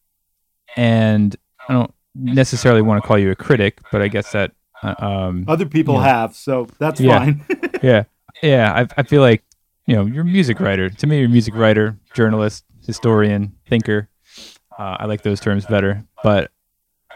And 0.77 1.35
I 1.69 1.73
don't 1.73 1.93
necessarily 2.19 2.83
want 2.83 3.03
to 3.03 3.07
call 3.07 3.19
you 3.19 3.31
a 3.31 3.37
critic, 3.37 3.81
but 3.93 4.03
I 4.03 4.09
guess 4.09 4.33
that 4.33 4.53
uh, 4.83 4.95
um, 4.99 5.45
other 5.49 5.67
people 5.67 5.95
you 5.95 6.01
know, 6.01 6.07
have, 6.07 6.35
so 6.35 6.69
that's 6.79 7.01
yeah, 7.01 7.19
fine. 7.19 7.45
yeah, 7.83 8.05
yeah. 8.43 8.73
I, 8.73 9.01
I 9.01 9.03
feel 9.03 9.21
like 9.23 9.43
you 9.87 9.97
know 9.97 10.07
you're 10.07 10.23
a 10.23 10.25
music 10.25 10.61
writer. 10.61 10.91
To 10.91 11.07
me, 11.07 11.19
you're 11.19 11.27
a 11.27 11.31
music 11.31 11.55
writer, 11.55 11.97
journalist, 12.15 12.65
historian, 12.85 13.55
thinker. 13.67 14.09
Uh, 14.79 14.97
I 15.01 15.07
like 15.07 15.23
those 15.23 15.41
terms 15.41 15.67
better. 15.67 16.05
But 16.23 16.51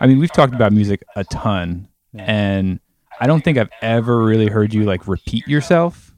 I 0.00 0.06
mean, 0.06 0.18
we've 0.18 0.32
talked 0.32 0.54
about 0.54 0.72
music 0.72 1.02
a 1.14 1.24
ton 1.24 1.88
and 2.14 2.80
I 3.20 3.26
don't 3.26 3.42
think 3.42 3.58
I've 3.58 3.70
ever 3.82 4.22
really 4.22 4.48
heard 4.48 4.72
you 4.72 4.84
like 4.84 5.06
repeat 5.06 5.46
yourself, 5.46 6.14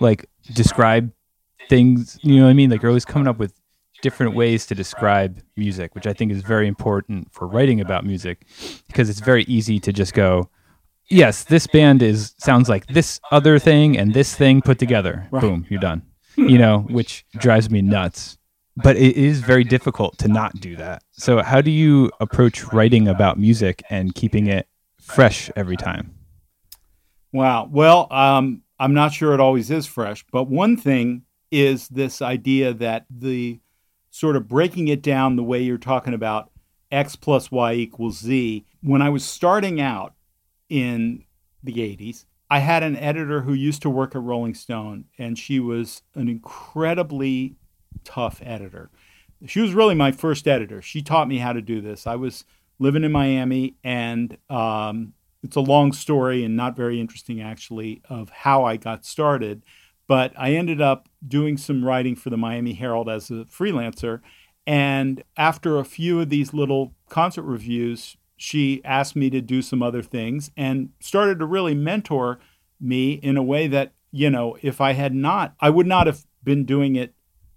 like 0.00 0.26
describe 0.52 1.12
things. 1.68 2.18
You 2.22 2.36
know 2.36 2.44
what 2.44 2.50
I 2.50 2.54
mean? 2.54 2.70
Like 2.70 2.82
you're 2.82 2.90
always 2.90 3.04
coming 3.04 3.28
up 3.28 3.38
with 3.38 3.52
different 4.04 4.34
ways 4.36 4.66
to 4.66 4.74
describe 4.74 5.40
music, 5.56 5.94
which 5.94 6.06
I 6.06 6.12
think 6.12 6.30
is 6.30 6.42
very 6.42 6.68
important 6.68 7.32
for 7.32 7.48
writing 7.48 7.80
about 7.80 8.04
music 8.04 8.46
because 8.86 9.08
it's 9.08 9.20
very 9.20 9.44
easy 9.44 9.80
to 9.80 9.94
just 9.94 10.12
go, 10.12 10.50
yes, 11.08 11.44
this 11.44 11.66
band 11.66 12.02
is 12.02 12.34
sounds 12.36 12.68
like 12.68 12.86
this 12.88 13.18
other 13.32 13.58
thing 13.58 13.96
and 13.96 14.12
this 14.12 14.36
thing 14.36 14.60
put 14.60 14.78
together. 14.78 15.26
Right. 15.30 15.40
Boom, 15.40 15.64
you're 15.70 15.80
done. 15.80 16.02
You 16.36 16.58
know, 16.58 16.80
which 16.90 17.24
drives 17.38 17.70
me 17.70 17.80
nuts. 17.80 18.36
But 18.76 18.96
it 18.96 19.16
is 19.16 19.40
very 19.40 19.64
difficult 19.64 20.18
to 20.18 20.28
not 20.28 20.60
do 20.60 20.76
that. 20.76 21.02
So, 21.12 21.42
how 21.42 21.60
do 21.60 21.70
you 21.70 22.10
approach 22.20 22.72
writing 22.72 23.06
about 23.06 23.38
music 23.38 23.84
and 23.88 24.14
keeping 24.14 24.48
it 24.48 24.66
fresh 25.00 25.48
every 25.54 25.76
time? 25.76 26.12
Wow. 27.32 27.68
Well, 27.70 28.12
um, 28.12 28.62
I'm 28.80 28.92
not 28.92 29.12
sure 29.12 29.32
it 29.32 29.40
always 29.40 29.70
is 29.70 29.86
fresh, 29.86 30.26
but 30.32 30.48
one 30.48 30.76
thing 30.76 31.22
is 31.52 31.86
this 31.86 32.20
idea 32.20 32.74
that 32.74 33.06
the 33.08 33.60
sort 34.14 34.36
of 34.36 34.46
breaking 34.46 34.86
it 34.86 35.02
down 35.02 35.34
the 35.34 35.42
way 35.42 35.60
you're 35.60 35.76
talking 35.76 36.14
about 36.14 36.52
x 36.92 37.16
plus 37.16 37.50
y 37.50 37.72
equals 37.72 38.18
z. 38.18 38.64
When 38.80 39.02
I 39.02 39.08
was 39.08 39.24
starting 39.24 39.80
out 39.80 40.14
in 40.68 41.24
the 41.64 41.72
80s, 41.72 42.24
I 42.48 42.60
had 42.60 42.84
an 42.84 42.94
editor 42.96 43.40
who 43.40 43.54
used 43.54 43.82
to 43.82 43.90
work 43.90 44.14
at 44.14 44.22
Rolling 44.22 44.54
Stone, 44.54 45.06
and 45.18 45.36
she 45.36 45.58
was 45.58 46.02
an 46.14 46.28
incredibly 46.28 47.56
tough 48.04 48.40
editor. 48.44 48.88
She 49.46 49.60
was 49.60 49.74
really 49.74 49.96
my 49.96 50.12
first 50.12 50.46
editor. 50.46 50.80
She 50.80 51.02
taught 51.02 51.26
me 51.26 51.38
how 51.38 51.52
to 51.52 51.60
do 51.60 51.80
this. 51.80 52.06
I 52.06 52.14
was 52.14 52.44
living 52.78 53.02
in 53.02 53.10
Miami, 53.10 53.74
and 53.82 54.38
um, 54.48 55.14
it's 55.42 55.56
a 55.56 55.60
long 55.60 55.92
story 55.92 56.44
and 56.44 56.54
not 56.54 56.76
very 56.76 57.00
interesting, 57.00 57.42
actually, 57.42 58.00
of 58.08 58.30
how 58.30 58.62
I 58.62 58.76
got 58.76 59.04
started. 59.04 59.64
But 60.06 60.32
I 60.36 60.52
ended 60.52 60.80
up 60.80 61.08
doing 61.26 61.56
some 61.56 61.84
writing 61.84 62.16
for 62.16 62.30
the 62.30 62.36
Miami 62.36 62.74
Herald 62.74 63.08
as 63.08 63.30
a 63.30 63.46
freelancer. 63.46 64.20
And 64.66 65.22
after 65.36 65.78
a 65.78 65.84
few 65.84 66.20
of 66.20 66.30
these 66.30 66.52
little 66.54 66.94
concert 67.08 67.42
reviews, 67.42 68.16
she 68.36 68.82
asked 68.84 69.16
me 69.16 69.30
to 69.30 69.40
do 69.40 69.62
some 69.62 69.82
other 69.82 70.02
things 70.02 70.50
and 70.56 70.90
started 71.00 71.38
to 71.38 71.46
really 71.46 71.74
mentor 71.74 72.38
me 72.80 73.12
in 73.12 73.36
a 73.36 73.42
way 73.42 73.66
that, 73.68 73.92
you 74.10 74.28
know, 74.30 74.56
if 74.62 74.80
I 74.80 74.92
had 74.92 75.14
not, 75.14 75.54
I 75.60 75.70
would 75.70 75.86
not 75.86 76.06
have 76.06 76.26
been 76.42 76.64
doing 76.64 76.96
it 76.96 77.14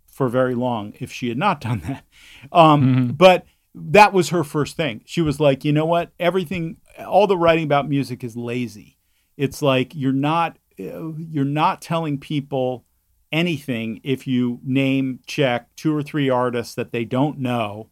for 0.08 0.30
very 0.30 0.56
long 0.56 0.94
if 1.00 1.12
she 1.12 1.30
had 1.30 1.38
not 1.38 1.62
done 1.68 1.82
that. 1.88 2.06
Um, 2.52 2.82
Mm-hmm. 2.82 3.12
But 3.14 3.46
that 3.76 4.14
was 4.14 4.30
her 4.30 4.44
first 4.44 4.76
thing. 4.76 5.02
She 5.06 5.22
was 5.22 5.40
like, 5.40 5.64
you 5.64 5.72
know 5.72 5.86
what? 5.86 6.12
Everything, 6.20 6.78
all 7.06 7.28
the 7.28 7.38
writing 7.38 7.66
about 7.66 7.88
music 7.90 8.24
is 8.24 8.36
lazy. 8.36 8.98
It's 9.36 9.62
like 9.62 9.94
you're 9.94 10.12
not, 10.12 10.58
Uh, 10.80 11.14
you're 11.18 11.46
not 11.46 11.82
telling 11.82 12.20
people 12.20 12.86
anything 13.32 14.00
if 14.04 14.28
you 14.28 14.60
name 14.64 15.20
check 15.26 15.68
two 15.76 15.96
or 15.96 16.02
three 16.02 16.30
artists 16.30 16.76
that 16.76 16.92
they 16.92 17.06
don't 17.06 17.40
know. 17.40 17.90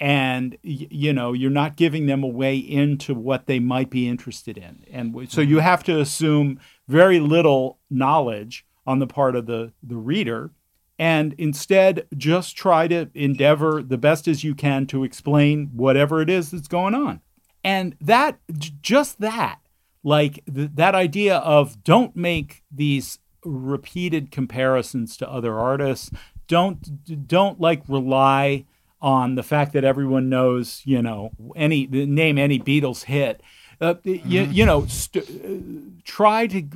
And 0.00 0.56
you 0.62 1.12
know 1.12 1.32
you're 1.32 1.50
not 1.50 1.74
giving 1.74 2.06
them 2.06 2.22
a 2.22 2.28
way 2.28 2.56
into 2.56 3.14
what 3.14 3.46
they 3.46 3.58
might 3.58 3.90
be 3.90 4.08
interested 4.08 4.56
in. 4.56 4.84
And 4.92 5.28
so 5.28 5.40
you 5.40 5.56
mm-hmm. 5.56 5.64
have 5.64 5.82
to 5.84 5.98
assume 6.00 6.60
very 6.86 7.18
little 7.18 7.78
knowledge 7.90 8.64
on 8.86 9.00
the 9.00 9.08
part 9.08 9.34
of 9.34 9.46
the 9.46 9.72
the 9.82 9.96
reader. 9.96 10.52
And 11.00 11.34
instead 11.36 12.06
just 12.16 12.56
try 12.56 12.86
to 12.88 13.08
endeavor 13.14 13.82
the 13.82 13.98
best 13.98 14.28
as 14.28 14.44
you 14.44 14.54
can 14.54 14.86
to 14.86 15.02
explain 15.02 15.70
whatever 15.72 16.20
it 16.20 16.30
is 16.30 16.52
that's 16.52 16.68
going 16.68 16.94
on. 16.94 17.20
And 17.64 17.96
that 18.00 18.38
just 18.80 19.20
that 19.20 19.58
like 20.02 20.44
th- 20.52 20.70
that 20.74 20.94
idea 20.94 21.36
of 21.38 21.82
don't 21.84 22.14
make 22.16 22.62
these 22.70 23.18
repeated 23.44 24.30
comparisons 24.30 25.16
to 25.16 25.30
other 25.30 25.58
artists. 25.58 26.10
Don't 26.46 27.26
don't 27.26 27.60
like 27.60 27.82
rely 27.88 28.64
on 29.00 29.36
the 29.36 29.42
fact 29.42 29.72
that 29.74 29.84
everyone 29.84 30.28
knows 30.28 30.82
you 30.84 31.02
know 31.02 31.30
any 31.54 31.86
name 31.86 32.38
any 32.38 32.58
beatles 32.58 33.04
hit. 33.04 33.42
Uh, 33.80 33.94
you, 34.02 34.42
you 34.42 34.66
know 34.66 34.86
st- 34.86 35.28
uh, 35.28 36.00
try 36.04 36.46
to 36.46 36.66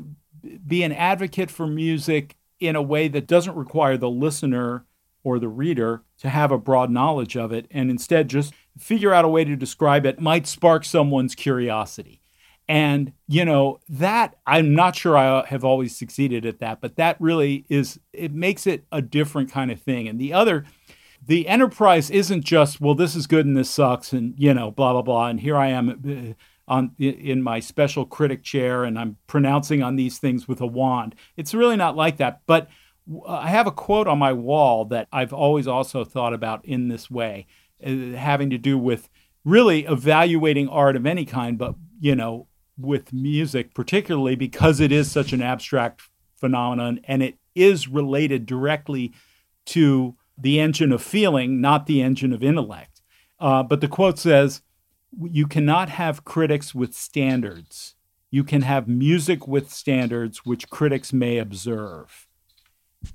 be 0.66 0.82
an 0.82 0.92
advocate 0.92 1.50
for 1.50 1.66
music 1.66 2.36
in 2.60 2.76
a 2.76 2.82
way 2.82 3.08
that 3.08 3.26
doesn't 3.26 3.56
require 3.56 3.96
the 3.96 4.10
listener 4.10 4.84
or 5.24 5.38
the 5.38 5.48
reader 5.48 6.02
to 6.18 6.28
have 6.28 6.52
a 6.52 6.58
broad 6.58 6.90
knowledge 6.90 7.36
of 7.36 7.52
it 7.52 7.66
and 7.70 7.90
instead 7.90 8.28
just 8.28 8.52
figure 8.78 9.12
out 9.12 9.24
a 9.24 9.28
way 9.28 9.44
to 9.44 9.56
describe 9.56 10.04
it. 10.06 10.20
Might 10.20 10.46
spark 10.46 10.84
someone's 10.84 11.34
curiosity 11.34 12.21
and 12.68 13.12
you 13.26 13.44
know 13.44 13.80
that 13.88 14.36
i'm 14.46 14.74
not 14.74 14.94
sure 14.94 15.16
i 15.16 15.44
have 15.46 15.64
always 15.64 15.96
succeeded 15.96 16.46
at 16.46 16.60
that 16.60 16.80
but 16.80 16.96
that 16.96 17.16
really 17.20 17.64
is 17.68 17.98
it 18.12 18.32
makes 18.32 18.66
it 18.66 18.84
a 18.92 19.00
different 19.00 19.50
kind 19.50 19.70
of 19.70 19.80
thing. 19.80 20.08
And 20.08 20.20
the 20.20 20.32
other 20.32 20.64
the 21.24 21.46
enterprise 21.46 22.10
isn't 22.10 22.44
just 22.44 22.80
well 22.80 22.94
this 22.94 23.14
is 23.14 23.26
good 23.26 23.46
and 23.46 23.56
this 23.56 23.70
sucks 23.70 24.12
and 24.12 24.34
you 24.36 24.52
know 24.52 24.70
blah 24.70 24.92
blah 24.92 25.02
blah 25.02 25.28
and 25.28 25.40
here 25.40 25.56
i 25.56 25.68
am 25.68 25.88
uh, 25.88 26.72
on 26.72 26.92
in 26.98 27.42
my 27.42 27.60
special 27.60 28.04
critic 28.04 28.42
chair 28.42 28.82
and 28.84 28.98
i'm 28.98 29.16
pronouncing 29.26 29.82
on 29.82 29.96
these 29.96 30.18
things 30.18 30.48
with 30.48 30.60
a 30.60 30.66
wand. 30.66 31.14
It's 31.36 31.54
really 31.54 31.76
not 31.76 31.96
like 31.96 32.16
that 32.16 32.40
but 32.46 32.68
i 33.28 33.48
have 33.48 33.66
a 33.66 33.72
quote 33.72 34.08
on 34.08 34.18
my 34.18 34.32
wall 34.32 34.84
that 34.86 35.08
i've 35.12 35.32
always 35.32 35.68
also 35.68 36.04
thought 36.04 36.34
about 36.34 36.64
in 36.64 36.88
this 36.88 37.10
way 37.10 37.46
uh, 37.84 38.16
having 38.16 38.50
to 38.50 38.58
do 38.58 38.76
with 38.78 39.08
really 39.44 39.84
evaluating 39.86 40.68
art 40.68 40.96
of 40.96 41.06
any 41.06 41.24
kind 41.24 41.58
but 41.58 41.74
you 42.00 42.16
know 42.16 42.46
with 42.84 43.12
music 43.12 43.74
particularly 43.74 44.34
because 44.34 44.80
it 44.80 44.92
is 44.92 45.10
such 45.10 45.32
an 45.32 45.42
abstract 45.42 46.02
phenomenon 46.36 47.00
and 47.04 47.22
it 47.22 47.36
is 47.54 47.88
related 47.88 48.46
directly 48.46 49.12
to 49.66 50.16
the 50.36 50.58
engine 50.58 50.92
of 50.92 51.02
feeling, 51.02 51.60
not 51.60 51.86
the 51.86 52.02
engine 52.02 52.32
of 52.32 52.42
intellect. 52.42 53.00
Uh, 53.38 53.62
but 53.62 53.80
the 53.80 53.88
quote 53.88 54.18
says, 54.18 54.62
You 55.20 55.46
cannot 55.46 55.88
have 55.90 56.24
critics 56.24 56.74
with 56.74 56.94
standards. 56.94 57.94
You 58.30 58.44
can 58.44 58.62
have 58.62 58.88
music 58.88 59.46
with 59.46 59.70
standards 59.70 60.44
which 60.44 60.70
critics 60.70 61.12
may 61.12 61.38
observe. 61.38 62.26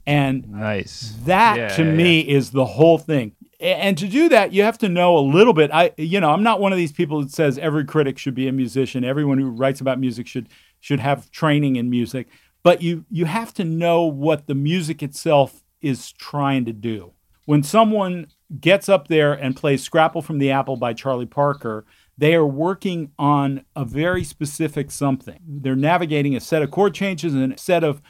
And 0.06 0.50
Nice. 0.50 1.16
that 1.24 1.58
Yeah, 1.58 1.68
to 1.70 1.84
yeah, 1.84 1.92
me 1.92 2.20
is 2.20 2.52
the 2.52 2.66
whole 2.66 2.98
thing. 2.98 3.37
And 3.60 3.98
to 3.98 4.08
do 4.08 4.30
that, 4.30 4.54
you 4.54 4.62
have 4.64 4.78
to 4.80 4.90
know 4.90 5.18
a 5.18 5.20
little 5.20 5.54
bit. 5.54 5.72
I, 5.74 5.92
you 5.98 6.20
know, 6.20 6.30
I'm 6.30 6.44
not 6.44 6.60
one 6.60 6.72
of 6.72 6.78
these 6.78 6.92
people 6.92 7.22
that 7.22 7.32
says 7.32 7.58
every 7.58 7.86
critic 7.86 8.20
should 8.20 8.36
be 8.36 8.48
a 8.48 8.52
musician. 8.52 9.04
Everyone 9.04 9.40
who 9.40 9.50
writes 9.50 9.82
about 9.82 10.00
music 10.00 10.28
should 10.28 10.50
should 10.80 11.00
have 11.00 11.32
training 11.32 11.76
in 11.76 11.90
music. 11.90 12.28
But 12.62 12.84
you 12.84 13.06
you 13.10 13.26
have 13.26 13.54
to 13.56 13.64
know 13.64 14.04
what 14.04 14.46
the 14.46 14.54
music 14.54 15.02
itself 15.02 15.64
is 15.82 16.12
trying 16.12 16.66
to 16.66 16.74
do. 16.74 17.14
When 17.46 17.64
someone 17.64 18.28
gets 18.60 18.90
up 18.90 19.08
there 19.08 19.34
and 19.34 19.56
plays 19.56 19.84
Scrapple 19.84 20.22
from 20.22 20.38
the 20.38 20.52
Apple 20.52 20.78
by 20.78 20.94
Charlie 20.94 21.26
Parker, 21.26 21.86
they 22.18 22.36
are 22.36 22.46
working 22.46 23.12
on 23.18 23.64
a 23.76 23.86
very 23.86 24.24
specific 24.24 24.92
something. 24.92 25.40
They're 25.48 25.76
navigating 25.76 26.36
a 26.36 26.40
set 26.40 26.62
of 26.62 26.70
chord 26.70 26.94
changes 26.94 27.34
and 27.34 27.54
a 27.54 27.58
set 27.58 27.84
of 27.84 28.02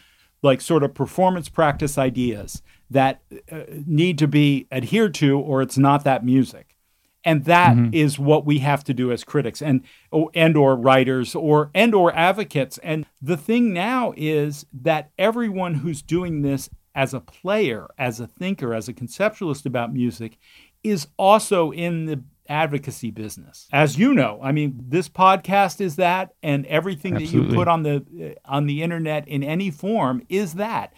like 0.42 0.60
sort 0.60 0.84
of 0.84 0.94
performance 0.94 1.50
practice 1.50 1.98
ideas 1.98 2.62
that 2.90 3.22
uh, 3.52 3.62
need 3.86 4.18
to 4.20 4.28
be 4.28 4.68
adhered 4.72 5.14
to 5.16 5.38
or 5.40 5.62
it's 5.62 5.78
not 5.78 6.04
that 6.04 6.24
music. 6.26 6.76
And 7.24 7.44
that 7.46 7.76
is 7.94 8.18
what 8.18 8.46
we 8.46 8.60
have 8.60 8.84
to 8.86 8.94
do 8.94 9.12
as 9.12 9.26
critics 9.26 9.62
and 9.62 9.82
or- 10.12 10.32
and 10.34 10.56
or 10.56 10.76
writers 10.78 11.36
or 11.36 11.70
and 11.76 11.94
or 11.94 12.14
advocates. 12.16 12.78
And 12.78 13.06
the 13.22 13.36
thing 13.36 13.74
now 13.74 14.14
is 14.16 14.66
that 14.82 15.12
everyone 15.20 15.76
who's 15.76 16.02
doing 16.02 16.42
this 16.44 16.70
as 16.96 17.14
a 17.14 17.20
player 17.20 17.88
as 17.98 18.20
a 18.22 18.28
thinker 18.28 18.74
as 18.74 18.88
a 18.88 18.94
conceptualist 18.94 19.66
about 19.66 19.94
music 19.94 20.38
is 20.84 21.08
also 21.18 21.72
in 21.72 22.06
the 22.06 22.24
advocacy 22.50 23.12
business. 23.12 23.68
As 23.74 23.98
you 24.00 24.14
know 24.14 24.40
i 24.42 24.54
mean 24.54 24.80
this 24.88 25.10
podcast 25.10 25.82
is 25.82 25.98
that 25.98 26.34
and 26.42 26.66
everything 26.68 27.16
that 27.16 27.24
you 27.34 27.44
put 27.54 27.68
on 27.68 27.84
the 27.84 28.06
uh, 28.48 28.50
on 28.52 28.68
the 28.68 28.82
internet 28.82 29.28
in 29.28 29.44
any 29.44 29.70
form 29.70 30.24
is 30.30 30.54
that 30.54 30.94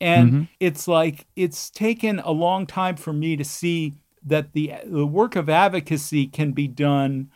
and 0.00 0.48
it's 0.58 0.88
like 0.88 1.26
it's 1.36 1.70
taken 1.70 2.18
a 2.20 2.30
long 2.30 2.66
time 2.66 2.96
for 2.96 3.12
me 3.12 3.36
to 3.36 3.44
see 3.44 3.94
that 4.24 4.52
the 4.52 4.74
the 4.84 5.06
work 5.06 5.36
of 5.36 5.48
advocacy 5.48 6.26
can 6.26 6.52
be 6.52 6.68
done 6.68 7.30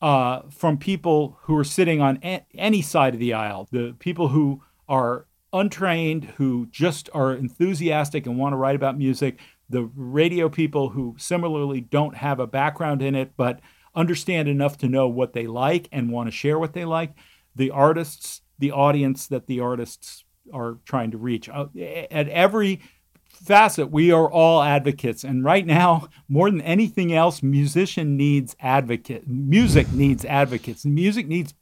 uh, 0.00 0.42
from 0.50 0.76
people 0.76 1.38
who 1.42 1.56
are 1.56 1.64
sitting 1.64 2.00
on 2.00 2.18
a- 2.22 2.44
any 2.54 2.82
side 2.82 3.14
of 3.14 3.20
the 3.20 3.32
aisle. 3.32 3.68
The 3.70 3.94
people 3.98 4.28
who 4.28 4.62
are 4.88 5.26
untrained, 5.52 6.24
who 6.36 6.66
just 6.70 7.08
are 7.14 7.32
enthusiastic 7.32 8.26
and 8.26 8.38
want 8.38 8.52
to 8.52 8.56
write 8.56 8.76
about 8.76 8.98
music. 8.98 9.40
The 9.68 9.90
radio 9.94 10.48
people 10.48 10.90
who 10.90 11.16
similarly 11.18 11.80
don't 11.80 12.16
have 12.16 12.38
a 12.38 12.46
background 12.46 13.02
in 13.02 13.14
it, 13.14 13.32
but 13.36 13.60
understand 13.94 14.48
enough 14.48 14.76
to 14.78 14.88
know 14.88 15.08
what 15.08 15.32
they 15.32 15.46
like 15.46 15.88
and 15.90 16.12
want 16.12 16.28
to 16.28 16.30
share 16.30 16.58
what 16.58 16.74
they 16.74 16.84
like. 16.84 17.14
The 17.54 17.70
artists, 17.70 18.42
the 18.58 18.70
audience 18.70 19.26
that 19.28 19.46
the 19.46 19.60
artists 19.60 20.24
are 20.52 20.78
trying 20.84 21.10
to 21.12 21.18
reach. 21.18 21.48
Uh, 21.48 21.66
At 22.10 22.28
every 22.28 22.80
facet, 23.28 23.90
we 23.90 24.10
are 24.10 24.30
all 24.30 24.62
advocates. 24.62 25.24
And 25.24 25.44
right 25.44 25.66
now, 25.66 26.08
more 26.28 26.50
than 26.50 26.60
anything 26.62 27.12
else, 27.12 27.42
musician 27.42 28.16
needs 28.16 28.56
advocate. 28.60 29.28
Music 29.28 29.92
needs 29.92 30.24
advocates. 30.24 30.84
Music 30.84 31.26
needs 31.26 31.54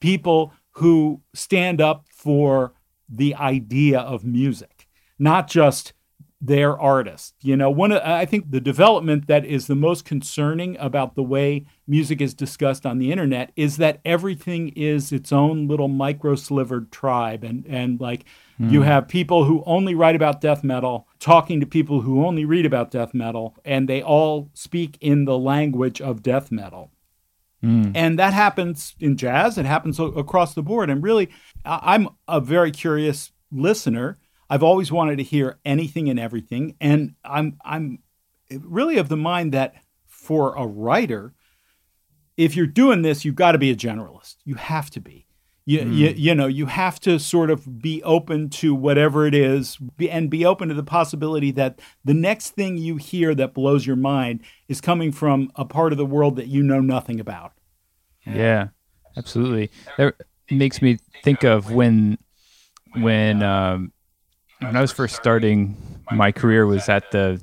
people 0.00 0.52
who 0.72 1.22
stand 1.34 1.80
up 1.80 2.04
for 2.10 2.74
the 3.08 3.34
idea 3.34 4.00
of 4.00 4.24
music, 4.24 4.88
not 5.18 5.48
just 5.48 5.92
their 6.44 6.78
artist. 6.78 7.34
You 7.40 7.56
know, 7.56 7.70
one 7.70 7.90
of, 7.90 8.02
I 8.02 8.26
think 8.26 8.50
the 8.50 8.60
development 8.60 9.28
that 9.28 9.46
is 9.46 9.66
the 9.66 9.74
most 9.74 10.04
concerning 10.04 10.76
about 10.78 11.14
the 11.14 11.22
way 11.22 11.64
music 11.86 12.20
is 12.20 12.34
discussed 12.34 12.84
on 12.84 12.98
the 12.98 13.10
internet 13.10 13.50
is 13.56 13.78
that 13.78 14.00
everything 14.04 14.68
is 14.76 15.10
its 15.10 15.32
own 15.32 15.66
little 15.68 15.88
micro 15.88 16.34
slivered 16.34 16.92
tribe 16.92 17.44
and 17.44 17.64
and 17.66 17.98
like 17.98 18.26
mm. 18.60 18.70
you 18.70 18.82
have 18.82 19.08
people 19.08 19.44
who 19.44 19.62
only 19.64 19.94
write 19.94 20.14
about 20.14 20.42
death 20.42 20.62
metal 20.62 21.08
talking 21.18 21.60
to 21.60 21.66
people 21.66 22.02
who 22.02 22.26
only 22.26 22.44
read 22.44 22.66
about 22.66 22.90
death 22.90 23.14
metal 23.14 23.56
and 23.64 23.88
they 23.88 24.02
all 24.02 24.50
speak 24.52 24.98
in 25.00 25.24
the 25.24 25.38
language 25.38 25.98
of 26.02 26.22
death 26.22 26.52
metal. 26.52 26.90
Mm. 27.64 27.92
And 27.94 28.18
that 28.18 28.34
happens 28.34 28.94
in 29.00 29.16
jazz, 29.16 29.56
it 29.56 29.64
happens 29.64 29.98
across 29.98 30.52
the 30.52 30.62
board 30.62 30.90
and 30.90 31.02
really 31.02 31.30
I'm 31.64 32.10
a 32.28 32.38
very 32.38 32.70
curious 32.70 33.32
listener 33.50 34.18
I've 34.54 34.62
always 34.62 34.92
wanted 34.92 35.16
to 35.16 35.24
hear 35.24 35.58
anything 35.64 36.08
and 36.08 36.20
everything, 36.20 36.76
and 36.80 37.16
I'm 37.24 37.56
I'm 37.64 37.98
really 38.48 38.98
of 38.98 39.08
the 39.08 39.16
mind 39.16 39.50
that 39.50 39.74
for 40.06 40.54
a 40.54 40.64
writer, 40.64 41.34
if 42.36 42.54
you're 42.54 42.68
doing 42.68 43.02
this, 43.02 43.24
you've 43.24 43.34
got 43.34 43.52
to 43.52 43.58
be 43.58 43.72
a 43.72 43.74
generalist. 43.74 44.36
You 44.44 44.54
have 44.54 44.90
to 44.90 45.00
be. 45.00 45.26
You, 45.66 45.80
mm. 45.80 45.96
you, 45.96 46.08
you 46.10 46.34
know 46.36 46.46
you 46.46 46.66
have 46.66 47.00
to 47.00 47.18
sort 47.18 47.50
of 47.50 47.82
be 47.82 48.00
open 48.04 48.48
to 48.50 48.76
whatever 48.76 49.26
it 49.26 49.34
is 49.34 49.76
and 50.08 50.30
be 50.30 50.46
open 50.46 50.68
to 50.68 50.74
the 50.74 50.84
possibility 50.84 51.50
that 51.50 51.80
the 52.04 52.14
next 52.14 52.50
thing 52.50 52.76
you 52.76 52.96
hear 52.96 53.34
that 53.34 53.54
blows 53.54 53.84
your 53.84 53.96
mind 53.96 54.44
is 54.68 54.80
coming 54.80 55.10
from 55.10 55.50
a 55.56 55.64
part 55.64 55.90
of 55.90 55.98
the 55.98 56.06
world 56.06 56.36
that 56.36 56.46
you 56.46 56.62
know 56.62 56.80
nothing 56.80 57.18
about 57.18 57.54
yeah 58.26 58.68
absolutely 59.16 59.70
that 59.96 60.14
makes 60.50 60.82
me 60.82 60.98
think 61.22 61.44
of 61.44 61.72
when 61.72 62.18
when 62.96 63.42
um, 63.42 63.90
when 64.66 64.76
I 64.76 64.80
was 64.80 64.92
first 64.92 65.16
starting 65.16 65.76
my 66.10 66.32
career 66.32 66.66
was 66.66 66.88
at 66.88 67.10
the 67.10 67.40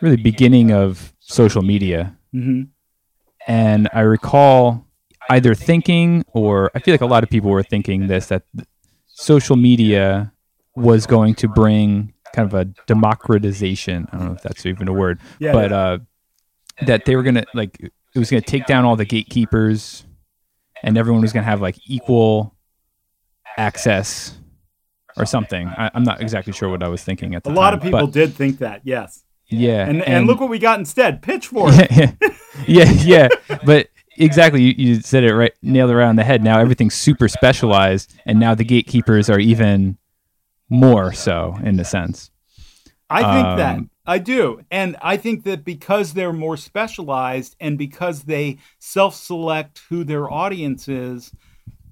really 0.00 0.16
beginning 0.16 0.72
of 0.72 1.12
social 1.20 1.62
media. 1.62 2.16
Mm-hmm. 2.34 2.64
And 3.46 3.88
I 3.92 4.00
recall 4.00 4.86
either 5.30 5.54
thinking, 5.54 6.24
or 6.32 6.70
I 6.74 6.80
feel 6.80 6.92
like 6.94 7.00
a 7.00 7.06
lot 7.06 7.22
of 7.22 7.30
people 7.30 7.50
were 7.50 7.62
thinking 7.62 8.06
this, 8.06 8.26
that 8.26 8.42
social 9.06 9.56
media 9.56 10.32
was 10.76 11.06
going 11.06 11.34
to 11.36 11.48
bring 11.48 12.12
kind 12.34 12.46
of 12.46 12.54
a 12.54 12.66
democratization. 12.86 14.06
I 14.12 14.18
don't 14.18 14.26
know 14.26 14.34
if 14.34 14.42
that's 14.42 14.66
even 14.66 14.88
a 14.88 14.92
word, 14.92 15.18
yeah, 15.38 15.52
but. 15.52 15.72
Uh, 15.72 15.98
that 16.82 17.06
they 17.06 17.16
were 17.16 17.24
going 17.24 17.34
to, 17.34 17.44
like, 17.54 17.76
it 17.80 18.18
was 18.18 18.30
going 18.30 18.40
to 18.40 18.48
take 18.48 18.66
down 18.66 18.84
all 18.84 18.94
the 18.94 19.04
gatekeepers 19.04 20.06
and 20.82 20.96
everyone 20.96 21.22
was 21.22 21.32
going 21.32 21.42
to 21.42 21.50
have 21.50 21.60
like 21.60 21.76
equal 21.86 22.54
access 23.56 24.37
or 25.18 25.26
something. 25.26 25.68
I, 25.68 25.90
am 25.94 26.04
not 26.04 26.20
exactly 26.20 26.52
sure 26.52 26.68
what 26.68 26.82
I 26.82 26.88
was 26.88 27.02
thinking 27.02 27.34
at 27.34 27.44
the 27.44 27.50
a 27.50 27.52
time. 27.52 27.58
A 27.58 27.60
lot 27.60 27.74
of 27.74 27.82
people 27.82 28.06
did 28.06 28.34
think 28.34 28.58
that, 28.58 28.82
yes. 28.84 29.24
Yeah. 29.48 29.86
And, 29.86 30.02
and, 30.02 30.08
and 30.08 30.26
look 30.26 30.40
what 30.40 30.50
we 30.50 30.58
got 30.58 30.78
instead 30.78 31.22
Pitchfork. 31.22 31.74
Yeah, 31.90 32.12
yeah, 32.66 32.90
yeah. 33.04 33.58
But 33.64 33.88
exactly, 34.16 34.62
you, 34.62 34.74
you 34.76 35.00
said 35.00 35.24
it 35.24 35.34
right, 35.34 35.52
nailed 35.62 35.90
it 35.90 35.94
right 35.94 36.08
on 36.08 36.16
the 36.16 36.24
head. 36.24 36.42
Now 36.42 36.58
everything's 36.58 36.94
super 36.94 37.28
specialized, 37.28 38.14
and 38.26 38.40
now 38.40 38.54
the 38.54 38.64
gatekeepers 38.64 39.30
are 39.30 39.38
even 39.38 39.96
more 40.68 41.12
so, 41.12 41.56
in 41.62 41.78
a 41.78 41.84
sense. 41.84 42.30
I 43.08 43.20
think 43.20 43.46
um, 43.46 43.58
that. 43.58 43.78
I 44.06 44.18
do. 44.18 44.62
And 44.70 44.96
I 45.02 45.16
think 45.18 45.44
that 45.44 45.64
because 45.64 46.14
they're 46.14 46.32
more 46.32 46.56
specialized 46.56 47.56
and 47.60 47.76
because 47.76 48.22
they 48.22 48.58
self 48.78 49.14
select 49.14 49.82
who 49.88 50.02
their 50.02 50.30
audience 50.30 50.88
is, 50.88 51.32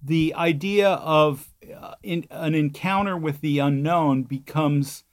the 0.07 0.35
idea 0.35 0.91
of 0.91 1.53
uh, 1.75 1.95
in, 2.03 2.27
an 2.31 2.55
encounter 2.55 3.17
with 3.17 3.41
the 3.41 3.59
unknown 3.59 4.23
becomes 4.23 5.05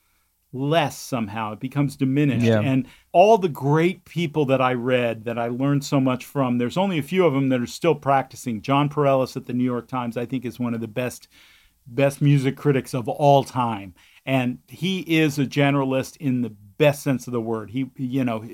less 0.51 0.97
somehow. 0.97 1.53
It 1.53 1.59
becomes 1.59 1.95
diminished. 1.95 2.45
Yeah. 2.45 2.59
And 2.59 2.85
all 3.11 3.39
the 3.39 3.49
great 3.49 4.05
people 4.05 4.45
that 4.45 4.61
I 4.61 4.73
read 4.73 5.25
that 5.25 5.39
I 5.39 5.47
learned 5.47 5.83
so 5.83 5.99
much 5.99 6.25
from, 6.25 6.59
there's 6.59 6.77
only 6.77 6.99
a 6.99 7.03
few 7.03 7.25
of 7.25 7.33
them 7.33 7.49
that 7.49 7.59
are 7.59 7.65
still 7.65 7.95
practicing. 7.95 8.61
Jon 8.61 8.87
Pareles 8.87 9.35
at 9.35 9.47
the 9.47 9.53
New 9.53 9.63
York 9.63 9.87
Times, 9.87 10.15
I 10.15 10.25
think, 10.25 10.45
is 10.45 10.59
one 10.59 10.73
of 10.73 10.81
the 10.81 10.87
best 10.87 11.27
best 11.85 12.21
music 12.21 12.55
critics 12.55 12.93
of 12.93 13.09
all 13.09 13.43
time. 13.43 13.93
And 14.25 14.59
he 14.67 14.99
is 15.01 15.37
a 15.37 15.45
generalist 15.45 16.15
in 16.17 16.41
the 16.41 16.49
best 16.49 17.03
sense 17.03 17.27
of 17.27 17.33
the 17.33 17.41
word. 17.41 17.71
He, 17.71 17.89
you 17.97 18.23
know, 18.23 18.47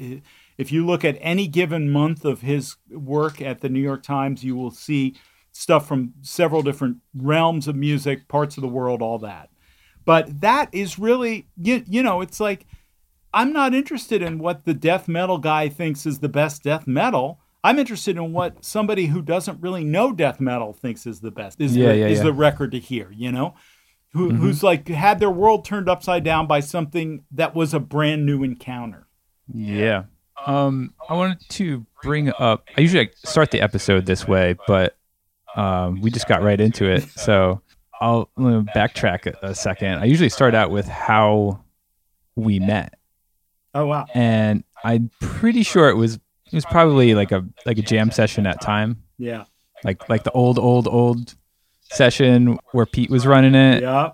if 0.57 0.71
you 0.71 0.83
look 0.83 1.05
at 1.05 1.17
any 1.21 1.47
given 1.47 1.91
month 1.91 2.25
of 2.25 2.41
his 2.41 2.77
work 2.89 3.39
at 3.39 3.61
the 3.61 3.69
New 3.69 3.81
York 3.81 4.01
Times, 4.01 4.43
you 4.43 4.55
will 4.55 4.71
see 4.71 5.15
stuff 5.59 5.85
from 5.85 6.13
several 6.21 6.61
different 6.61 6.97
realms 7.13 7.67
of 7.67 7.75
music, 7.75 8.29
parts 8.29 8.55
of 8.57 8.61
the 8.61 8.67
world, 8.67 9.01
all 9.01 9.19
that. 9.19 9.49
But 10.05 10.39
that 10.39 10.69
is 10.71 10.97
really, 10.97 11.47
you, 11.57 11.83
you 11.85 12.01
know, 12.01 12.21
it's 12.21 12.39
like 12.39 12.65
I'm 13.33 13.51
not 13.51 13.73
interested 13.73 14.21
in 14.21 14.39
what 14.39 14.63
the 14.63 14.73
death 14.73 15.07
metal 15.09 15.37
guy 15.37 15.67
thinks 15.67 16.05
is 16.05 16.19
the 16.19 16.29
best 16.29 16.63
death 16.63 16.87
metal. 16.87 17.41
I'm 17.61 17.77
interested 17.77 18.15
in 18.15 18.31
what 18.31 18.63
somebody 18.63 19.07
who 19.07 19.21
doesn't 19.21 19.61
really 19.61 19.83
know 19.83 20.13
death 20.13 20.39
metal 20.39 20.71
thinks 20.71 21.05
is 21.05 21.19
the 21.19 21.29
best. 21.29 21.59
Is 21.59 21.75
yeah, 21.75 21.89
the, 21.89 21.97
yeah, 21.97 22.07
is 22.07 22.19
yeah. 22.19 22.23
the 22.23 22.33
record 22.33 22.71
to 22.71 22.79
hear, 22.79 23.11
you 23.11 23.31
know? 23.31 23.53
Who, 24.13 24.29
mm-hmm. 24.29 24.37
Who's 24.37 24.63
like 24.63 24.87
had 24.87 25.19
their 25.19 25.29
world 25.29 25.65
turned 25.65 25.89
upside 25.89 26.23
down 26.23 26.47
by 26.47 26.61
something 26.61 27.25
that 27.31 27.53
was 27.53 27.73
a 27.73 27.81
brand 27.81 28.25
new 28.25 28.43
encounter. 28.43 29.07
Yeah. 29.53 30.05
Um, 30.45 30.93
I 31.09 31.15
wanted 31.15 31.41
to 31.49 31.85
bring 32.01 32.31
up. 32.39 32.63
I 32.77 32.81
usually 32.81 33.11
start 33.25 33.51
the 33.51 33.61
episode 33.61 34.05
this 34.05 34.25
way, 34.25 34.55
but 34.67 34.95
um, 35.59 35.99
we 35.99 36.09
just 36.09 36.27
got 36.27 36.41
right 36.41 36.59
into 36.59 36.85
it. 36.85 37.03
So 37.09 37.61
I'll 37.99 38.29
backtrack 38.37 39.27
a, 39.27 39.47
a 39.47 39.55
second. 39.55 39.99
I 39.99 40.05
usually 40.05 40.29
start 40.29 40.55
out 40.55 40.71
with 40.71 40.87
how 40.87 41.63
we 42.35 42.59
met. 42.59 42.93
Oh 43.73 43.85
wow! 43.85 44.05
And 44.13 44.63
I'm 44.83 45.11
pretty 45.19 45.63
sure 45.63 45.89
it 45.89 45.95
was 45.95 46.15
it 46.15 46.53
was 46.53 46.65
probably 46.65 47.13
like 47.13 47.31
a 47.31 47.45
like 47.65 47.77
a 47.77 47.81
jam 47.81 48.09
session 48.09 48.47
at 48.47 48.61
time. 48.61 49.03
Yeah. 49.17 49.43
Like 49.83 50.07
like 50.09 50.23
the 50.23 50.31
old 50.31 50.57
old 50.57 50.87
old 50.87 51.35
session 51.81 52.57
where 52.71 52.85
Pete 52.85 53.09
was 53.09 53.27
running 53.27 53.55
it. 53.55 53.83
Yeah. 53.83 54.11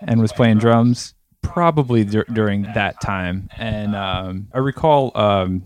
And 0.00 0.20
was 0.20 0.32
playing 0.32 0.58
drums 0.58 1.14
probably 1.42 2.04
dur- 2.04 2.24
during 2.32 2.62
that 2.74 3.00
time. 3.00 3.48
And 3.56 3.96
um, 3.96 4.48
I 4.54 4.58
recall 4.58 5.10
um, 5.16 5.64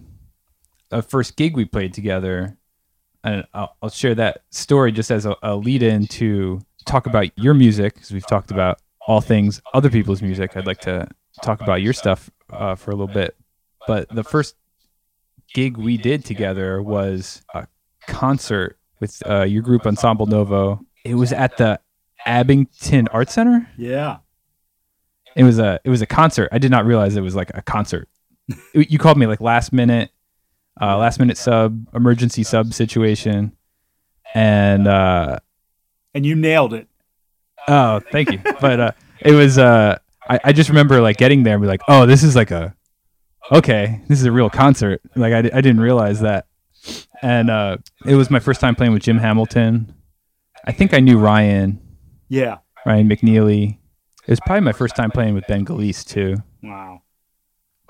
a 0.90 1.02
first 1.02 1.36
gig 1.36 1.54
we 1.54 1.66
played 1.66 1.92
together 1.92 2.56
and 3.24 3.44
I'll, 3.54 3.76
I'll 3.82 3.90
share 3.90 4.14
that 4.16 4.42
story 4.50 4.92
just 4.92 5.10
as 5.10 5.26
a, 5.26 5.36
a 5.42 5.56
lead 5.56 5.82
in 5.82 6.06
to 6.08 6.60
talk 6.84 7.06
about 7.06 7.30
your 7.38 7.54
music 7.54 7.94
because 7.94 8.10
we've 8.10 8.26
talked 8.26 8.50
about 8.50 8.80
all 9.06 9.20
things 9.20 9.60
other 9.74 9.90
people's 9.90 10.22
music. 10.22 10.56
I'd 10.56 10.66
like 10.66 10.80
to 10.82 11.08
talk 11.42 11.60
about 11.60 11.82
your 11.82 11.92
stuff 11.92 12.30
uh, 12.50 12.74
for 12.74 12.90
a 12.90 12.94
little 12.94 13.12
bit. 13.12 13.36
But 13.86 14.08
the 14.08 14.24
first 14.24 14.56
gig 15.54 15.76
we 15.76 15.96
did 15.96 16.24
together 16.24 16.82
was 16.82 17.42
a 17.54 17.66
concert 18.06 18.78
with 19.00 19.22
uh, 19.28 19.42
your 19.42 19.62
group 19.62 19.86
Ensemble 19.86 20.26
Novo. 20.26 20.80
It 21.04 21.14
was 21.14 21.32
at 21.32 21.56
the 21.56 21.80
Abington 22.24 23.08
Art 23.08 23.30
Center. 23.30 23.68
Yeah. 23.76 24.18
It 25.34 25.44
was 25.44 25.58
a 25.58 25.80
it 25.82 25.90
was 25.90 26.02
a 26.02 26.06
concert. 26.06 26.50
I 26.52 26.58
did 26.58 26.70
not 26.70 26.84
realize 26.84 27.16
it 27.16 27.22
was 27.22 27.34
like 27.34 27.50
a 27.54 27.62
concert. 27.62 28.08
you 28.74 28.98
called 28.98 29.16
me 29.16 29.26
like 29.26 29.40
last 29.40 29.72
minute 29.72 30.10
uh, 30.80 30.96
last 30.98 31.18
minute 31.18 31.36
sub, 31.36 31.86
emergency 31.94 32.42
sub 32.42 32.72
situation, 32.72 33.52
and 34.34 34.88
uh, 34.88 35.38
and 36.14 36.24
you 36.24 36.34
nailed 36.34 36.74
it. 36.74 36.88
Oh, 37.68 38.00
thank 38.10 38.30
you. 38.30 38.40
but 38.60 38.80
uh, 38.80 38.92
it 39.20 39.32
was 39.32 39.58
uh, 39.58 39.98
I, 40.28 40.40
I 40.44 40.52
just 40.52 40.68
remember 40.68 41.00
like 41.00 41.16
getting 41.16 41.42
there 41.42 41.54
and 41.54 41.62
be 41.62 41.68
like, 41.68 41.82
oh, 41.88 42.06
this 42.06 42.22
is 42.22 42.34
like 42.36 42.50
a 42.50 42.74
okay, 43.50 44.00
this 44.08 44.18
is 44.18 44.24
a 44.24 44.32
real 44.32 44.50
concert. 44.50 45.00
Like 45.14 45.32
I, 45.32 45.38
I 45.38 45.60
didn't 45.60 45.80
realize 45.80 46.20
that, 46.20 46.46
and 47.22 47.50
uh, 47.50 47.78
it 48.06 48.14
was 48.14 48.30
my 48.30 48.40
first 48.40 48.60
time 48.60 48.74
playing 48.74 48.92
with 48.92 49.02
Jim 49.02 49.18
Hamilton. 49.18 49.94
I 50.64 50.72
think 50.72 50.94
I 50.94 51.00
knew 51.00 51.18
Ryan. 51.18 51.80
Yeah. 52.28 52.58
Ryan 52.86 53.08
McNeely. 53.08 53.78
It 54.26 54.30
was 54.30 54.40
probably 54.40 54.60
my 54.60 54.72
first 54.72 54.94
time 54.94 55.10
playing 55.10 55.34
with 55.34 55.46
Ben 55.48 55.64
Galice 55.64 56.04
too. 56.04 56.36
Wow. 56.62 57.02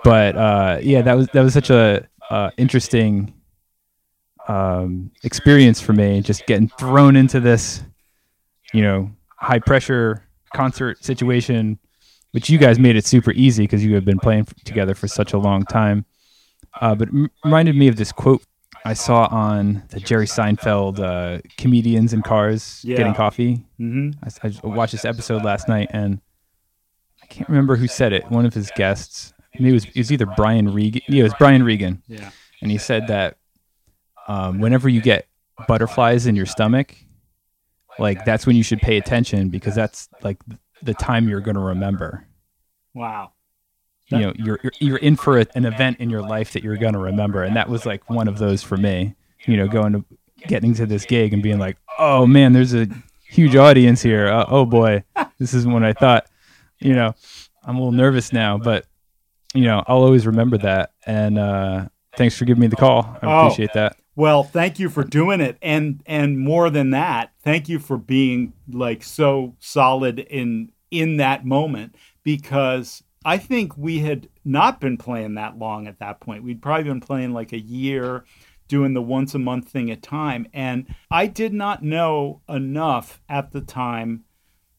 But 0.03 0.37
uh, 0.37 0.79
yeah, 0.83 1.03
that 1.03 1.15
was 1.15 1.29
that 1.29 1.43
was 1.43 1.53
such 1.53 1.71
a 1.71 2.09
uh, 2.31 2.51
interesting 2.57 3.35
um, 4.49 5.11
experience 5.23 5.81
for 5.81 5.93
me, 5.93 6.21
just 6.21 6.47
getting 6.47 6.69
thrown 6.69 7.17
into 7.17 7.41
this, 7.41 7.83
you 8.73 8.83
know, 8.83 9.11
high 9.37 9.59
pressure 9.59 10.25
concert 10.55 11.05
situation, 11.05 11.79
which 12.33 12.51
you 12.51 12.59
guys 12.59 12.79
made 12.79 12.97
it 12.97 13.07
super 13.07 13.33
easy 13.33 13.65
because 13.65 13.85
you 13.85 13.95
have 13.95 14.05
been 14.05 14.19
playing 14.19 14.47
together 14.65 14.95
for 14.95 15.09
such 15.09 15.33
a 15.33 15.39
long 15.39 15.65
time. 15.65 16.05
Uh, 16.81 16.95
but 16.95 17.09
m- 17.09 17.31
reminded 17.45 17.77
me 17.77 17.89
of 17.89 17.97
this 17.97 18.13
quote 18.13 18.43
I 18.85 18.95
saw 18.95 19.29
on 19.31 19.83
the 19.91 20.01
Jerry 20.01 20.27
Seinfeld 20.27 20.99
uh, 20.99 21.41
comedians 21.57 22.13
in 22.13 22.23
cars 22.23 22.81
yeah. 22.83 22.97
getting 22.97 23.15
coffee. 23.15 23.65
Mm-hmm. 23.79 24.11
I, 24.25 24.49
I 24.49 24.75
watched 24.75 24.93
this 24.93 25.05
episode 25.05 25.45
last 25.45 25.69
night 25.69 25.89
and 25.93 26.21
I 27.23 27.27
can't 27.27 27.49
remember 27.49 27.77
who 27.77 27.87
said 27.87 28.13
it. 28.13 28.29
One 28.31 28.45
of 28.45 28.55
his 28.55 28.73
guests 28.75 29.32
maybe 29.55 29.71
it 29.71 29.73
was, 29.73 29.85
it 29.85 29.97
was 29.97 30.13
either 30.13 30.27
Brian 30.27 30.73
Regan. 30.73 31.03
Yeah, 31.09 31.21
it 31.21 31.25
was 31.25 31.35
Brian 31.39 31.63
Regan. 31.63 32.03
Yeah. 32.07 32.31
And 32.61 32.71
he 32.71 32.79
said 32.79 33.09
that 33.09 33.39
um, 34.29 34.61
whenever 34.61 34.89
you 34.89 35.01
get 35.01 35.27
butterflies 35.67 36.27
in 36.27 36.37
your 36.37 36.47
stomach, 36.47 36.95
like 37.99 38.25
that's 38.25 38.47
when 38.47 38.57
you 38.57 38.63
should 38.63 38.81
pay 38.81 38.97
attention 38.97 39.49
because 39.49 39.75
that's 39.75 40.09
like 40.23 40.39
the 40.83 40.95
time 40.95 41.29
you're 41.29 41.41
going 41.41 41.57
to 41.57 41.61
remember. 41.63 42.27
Wow. 42.95 43.33
you 44.09 44.19
know 44.19 44.33
you're 44.37 44.59
you're, 44.63 44.73
you're 44.81 44.97
in 44.99 45.17
for 45.17 45.41
a, 45.41 45.47
an 45.55 45.65
event 45.65 45.99
in 45.99 46.11
your 46.11 46.21
life 46.23 46.53
that 46.53 46.63
you're 46.63 46.77
going 46.77 46.93
to 46.93 46.99
remember 46.99 47.43
and 47.43 47.57
that 47.57 47.69
was 47.71 47.87
like 47.87 48.11
one 48.11 48.29
of 48.29 48.37
those 48.39 48.63
for 48.63 48.77
me 48.77 49.15
you 49.47 49.57
know 49.57 49.67
going 49.67 49.95
to 49.95 50.05
getting 50.47 50.75
to 50.75 50.85
this 50.85 51.07
gig 51.07 51.33
and 51.33 51.43
being 51.43 51.59
like 51.59 51.79
oh 51.99 52.27
man 52.27 52.53
there's 52.53 52.75
a 52.75 52.87
huge 53.25 53.57
audience 53.57 54.03
here 54.03 54.27
uh, 54.29 54.45
oh 54.49 54.67
boy 54.67 55.03
this 55.39 55.55
isn't 55.55 55.73
what 55.73 55.83
i 55.83 55.95
thought 55.95 56.27
you 56.81 56.93
know 56.93 57.15
i'm 57.65 57.77
a 57.77 57.79
little 57.79 57.93
nervous 57.93 58.31
now 58.31 58.59
but 58.59 58.85
you 59.55 59.65
know 59.65 59.83
i'll 59.87 60.03
always 60.03 60.27
remember 60.27 60.57
that 60.59 60.93
and 61.07 61.39
uh 61.39 61.87
thanks 62.17 62.37
for 62.37 62.45
giving 62.45 62.61
me 62.61 62.67
the 62.67 62.77
call 62.77 63.17
i 63.23 63.27
Oh. 63.27 63.47
appreciate 63.47 63.73
that 63.75 63.97
Well, 64.15 64.43
thank 64.45 64.79
you 64.79 64.91
for 64.91 65.05
doing 65.05 65.41
it, 65.41 65.57
and 65.63 66.03
and 66.07 66.39
more 66.39 66.69
than 66.69 66.91
that, 66.91 67.33
thank 67.43 67.69
you 67.71 67.79
for 67.79 67.97
being 67.97 68.53
like 68.71 69.03
so 69.03 69.57
solid 69.59 70.19
in 70.19 70.71
in 70.91 71.17
that 71.17 71.47
moment 71.47 71.95
because 72.23 73.03
I 73.25 73.39
think 73.39 73.77
we 73.79 74.01
had 74.01 74.29
not 74.45 74.81
been 74.81 74.99
playing 74.99 75.35
that 75.37 75.57
long 75.59 75.87
at 75.87 75.99
that 76.01 76.21
point. 76.21 76.43
We'd 76.45 76.61
probably 76.61 76.85
been 76.85 77.01
playing 77.01 77.33
like 77.33 77.53
a 77.53 77.59
year, 77.61 78.25
doing 78.69 78.93
the 78.93 79.01
once 79.01 79.35
a 79.35 79.39
month 79.39 79.69
thing 79.69 79.91
at 79.91 80.03
time, 80.03 80.47
and 80.53 80.87
I 81.11 81.27
did 81.27 81.55
not 81.55 81.83
know 81.83 82.43
enough 82.51 83.23
at 83.31 83.53
the 83.53 83.61
time. 83.63 84.25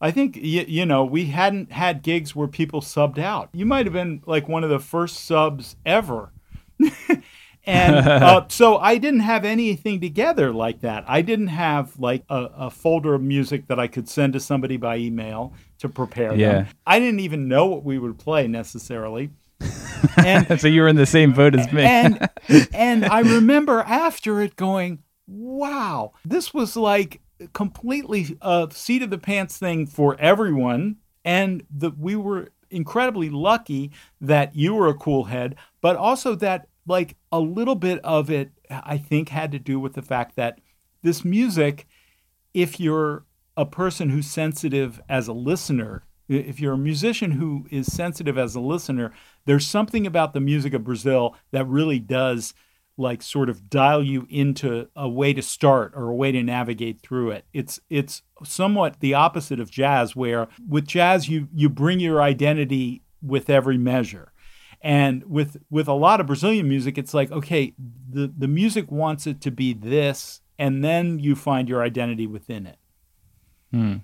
I 0.04 0.12
think 0.12 0.36
you, 0.36 0.66
you 0.68 0.86
know 0.86 1.06
we 1.06 1.26
hadn't 1.28 1.72
had 1.72 2.02
gigs 2.04 2.36
where 2.36 2.48
people 2.50 2.82
subbed 2.82 3.18
out. 3.18 3.50
You 3.54 3.66
might 3.66 3.86
have 3.86 3.94
been 3.94 4.22
like 4.26 4.50
one 4.50 4.64
of 4.66 4.70
the 4.70 4.80
first 4.80 5.24
subs 5.26 5.78
ever. 5.86 6.32
and 7.66 7.96
uh, 7.96 8.46
so 8.50 8.78
I 8.78 8.98
didn't 8.98 9.22
have 9.22 9.46
anything 9.46 10.02
together 10.02 10.52
like 10.52 10.82
that. 10.82 11.06
I 11.08 11.22
didn't 11.22 11.48
have 11.48 11.98
like 11.98 12.24
a, 12.30 12.50
a 12.58 12.70
folder 12.70 13.14
of 13.14 13.22
music 13.22 13.68
that 13.68 13.80
I 13.80 13.88
could 13.88 14.10
send 14.10 14.34
to 14.34 14.40
somebody 14.40 14.76
by 14.78 14.98
email 14.98 15.54
to 15.80 15.88
prepare 15.90 16.36
Yeah. 16.36 16.52
them. 16.54 16.68
I 16.86 17.00
didn't 17.00 17.22
even 17.22 17.48
know 17.48 17.68
what 17.68 17.84
we 17.86 17.98
would 17.98 18.20
play 18.20 18.48
necessarily. 18.48 19.30
and 20.18 20.60
so 20.60 20.68
you 20.68 20.82
were 20.82 20.90
in 20.90 20.98
the 20.98 21.06
same 21.06 21.32
boat 21.32 21.56
as 21.56 21.72
me 21.72 21.84
and 21.84 22.30
and 22.74 23.06
I 23.06 23.22
remember 23.22 23.80
after 23.80 24.42
it 24.42 24.58
going, 24.58 25.02
wow, 25.28 26.12
this 26.26 26.54
was 26.54 26.76
like 26.76 27.22
completely 27.54 28.38
a 28.42 28.70
seat 28.72 29.04
of 29.04 29.10
the 29.10 29.18
pants 29.18 29.58
thing 29.58 29.86
for 29.86 30.16
everyone, 30.20 30.98
and 31.26 31.64
that 31.76 31.98
we 31.98 32.16
were 32.16 32.50
incredibly 32.70 33.30
lucky 33.30 33.92
that 34.20 34.56
you 34.56 34.74
were 34.74 34.88
a 34.88 34.94
cool 34.94 35.26
head, 35.26 35.56
but 35.82 35.96
also 35.96 36.36
that 36.36 36.68
like 36.86 37.16
a 37.32 37.40
little 37.40 37.76
bit 37.76 38.00
of 38.04 38.30
it, 38.30 38.52
I 38.70 38.98
think, 38.98 39.30
had 39.30 39.52
to 39.52 39.60
do 39.60 39.80
with 39.80 39.94
the 39.94 40.02
fact 40.02 40.36
that 40.36 40.60
this 41.02 41.24
music, 41.24 41.88
if 42.54 42.80
you're 42.80 43.26
a 43.56 43.66
person 43.66 44.10
who's 44.10 44.28
sensitive 44.28 45.02
as 45.08 45.28
a 45.28 45.34
listener, 45.34 46.04
if 46.28 46.60
you're 46.60 46.74
a 46.74 46.78
musician 46.78 47.32
who 47.32 47.68
is 47.70 47.92
sensitive 47.92 48.38
as 48.38 48.56
a 48.56 48.60
listener, 48.60 49.14
there's 49.46 49.68
something 49.68 50.08
about 50.08 50.34
the 50.34 50.40
music 50.40 50.74
of 50.74 50.84
Brazil 50.84 51.36
that 51.52 51.68
really 51.68 52.00
does 52.00 52.54
like 52.98 53.22
sort 53.22 53.50
of 53.50 53.70
dial 53.70 54.04
you 54.04 54.28
into 54.30 54.88
a 54.96 55.10
way 55.10 55.34
to 55.34 55.42
start 55.42 55.94
or 55.96 56.10
a 56.10 56.16
way 56.16 56.32
to 56.32 56.44
navigate 56.44 57.02
through 57.02 57.32
it. 57.32 57.46
It's 57.54 57.80
it's 57.90 58.22
somewhat 58.44 59.00
the 59.00 59.14
opposite 59.14 59.60
of 59.60 59.72
jazz 59.72 60.16
where 60.16 60.48
with 60.68 60.88
jazz 60.88 61.28
you 61.28 61.48
you 61.54 61.70
bring 61.70 62.00
your 62.00 62.22
identity 62.22 63.02
with 63.22 63.50
every 63.50 63.78
measure. 63.78 64.32
And 64.82 65.24
with 65.26 65.58
with 65.70 65.88
a 65.88 65.94
lot 65.94 66.20
of 66.20 66.28
Brazilian 66.28 66.68
music 66.68 66.98
it's 66.98 67.14
like 67.14 67.32
okay, 67.32 67.74
the 68.10 68.32
the 68.38 68.48
music 68.48 68.92
wants 68.92 69.26
it 69.26 69.42
to 69.42 69.52
be 69.52 69.74
this 69.74 70.42
and 70.60 70.84
then 70.84 71.20
you 71.20 71.36
find 71.36 71.68
your 71.68 71.82
identity 71.82 72.28
within 72.28 72.68
it. 72.68 72.78
Hmm. 73.72 73.96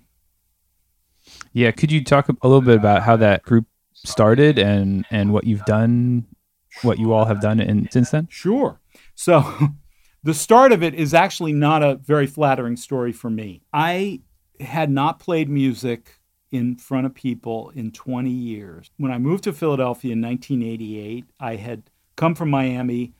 yeah 1.53 1.69
could 1.69 1.91
you 1.91 2.03
talk 2.03 2.27
a 2.27 2.47
little 2.47 2.61
bit 2.61 2.75
about 2.75 3.03
how 3.03 3.15
that 3.17 3.43
group 3.43 3.67
started 3.93 4.57
and 4.57 5.05
and 5.11 5.31
what 5.31 5.43
you've 5.43 5.65
done 5.65 6.25
what 6.81 6.99
you 6.99 7.13
all 7.13 7.25
have 7.25 7.41
done 7.41 7.59
in 7.59 7.89
since 7.91 8.11
then 8.11 8.27
Sure. 8.29 8.79
So 9.15 9.69
the 10.23 10.33
start 10.33 10.71
of 10.71 10.83
it 10.83 10.93
is 10.93 11.13
actually 11.13 11.53
not 11.53 11.83
a 11.83 11.95
very 11.95 12.27
flattering 12.27 12.77
story 12.77 13.11
for 13.11 13.29
me. 13.29 13.61
I 13.73 14.21
had 14.59 14.89
not 14.89 15.19
played 15.19 15.49
music 15.49 16.19
in 16.51 16.75
front 16.75 17.05
of 17.05 17.13
people 17.13 17.71
in 17.75 17.91
20 17.91 18.29
years. 18.29 18.89
When 18.97 19.11
I 19.11 19.17
moved 19.17 19.43
to 19.45 19.53
Philadelphia 19.53 20.13
in 20.13 20.21
1988, 20.21 21.25
I 21.39 21.55
had 21.55 21.83
come 22.15 22.35
from 22.35 22.49
Miami. 22.49 23.13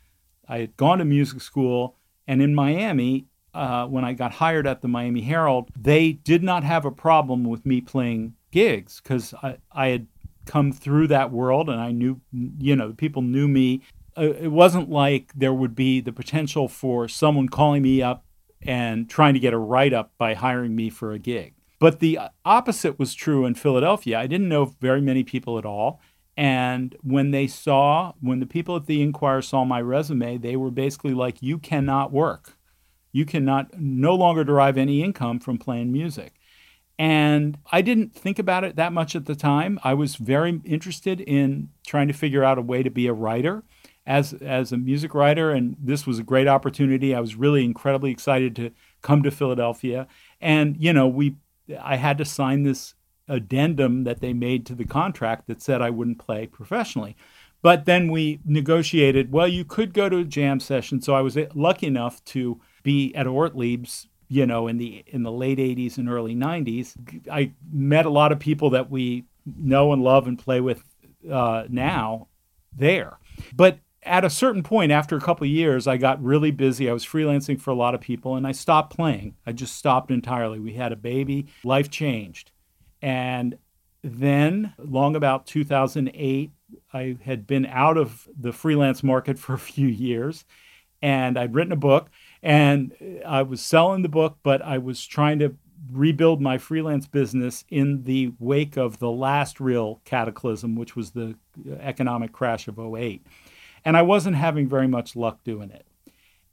I 0.48 0.60
had 0.60 0.78
gone 0.78 0.98
to 0.98 1.06
music 1.06 1.42
school. 1.42 1.96
And 2.28 2.42
in 2.42 2.56
Miami, 2.56 3.28
uh, 3.54 3.86
when 3.88 4.04
I 4.04 4.14
got 4.14 4.34
hired 4.34 4.68
at 4.68 4.82
the 4.82 4.88
Miami 4.88 5.22
Herald, 5.22 5.70
they 5.80 6.14
did 6.14 6.44
not 6.44 6.64
have 6.64 6.86
a 6.86 6.92
problem 6.92 7.44
with 7.44 7.66
me 7.66 7.82
playing 7.82 8.34
gigs 8.52 9.00
because 9.02 9.34
I, 9.42 9.58
I 9.72 9.88
had 9.88 10.08
come 10.50 10.74
through 10.74 11.08
that 11.08 11.32
world 11.32 11.70
and 11.70 11.80
I 11.80 11.92
knew, 11.92 12.20
you 12.32 12.76
know, 12.76 12.92
people 12.94 13.22
knew 13.22 13.48
me. 13.48 13.82
Uh, 14.18 14.34
It 14.34 14.52
wasn't 14.52 14.90
like 14.90 15.32
there 15.36 15.54
would 15.54 15.76
be 15.76 16.02
the 16.02 16.12
potential 16.12 16.68
for 16.68 17.08
someone 17.08 17.48
calling 17.48 17.84
me 17.84 18.02
up 18.02 18.26
and 18.62 19.10
trying 19.10 19.36
to 19.36 19.40
get 19.40 19.54
a 19.54 19.58
write 19.58 19.94
up 19.94 20.12
by 20.18 20.34
hiring 20.34 20.76
me 20.76 20.90
for 20.90 21.14
a 21.14 21.20
gig. 21.20 21.54
But 21.80 22.00
the 22.00 22.20
opposite 22.44 23.00
was 23.00 23.14
true 23.14 23.46
in 23.46 23.56
Philadelphia. 23.56 24.20
I 24.20 24.28
didn't 24.28 24.50
know 24.50 24.74
very 24.82 25.02
many 25.02 25.24
people 25.24 25.58
at 25.58 25.66
all. 25.66 26.02
And 26.36 26.96
when 27.02 27.32
they 27.32 27.48
saw, 27.48 28.14
when 28.20 28.40
the 28.40 28.46
people 28.46 28.76
at 28.76 28.86
the 28.86 29.02
Inquirer 29.02 29.42
saw 29.42 29.64
my 29.66 29.82
resume, 29.82 30.38
they 30.38 30.56
were 30.56 30.72
basically 30.72 31.14
like, 31.14 31.42
you 31.42 31.58
cannot 31.60 32.12
work. 32.12 32.58
You 33.12 33.26
cannot 33.26 33.80
no 33.80 34.16
longer 34.16 34.44
derive 34.44 34.78
any 34.78 35.04
income 35.04 35.40
from 35.40 35.58
playing 35.58 35.92
music. 35.92 36.34
And 37.00 37.58
I 37.72 37.82
didn't 37.82 38.14
think 38.14 38.40
about 38.40 38.66
it 38.66 38.76
that 38.76 38.92
much 38.92 39.16
at 39.16 39.26
the 39.26 39.34
time. 39.34 39.80
I 39.86 39.94
was 39.94 40.18
very 40.18 40.60
interested 40.66 41.22
in 41.22 41.70
trying 41.88 42.10
to 42.10 42.14
figure 42.14 42.44
out 42.44 42.58
a 42.58 42.62
way 42.62 42.84
to 42.84 42.90
be 42.90 43.08
a 43.08 43.14
writer 43.14 43.64
as 44.06 44.34
as 44.34 44.74
a 44.74 44.78
music 44.78 45.14
writer 45.14 45.52
and 45.52 45.78
this 45.80 46.06
was 46.06 46.20
a 46.20 46.24
great 46.24 46.48
opportunity. 46.48 47.16
I 47.16 47.22
was 47.22 47.36
really 47.36 47.64
incredibly 47.64 48.12
excited 48.12 48.54
to 48.58 48.72
come 49.02 49.24
to 49.24 49.32
Philadelphia. 49.32 50.08
And 50.42 50.76
you 50.78 50.92
know, 50.92 51.08
we 51.08 51.38
I 51.82 51.96
had 51.96 52.18
to 52.18 52.26
sign 52.26 52.64
this 52.64 52.96
addendum 53.30 54.04
that 54.04 54.20
they 54.20 54.34
made 54.34 54.66
to 54.66 54.76
the 54.76 54.86
contract 54.86 55.48
that 55.48 55.62
said 55.62 55.82
I 55.82 55.92
wouldn't 55.92 56.20
play 56.20 56.48
professionally. 56.48 57.16
But 57.62 57.86
then 57.86 58.12
we 58.12 58.42
negotiated, 58.44 59.32
well, 59.32 59.48
you 59.48 59.64
could 59.64 59.94
go 59.94 60.10
to 60.10 60.18
a 60.18 60.24
jam 60.26 60.60
session. 60.60 61.02
So 61.02 61.14
I 61.14 61.22
was 61.22 61.38
lucky 61.54 61.88
enough 61.88 62.24
to 62.26 62.60
be 62.84 63.14
at 63.16 63.26
Ortlieb's, 63.26 64.08
you 64.30 64.46
know, 64.46 64.68
in 64.68 64.78
the 64.78 65.04
in 65.08 65.24
the 65.24 65.32
late 65.32 65.58
80s 65.58 65.98
and 65.98 66.10
early 66.10 66.36
90s. 66.36 66.96
I 67.30 67.52
met 67.72 68.06
a 68.06 68.12
lot 68.12 68.32
of 68.32 68.40
people 68.40 68.70
that 68.70 68.90
we 68.90 69.26
know 69.46 69.92
and 69.92 70.04
love 70.04 70.28
and 70.28 70.38
play 70.38 70.62
with 70.62 70.84
uh, 71.30 71.66
now 71.68 72.28
there. 72.72 73.18
But 73.54 73.80
at 74.04 74.24
a 74.24 74.30
certain 74.30 74.64
point, 74.64 74.92
after 74.92 75.18
a 75.18 75.22
couple 75.22 75.46
of 75.46 75.52
years, 75.52 75.88
I 75.88 75.98
got 75.98 76.24
really 76.24 76.52
busy. 76.52 76.90
I 76.90 76.94
was 76.94 77.06
freelancing 77.06 77.60
for 77.60 77.72
a 77.72 77.76
lot 77.76 77.96
of 77.96 78.02
people 78.02 78.36
and 78.36 78.46
I 78.46 78.52
stopped 78.52 78.96
playing. 78.96 79.36
I 79.46 79.52
just 79.52 79.76
stopped 79.76 80.12
entirely. 80.12 80.60
We 80.60 80.74
had 80.74 80.92
a 80.92 80.96
baby, 80.96 81.48
life 81.64 81.90
changed. 81.90 82.52
And 83.02 83.58
then, 84.04 84.74
long 84.78 85.16
about 85.16 85.46
2008, 85.48 86.52
I 86.94 87.18
had 87.24 87.48
been 87.48 87.66
out 87.66 87.98
of 87.98 88.30
the 88.40 88.54
freelance 88.54 89.04
market 89.04 89.40
for 89.40 89.54
a 89.56 89.60
few 89.60 89.88
years 89.88 90.46
and 91.02 91.38
I'd 91.38 91.54
written 91.54 91.72
a 91.72 91.78
book 91.78 92.10
and 92.42 92.94
I 93.26 93.42
was 93.42 93.62
selling 93.62 94.02
the 94.02 94.10
book, 94.10 94.38
but 94.44 94.62
I 94.62 94.78
was 94.78 95.06
trying 95.06 95.40
to 95.40 95.56
rebuild 95.92 96.42
my 96.42 96.58
freelance 96.58 97.08
business 97.08 97.64
in 97.70 98.04
the 98.04 98.32
wake 98.40 98.78
of 98.78 99.00
the 99.00 99.10
last 99.10 99.60
real 99.60 100.02
cataclysm, 100.06 100.76
which 100.76 100.96
was 100.96 101.12
the 101.12 101.36
uh, 101.70 101.74
economic 101.76 102.32
crash 102.32 102.68
of 102.68 102.80
08. 102.80 103.26
And 103.86 103.98
I 103.98 104.02
wasn't 104.02 104.36
having 104.36 104.68
very 104.68 104.88
much 104.88 105.16
luck 105.16 105.44
doing 105.44 105.72
it. 105.72 105.86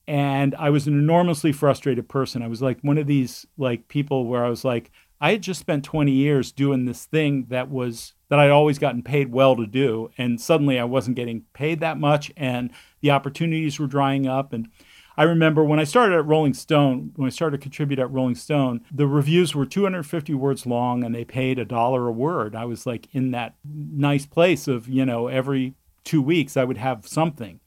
And 0.09 0.55
I 0.55 0.71
was 0.71 0.87
an 0.87 0.95
enormously 0.95 1.51
frustrated 1.51 2.09
person. 2.09 2.43
I 2.43 2.47
was 2.49 2.63
like 2.63 2.81
one 2.83 2.99
of 2.99 3.09
these 3.09 3.47
like 3.59 3.89
people 3.89 4.27
where 4.27 4.45
I 4.45 4.49
was 4.49 4.65
like, 4.65 4.93
I 5.21 5.33
had 5.33 5.43
just 5.43 5.61
spent 5.61 5.85
20 5.85 6.13
years 6.13 6.53
doing 6.53 6.85
this 6.85 7.07
thing 7.07 7.47
that 7.49 7.71
was 7.71 8.13
that 8.29 8.39
I'd 8.39 8.51
always 8.51 8.79
gotten 8.79 9.03
paid 9.03 9.31
well 9.31 9.57
to 9.57 9.67
do, 9.67 10.11
and 10.19 10.41
suddenly 10.41 10.79
I 10.79 10.85
wasn't 10.85 11.17
getting 11.17 11.45
paid 11.53 11.79
that 11.81 11.97
much, 11.97 12.33
and 12.37 12.71
the 13.01 13.13
opportunities 13.13 13.79
were 13.79 13.87
drying 13.87 14.27
up. 14.27 14.53
And 14.53 14.69
I 15.17 15.23
remember 15.23 15.65
when 15.65 15.81
I 15.81 15.85
started 15.85 16.17
at 16.17 16.27
Rolling 16.27 16.53
Stone, 16.53 17.13
when 17.17 17.27
I 17.27 17.31
started 17.31 17.57
to 17.59 17.63
contribute 17.63 17.99
at 17.99 18.11
Rolling 18.11 18.35
Stone, 18.35 18.83
the 18.93 19.07
reviews 19.07 19.55
were 19.55 19.65
250 19.65 20.35
words 20.35 20.67
long, 20.67 21.03
and 21.03 21.15
they 21.15 21.25
paid 21.25 21.59
a 21.59 21.65
dollar 21.65 22.07
a 22.07 22.13
word. 22.13 22.55
I 22.55 22.67
was 22.67 22.87
like 22.87 23.09
in 23.13 23.31
that 23.31 23.55
nice 23.65 24.27
place 24.27 24.69
of 24.69 24.89
you 24.89 25.07
know 25.07 25.29
every 25.29 25.75
two 26.05 26.21
weeks 26.21 26.57
I 26.57 26.65
would 26.65 26.77
have 26.77 27.07
something 27.09 27.61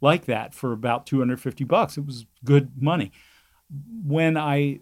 like 0.00 0.26
that 0.26 0.54
for 0.54 0.72
about 0.72 1.06
250 1.06 1.64
bucks. 1.64 1.96
It 1.96 2.04
was 2.04 2.26
good 2.44 2.72
money. 2.80 3.10
When 4.04 4.36
I 4.36 4.80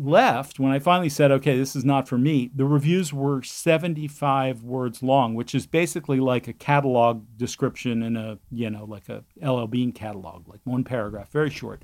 left, 0.00 0.58
when 0.58 0.72
I 0.72 0.78
finally 0.78 1.08
said, 1.08 1.30
okay, 1.30 1.56
this 1.56 1.76
is 1.76 1.84
not 1.84 2.08
for 2.08 2.16
me, 2.16 2.50
the 2.54 2.64
reviews 2.64 3.12
were 3.12 3.42
75 3.42 4.62
words 4.62 5.02
long, 5.02 5.34
which 5.34 5.54
is 5.54 5.66
basically 5.66 6.20
like 6.20 6.48
a 6.48 6.52
catalog 6.52 7.24
description 7.36 8.02
in 8.02 8.16
a, 8.16 8.38
you 8.50 8.70
know, 8.70 8.84
like 8.84 9.08
a 9.08 9.24
LL 9.46 9.66
Bean 9.66 9.92
catalog, 9.92 10.48
like 10.48 10.60
one 10.64 10.84
paragraph, 10.84 11.30
very 11.30 11.50
short. 11.50 11.82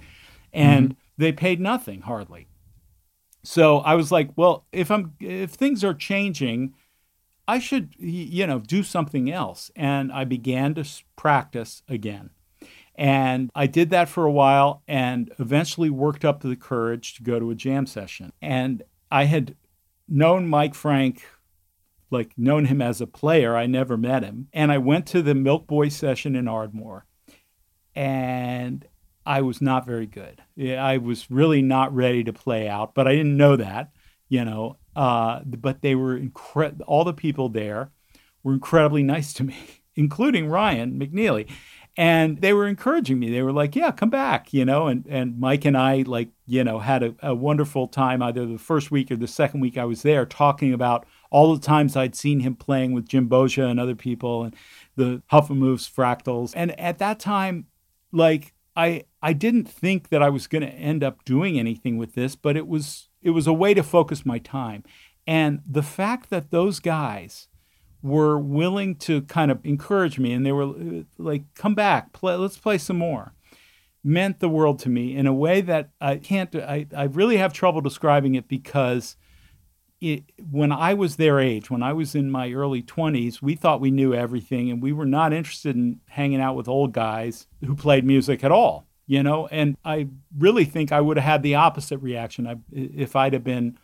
And 0.52 0.90
mm-hmm. 0.90 0.98
they 1.18 1.32
paid 1.32 1.60
nothing 1.60 2.00
hardly. 2.00 2.48
So 3.44 3.78
I 3.78 3.94
was 3.94 4.10
like, 4.10 4.30
well, 4.34 4.66
if 4.72 4.90
I'm 4.90 5.14
if 5.20 5.50
things 5.50 5.84
are 5.84 5.94
changing, 5.94 6.74
I 7.46 7.58
should, 7.58 7.94
you 7.98 8.46
know, 8.46 8.58
do 8.58 8.82
something 8.82 9.30
else. 9.30 9.70
And 9.76 10.10
I 10.10 10.24
began 10.24 10.74
to 10.74 10.84
practice 11.14 11.82
again. 11.88 12.30
And 12.97 13.51
I 13.55 13.66
did 13.66 13.90
that 13.90 14.09
for 14.09 14.24
a 14.24 14.32
while 14.32 14.82
and 14.88 15.30
eventually 15.38 15.90
worked 15.90 16.24
up 16.24 16.40
the 16.40 16.57
courage 16.57 17.14
to 17.14 17.22
go 17.22 17.38
to 17.38 17.51
a 17.51 17.55
jam 17.55 17.86
session. 17.86 18.32
And 18.40 18.82
I 19.11 19.24
had 19.24 19.55
known 20.09 20.49
Mike 20.49 20.74
Frank, 20.74 21.24
like 22.11 22.32
known 22.38 22.64
him 22.66 22.80
as 22.80 23.01
a 23.01 23.07
player. 23.07 23.55
I 23.55 23.66
never 23.66 23.99
met 23.99 24.24
him. 24.24 24.49
And 24.53 24.72
I 24.72 24.78
went 24.78 25.07
to 25.09 25.20
the 25.20 25.34
Milk 25.34 25.66
Boy 25.66 25.90
session 25.90 26.34
in 26.34 26.49
Ardmore. 26.49 27.05
And 27.94 28.86
I 29.26 29.42
was 29.42 29.61
not 29.61 29.84
very 29.84 30.07
good. 30.07 30.40
I 30.59 30.99
was 30.99 31.30
really 31.30 31.61
not 31.61 31.94
ready 31.94 32.24
to 32.24 32.32
play 32.32 32.68
out, 32.68 32.94
but 32.94 33.07
I 33.07 33.12
didn't 33.14 33.36
know 33.36 33.57
that, 33.57 33.90
you 34.28 34.44
know. 34.44 34.78
Uh, 34.94 35.40
but 35.44 35.82
they 35.82 35.94
were 35.94 36.16
incredible. 36.16 36.84
All 36.86 37.05
the 37.05 37.12
people 37.12 37.51
there 37.51 37.90
were 38.42 38.55
incredibly 38.55 39.03
nice 39.03 39.34
to 39.34 39.44
me, 39.44 39.57
including 39.97 40.49
Ryan 40.49 40.99
McNeely 40.99 41.51
and 41.97 42.42
they 42.42 42.53
were 42.53 42.66
encouraging 42.66 43.18
me. 43.18 43.30
They 43.30 43.42
were 43.42 43.53
like, 43.53 43.74
"Yeah, 43.74 43.90
come 43.90 44.11
back," 44.11 44.53
you 44.53 44.64
know. 44.64 44.86
And 44.86 45.07
and 45.09 45.38
Mike 45.38 45.64
and 45.64 45.76
I 45.76 46.03
like 46.03 46.28
you 46.47 46.62
know 46.62 46.78
had 46.78 47.03
a, 47.03 47.14
a, 47.22 47.34
wonderful 47.34 47.88
time 47.88 48.22
either 48.22 48.44
the 48.44 48.59
first 48.59 48.90
week 48.90 49.11
or 49.11 49.16
the 49.16 49.26
second 49.26 49.61
week 49.61 49.78
I 49.78 49.84
was 49.84 50.03
there, 50.03 50.26
talking 50.26 50.72
about 50.74 51.07
all 51.30 51.55
the 51.55 51.61
times 51.61 51.97
I'd 51.97 52.14
seen 52.14 52.40
him 52.40 52.55
playing 52.55 52.92
with 52.92 53.09
Jim 53.09 53.28
Boggia 53.28 53.66
and 53.66 53.80
other 53.80 53.94
people, 53.94 54.44
and 54.44 54.55
the 54.97 55.22
Huffamoose 55.32 55.90
fractals. 55.90 56.53
And 56.55 56.78
at 56.78 56.99
that 56.99 57.18
time, 57.18 57.66
like 58.12 58.53
I 58.76 59.05
I 59.22 59.32
didn't 59.32 59.68
think 59.68 60.11
that 60.11 60.22
I 60.22 60.28
was 60.28 60.47
going 60.47 60.62
to 60.62 60.72
end 60.72 61.03
up 61.03 61.24
doing 61.24 61.59
anything 61.59 61.97
with 61.97 62.14
this, 62.14 62.36
but 62.36 62.57
it 62.57 62.66
was 62.66 63.09
it 63.22 63.30
was 63.30 63.47
a 63.47 63.53
way 63.53 63.72
to 63.72 63.82
focus 63.82 64.26
my 64.26 64.38
time. 64.38 64.84
And 65.26 65.62
the 65.66 65.82
fact 65.82 66.30
that 66.30 66.51
those 66.51 66.78
guys 66.78 67.49
were 68.07 68.38
willing 68.38 68.94
to 68.94 69.22
kind 69.22 69.50
of 69.50 69.59
encourage 69.64 70.18
me 70.18 70.32
and 70.32 70.46
they 70.46 70.52
were 70.52 70.68
uh, 70.68 71.02
like 71.18 71.42
come 71.54 71.74
back 71.74 72.12
play 72.12 72.36
let's 72.36 72.57
play 72.57 72.78
some 72.78 72.96
more 72.96 73.34
meant 74.04 74.38
the 74.38 74.48
world 74.48 74.78
to 74.78 74.88
me 74.88 75.16
in 75.16 75.26
a 75.26 75.34
way 75.34 75.61
that 75.61 75.90
i 76.00 76.16
can't 76.16 76.54
i, 76.54 76.86
I 76.96 77.04
really 77.04 77.36
have 77.38 77.52
trouble 77.52 77.80
describing 77.80 78.36
it 78.36 78.46
because 78.46 79.16
it, 80.00 80.24
when 80.50 80.70
i 80.70 80.94
was 80.94 81.16
their 81.16 81.40
age 81.40 81.68
when 81.68 81.82
i 81.82 81.92
was 81.92 82.14
in 82.14 82.30
my 82.30 82.52
early 82.52 82.82
20s 82.82 83.42
we 83.42 83.57
thought 83.57 83.80
we 83.80 83.90
knew 83.90 84.14
everything 84.14 84.70
and 84.70 84.80
we 84.80 84.92
were 84.92 85.07
not 85.07 85.32
interested 85.32 85.74
in 85.74 86.00
hanging 86.09 86.40
out 86.40 86.54
with 86.54 86.68
old 86.68 86.92
guys 86.92 87.48
who 87.64 87.74
played 87.74 88.04
music 88.04 88.44
at 88.44 88.52
all 88.52 88.86
you 89.09 89.22
know? 89.22 89.46
And 89.48 89.76
i 89.84 90.09
really 90.36 90.64
think 90.64 90.92
i 90.92 91.00
would 91.00 91.16
have 91.16 91.24
had 91.24 91.42
the 91.42 91.54
opposite 91.54 91.98
reaction 91.98 92.62
if 92.72 93.16
i'd 93.16 93.32
have 93.32 93.44
been 93.44 93.78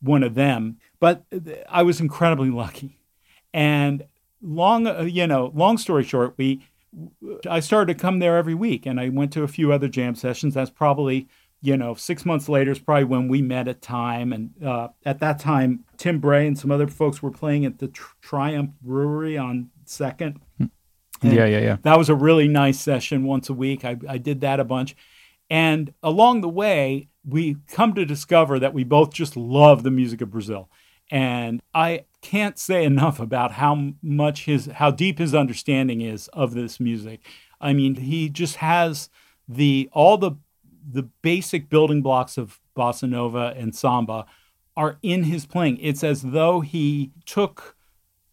one 0.00 0.22
of 0.22 0.34
them. 0.34 0.78
But 1.00 1.24
i 1.68 1.82
was 1.82 2.00
incredibly 2.00 2.50
lucky 2.50 2.97
and 3.52 4.04
long, 4.42 4.86
uh, 4.86 5.02
you 5.02 5.26
know, 5.26 5.52
long 5.54 5.78
story 5.78 6.04
short, 6.04 6.34
we 6.36 6.62
I 7.48 7.60
started 7.60 7.92
to 7.92 8.00
come 8.00 8.18
there 8.18 8.36
every 8.36 8.54
week, 8.54 8.86
and 8.86 8.98
I 8.98 9.08
went 9.10 9.32
to 9.34 9.42
a 9.42 9.48
few 9.48 9.72
other 9.72 9.88
jam 9.88 10.14
sessions. 10.14 10.54
That's 10.54 10.70
probably 10.70 11.28
you 11.60 11.76
know 11.76 11.94
six 11.94 12.24
months 12.24 12.48
later 12.48 12.70
is 12.70 12.78
probably 12.78 13.04
when 13.04 13.28
we 13.28 13.42
met 13.42 13.68
at 13.68 13.82
time, 13.82 14.32
and 14.32 14.50
uh, 14.64 14.88
at 15.04 15.18
that 15.20 15.38
time, 15.38 15.84
Tim 15.96 16.18
Brey 16.18 16.46
and 16.46 16.58
some 16.58 16.70
other 16.70 16.88
folks 16.88 17.22
were 17.22 17.30
playing 17.30 17.64
at 17.64 17.78
the 17.78 17.88
Triumph 18.22 18.70
Brewery 18.82 19.36
on 19.36 19.70
Second. 19.84 20.40
And 21.22 21.32
yeah, 21.32 21.46
yeah, 21.46 21.60
yeah. 21.60 21.76
That 21.82 21.98
was 21.98 22.08
a 22.08 22.14
really 22.14 22.48
nice 22.48 22.80
session 22.80 23.24
once 23.24 23.48
a 23.48 23.54
week. 23.54 23.84
I, 23.84 23.96
I 24.08 24.18
did 24.18 24.40
that 24.42 24.60
a 24.60 24.64
bunch. 24.64 24.96
And 25.50 25.92
along 26.02 26.42
the 26.42 26.48
way, 26.48 27.08
we 27.24 27.56
come 27.68 27.94
to 27.94 28.04
discover 28.04 28.58
that 28.58 28.74
we 28.74 28.84
both 28.84 29.12
just 29.12 29.36
love 29.36 29.82
the 29.82 29.90
music 29.90 30.20
of 30.20 30.30
Brazil. 30.30 30.70
And 31.10 31.60
I 31.74 32.04
can't 32.20 32.58
say 32.58 32.84
enough 32.84 33.20
about 33.20 33.52
how 33.52 33.92
much 34.02 34.44
his 34.44 34.66
how 34.66 34.90
deep 34.90 35.18
his 35.18 35.34
understanding 35.34 36.00
is 36.00 36.28
of 36.28 36.54
this 36.54 36.80
music. 36.80 37.20
I 37.60 37.72
mean, 37.72 37.96
he 37.96 38.28
just 38.28 38.56
has 38.56 39.08
the 39.46 39.88
all 39.92 40.18
the 40.18 40.32
the 40.90 41.04
basic 41.22 41.68
building 41.68 42.02
blocks 42.02 42.38
of 42.38 42.60
bossa 42.76 43.08
nova 43.08 43.54
and 43.56 43.74
samba 43.74 44.26
are 44.76 44.98
in 45.02 45.24
his 45.24 45.44
playing. 45.46 45.78
It's 45.80 46.04
as 46.04 46.22
though 46.22 46.60
he 46.60 47.10
took 47.26 47.76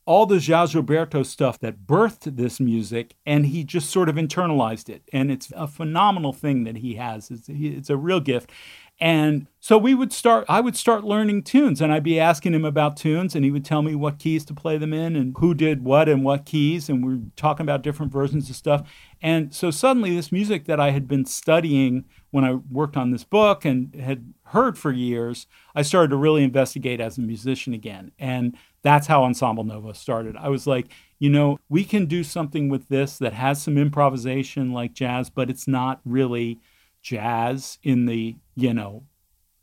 all 0.06 0.28
the 0.28 0.38
Joao 0.38 0.68
Gilberto 0.68 1.26
stuff 1.26 1.60
that 1.60 1.88
birthed 1.88 2.38
this 2.38 2.60
music 2.60 3.16
and 3.26 3.48
he 3.48 3.64
just 3.64 3.90
sort 3.90 4.08
of 4.08 4.16
internalized 4.16 4.88
it. 4.88 5.02
And 5.12 5.32
it's 5.32 5.52
a 5.56 5.68
phenomenal 5.68 6.32
thing 6.32 6.64
that 6.66 6.78
he 6.78 6.96
has. 6.96 7.32
It's, 7.32 7.50
it's 7.50 7.90
a 7.90 7.98
real 7.98 8.20
gift. 8.20 8.52
And 9.00 9.48
so 9.60 9.78
we 9.78 9.94
would 9.94 10.14
start, 10.14 10.46
I 10.48 10.62
would 10.62 10.78
start 10.78 11.04
learning 11.04 11.44
tunes 11.44 11.82
and 11.82 11.92
I'd 11.92 12.04
be 12.04 12.20
asking 12.20 12.54
him 12.54 12.64
about 12.64 12.96
tunes 12.96 13.36
and 13.36 13.44
he 13.44 13.52
would 13.52 13.66
tell 13.66 13.82
me 13.82 13.94
what 13.94 14.20
keys 14.20 14.46
to 14.46 14.54
play 14.54 14.78
them 14.78 14.94
in 14.94 15.18
and 15.18 15.36
who 15.38 15.54
did 15.54 15.84
what 15.84 16.08
and 16.08 16.24
what 16.24 16.46
keys. 16.46 16.88
And 16.88 17.06
we 17.06 17.16
are 17.16 17.32
talking 17.36 17.66
about 17.66 17.82
different 17.82 18.14
versions 18.14 18.50
of 18.50 18.56
stuff. 18.56 18.88
And 19.22 19.54
so 19.54 19.70
suddenly 19.70 20.16
this 20.16 20.32
music 20.32 20.66
that 20.66 20.80
I 20.80 20.92
had 20.92 21.10
been 21.10 21.26
studying 21.26 22.06
when 22.32 22.46
I 22.46 22.54
worked 22.54 22.96
on 22.96 23.12
this 23.12 23.26
book 23.26 23.66
and 23.66 23.94
had 23.96 24.34
heard 24.48 24.78
for 24.78 24.92
years, 24.92 25.48
I 25.74 25.82
started 25.82 26.12
to 26.12 26.18
really 26.18 26.44
investigate 26.44 27.02
as 27.02 27.18
a 27.18 27.22
musician 27.22 27.74
again. 27.74 28.12
And 28.18 28.56
that's 28.82 29.08
how 29.08 29.24
Ensemble 29.24 29.66
Novo 29.66 29.92
started. 29.92 30.38
I 30.38 30.48
was 30.48 30.68
like, 30.68 30.88
you 31.20 31.30
know, 31.30 31.60
we 31.68 31.84
can 31.84 32.06
do 32.06 32.24
something 32.24 32.70
with 32.70 32.88
this 32.88 33.18
that 33.18 33.34
has 33.34 33.62
some 33.62 33.78
improvisation 33.78 34.72
like 34.72 34.94
jazz, 34.94 35.30
but 35.30 35.50
it's 35.50 35.68
not 35.68 36.00
really 36.06 36.60
jazz 37.06 37.78
in 37.84 38.08
the 38.08 38.36
you 38.56 38.74
know 38.74 39.04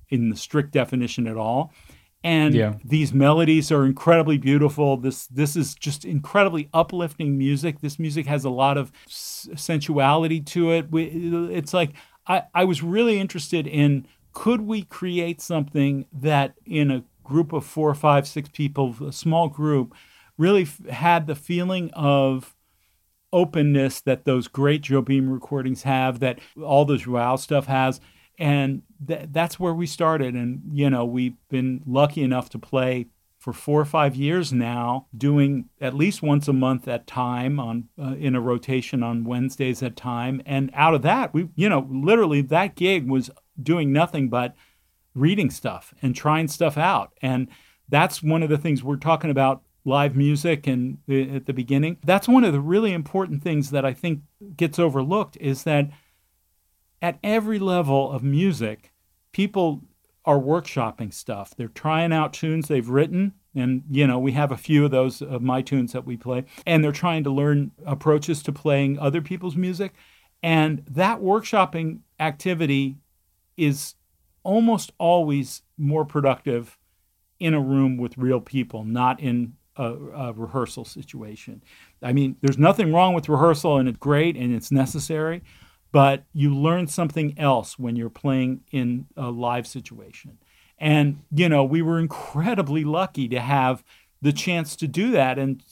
in 0.09 0.31
the 0.31 0.37
strict 0.37 0.71
definition 0.71 1.27
at 1.27 1.37
all. 1.37 1.73
And 2.25 2.55
yeah. 2.55 2.75
these 2.85 3.13
melodies 3.13 3.73
are 3.73 3.85
incredibly 3.85 4.39
beautiful. 4.39 4.97
This 4.97 5.27
this 5.27 5.57
is 5.57 5.75
just 5.75 6.05
incredibly 6.05 6.69
uplifting 6.73 7.37
music. 7.37 7.81
This 7.81 7.99
music 7.99 8.27
has 8.27 8.45
a 8.45 8.51
lot 8.51 8.79
of 8.79 8.93
sensuality 9.09 10.41
to 10.41 10.71
it. 10.71 10.87
It's 10.93 11.75
like 11.75 11.95
I, 12.29 12.45
I 12.55 12.65
was 12.65 12.81
really 12.81 13.19
interested 13.19 13.67
in 13.67 14.07
could 14.33 14.61
we 14.61 14.83
create 14.83 15.41
something 15.41 16.07
that 16.13 16.55
in 16.65 16.93
a 16.93 17.03
group 17.25 17.53
of 17.53 17.67
four 17.67 17.93
five 17.95 18.29
six 18.29 18.49
people 18.51 18.95
a 19.05 19.13
small 19.13 19.49
group 19.49 19.95
really 20.39 20.63
f- 20.63 20.87
had 20.87 21.27
the 21.27 21.35
feeling 21.35 21.91
of 21.93 22.55
openness 23.33 24.01
that 24.03 24.25
those 24.25 24.49
great 24.49 24.83
Joe 24.83 25.03
Jobim 25.03 25.33
recordings 25.33 25.83
have, 25.83 26.21
that 26.21 26.39
all 26.63 26.85
the 26.85 26.97
Joao 26.97 27.37
stuff 27.37 27.67
has. 27.67 28.01
And 28.39 28.83
th- 29.07 29.29
that's 29.31 29.61
where 29.61 29.75
we 29.75 29.87
started. 29.87 30.35
And, 30.35 30.63
you 30.73 30.91
know, 30.91 31.05
we've 31.05 31.37
been 31.49 31.83
lucky 31.87 32.23
enough 32.23 32.51
to 32.51 32.59
play 32.59 33.07
for 33.39 33.53
four 33.53 33.81
or 33.81 33.85
five 33.85 34.15
years 34.15 34.53
now, 34.53 35.07
doing 35.17 35.69
at 35.81 35.95
least 35.95 36.23
once 36.23 36.47
a 36.47 36.53
month 36.53 36.87
at 36.87 37.09
time 37.09 37.59
on 37.59 37.89
uh, 38.01 38.15
in 38.15 38.37
a 38.37 38.41
rotation 38.41 39.03
on 39.03 39.25
Wednesdays 39.25 39.83
at 39.83 39.97
time. 39.97 40.41
And 40.47 40.71
out 40.75 40.95
of 40.95 41.03
that, 41.03 41.35
we, 41.35 41.49
you 41.57 41.69
know, 41.69 41.89
literally 41.91 42.41
that 42.43 42.77
gig 42.77 43.09
was 43.09 43.31
doing 43.61 43.93
nothing 43.93 44.29
but 44.29 44.55
reading 45.15 45.51
stuff 45.51 45.93
and 46.03 46.15
trying 46.15 46.47
stuff 46.47 46.79
out. 46.79 47.13
And 47.21 47.49
that's 47.89 48.23
one 48.23 48.45
of 48.45 48.49
the 48.49 48.59
things 48.59 48.85
we're 48.85 48.97
talking 48.97 49.31
about 49.31 49.63
live 49.85 50.17
music 50.17 50.67
and 50.67 50.99
uh, 51.09 51.37
at 51.37 51.47
the 51.47 51.53
beginning. 51.53 51.99
That's 52.05 52.29
one 52.29 52.45
of 52.45 52.53
the 52.53 52.61
really 52.61 52.93
important 52.93 53.43
things 53.43 53.71
that 53.71 53.85
I 53.85 53.93
think 53.93 54.21
gets 54.57 54.79
overlooked 54.79 55.37
is 55.39 55.65
that 55.65 55.91
at 57.01 57.19
every 57.23 57.59
level 57.59 58.11
of 58.13 58.23
music, 58.23 58.93
people 59.33 59.83
are 60.25 60.39
workshopping 60.39 61.13
stuff. 61.13 61.55
They're 61.57 61.69
trying 61.69 62.13
out 62.13 62.33
tunes 62.33 62.69
they've 62.69 62.89
written 62.89 63.33
and 63.55 63.83
you 63.91 64.07
know 64.07 64.19
we 64.19 64.33
have 64.33 64.53
a 64.53 64.57
few 64.57 64.85
of 64.85 64.91
those 64.91 65.23
of 65.23 65.43
my 65.43 65.63
tunes 65.63 65.93
that 65.93 66.07
we 66.07 66.17
play 66.17 66.45
and 66.67 66.83
they're 66.83 66.93
trying 66.93 67.25
to 67.25 67.31
learn 67.31 67.71
approaches 67.85 68.43
to 68.43 68.53
playing 68.53 68.99
other 68.99 69.21
people's 69.21 69.57
music 69.57 69.93
and 70.43 70.85
that 70.91 71.21
workshopping 71.21 72.01
activity 72.19 72.97
is 73.57 73.95
almost 74.43 74.93
always 74.99 75.63
more 75.77 76.05
productive 76.05 76.79
in 77.39 77.55
a 77.55 77.61
room 77.61 77.97
with 77.97 78.17
real 78.17 78.41
people 78.41 78.85
not 78.85 79.21
in 79.21 79.55
a, 79.77 79.85
a, 79.85 80.33
rehearsal 80.33 80.85
situation. 80.85 81.63
I 82.03 82.13
mean, 82.13 82.37
there's 82.41 82.59
nothing 82.59 82.93
wrong 82.93 83.15
with 83.15 83.29
rehearsal, 83.29 83.79
and 83.79 83.89
it's 83.89 83.99
great 83.99 84.37
and 84.37 84.55
it's 84.55 84.71
necessary, 84.71 85.43
but 85.93 86.25
you 86.33 86.55
learn 86.55 86.87
something 86.87 87.39
else 87.39 87.79
when 87.79 87.97
you're 87.97 88.11
playing 88.11 88.63
in 88.71 89.07
a 89.17 89.31
live 89.31 89.67
situation. 89.67 90.39
And, 90.79 91.23
you 91.31 91.49
know, 91.49 91.65
we 91.65 91.81
were 91.81 91.99
incredibly 91.99 92.85
lucky 92.85 93.29
to 93.29 93.41
have 93.41 93.85
the 94.21 94.33
chance 94.33 94.77
to 94.77 94.89
do 94.89 95.11
that 95.13 95.39
and 95.39 95.63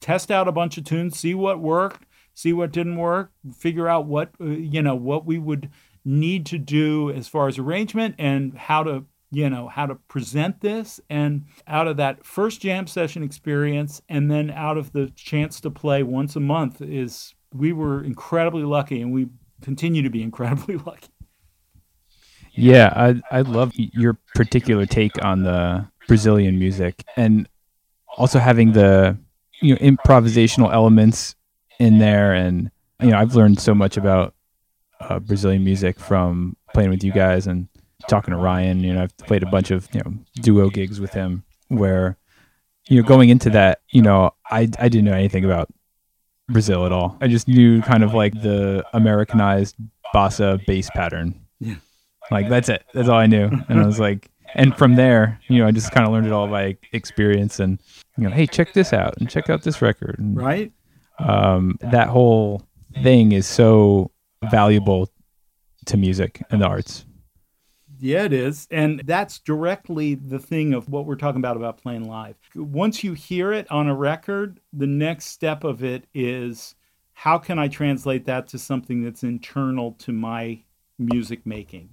test 0.00 0.30
out 0.30 0.48
a 0.48 0.52
bunch 0.52 0.78
of 0.78 0.84
tunes, 0.84 1.18
see 1.18 1.34
what 1.34 1.60
worked, 1.60 2.04
see 2.34 2.52
what 2.52 2.72
didn't 2.72 2.96
work, 2.96 3.32
figure 3.56 3.88
out 3.88 4.06
what, 4.06 4.30
uh, 4.40 4.44
you 4.44 4.82
know, 4.82 4.94
what 4.94 5.26
we 5.26 5.38
would 5.38 5.70
need 6.04 6.46
to 6.46 6.58
do 6.58 7.10
as 7.10 7.28
far 7.28 7.48
as 7.48 7.58
arrangement 7.58 8.14
and 8.18 8.56
how 8.56 8.82
to 8.82 9.04
you 9.32 9.48
know, 9.48 9.66
how 9.66 9.86
to 9.86 9.94
present 9.94 10.60
this. 10.60 11.00
And 11.08 11.46
out 11.66 11.88
of 11.88 11.96
that 11.96 12.24
first 12.24 12.60
jam 12.60 12.86
session 12.86 13.22
experience, 13.22 14.02
and 14.08 14.30
then 14.30 14.50
out 14.50 14.76
of 14.76 14.92
the 14.92 15.10
chance 15.16 15.60
to 15.62 15.70
play 15.70 16.02
once 16.02 16.36
a 16.36 16.40
month, 16.40 16.82
is 16.82 17.34
we 17.52 17.72
were 17.72 18.04
incredibly 18.04 18.62
lucky, 18.62 19.00
and 19.00 19.10
we 19.10 19.28
continue 19.62 20.02
to 20.02 20.10
be 20.10 20.22
incredibly 20.28 20.76
lucky. 20.76 21.08
Yeah, 22.52 22.92
I 22.94 23.38
I 23.38 23.40
love 23.40 23.72
your 23.74 24.18
particular 24.34 24.84
take 24.84 25.24
on 25.24 25.42
the 25.42 25.88
Brazilian 26.06 26.58
music, 26.58 27.02
and 27.16 27.48
also 28.18 28.38
having 28.38 28.72
the 28.72 29.16
you 29.62 29.74
know 29.74 29.80
improvisational 29.80 30.70
elements 30.70 31.34
in 31.80 31.98
there, 31.98 32.34
and 32.34 32.70
you 33.00 33.08
know 33.08 33.16
I've 33.16 33.34
learned 33.34 33.60
so 33.60 33.74
much 33.74 33.96
about 33.96 34.34
uh, 35.00 35.18
Brazilian 35.20 35.64
music 35.64 35.98
from 35.98 36.54
playing 36.74 36.90
with 36.90 37.02
you 37.02 37.12
guys 37.12 37.46
and 37.46 37.68
talking 38.08 38.32
to 38.32 38.38
Ryan. 38.38 38.80
You 38.80 38.94
know 38.94 39.02
I've 39.02 39.16
played 39.18 39.42
a 39.42 39.46
bunch 39.46 39.70
of 39.70 39.88
you 39.94 40.00
know 40.04 40.12
duo 40.36 40.70
gigs 40.70 41.00
with 41.00 41.12
him 41.12 41.44
where 41.68 42.16
you 42.88 43.00
know 43.00 43.06
going 43.06 43.28
into 43.28 43.50
that 43.50 43.80
you 43.90 44.02
know 44.02 44.30
I 44.50 44.60
I 44.78 44.88
didn't 44.88 45.04
know 45.04 45.14
anything 45.14 45.44
about 45.44 45.68
Brazil 46.48 46.84
at 46.86 46.92
all. 46.92 47.16
I 47.20 47.28
just 47.28 47.48
knew 47.48 47.80
kind 47.82 48.02
of 48.02 48.14
like 48.14 48.34
the 48.34 48.84
Americanized 48.92 49.76
bossa 50.14 50.64
bass 50.66 50.90
pattern. 50.90 51.40
Yeah. 51.60 51.76
Like 52.30 52.48
that's 52.48 52.68
it. 52.68 52.84
That's 52.94 53.08
all 53.08 53.18
I 53.18 53.26
knew. 53.26 53.50
And 53.68 53.80
I 53.80 53.86
was 53.86 53.98
like, 54.00 54.30
and 54.54 54.76
from 54.76 54.96
there, 54.96 55.40
you 55.48 55.58
know, 55.58 55.66
I 55.66 55.70
just 55.70 55.92
kind 55.92 56.06
of 56.06 56.12
learned 56.12 56.26
it 56.26 56.32
all 56.32 56.46
by 56.48 56.76
experience 56.92 57.58
and, 57.60 57.80
you 58.18 58.24
know, 58.24 58.30
hey, 58.30 58.46
check 58.46 58.72
this 58.74 58.92
out 58.92 59.14
and 59.18 59.30
check 59.30 59.48
out 59.48 59.62
this 59.62 59.80
record. 59.80 60.16
And, 60.18 60.36
Right? 60.36 60.72
um, 61.18 61.78
that 61.80 62.08
whole 62.08 62.62
thing 63.02 63.32
is 63.32 63.46
so 63.46 64.10
valuable 64.50 65.10
to 65.86 65.96
music 65.96 66.42
and 66.50 66.60
the 66.62 66.66
arts. 66.66 67.04
Yeah, 68.02 68.24
it 68.24 68.32
is. 68.32 68.66
And 68.72 69.00
that's 69.04 69.38
directly 69.38 70.16
the 70.16 70.40
thing 70.40 70.74
of 70.74 70.88
what 70.88 71.06
we're 71.06 71.14
talking 71.14 71.40
about 71.40 71.56
about 71.56 71.80
playing 71.80 72.08
live. 72.08 72.34
Once 72.56 73.04
you 73.04 73.12
hear 73.12 73.52
it 73.52 73.70
on 73.70 73.86
a 73.86 73.94
record, 73.94 74.58
the 74.72 74.88
next 74.88 75.26
step 75.26 75.62
of 75.62 75.84
it 75.84 76.08
is 76.12 76.74
how 77.12 77.38
can 77.38 77.60
I 77.60 77.68
translate 77.68 78.24
that 78.24 78.48
to 78.48 78.58
something 78.58 79.04
that's 79.04 79.22
internal 79.22 79.92
to 80.00 80.10
my 80.10 80.58
music 80.98 81.46
making? 81.46 81.90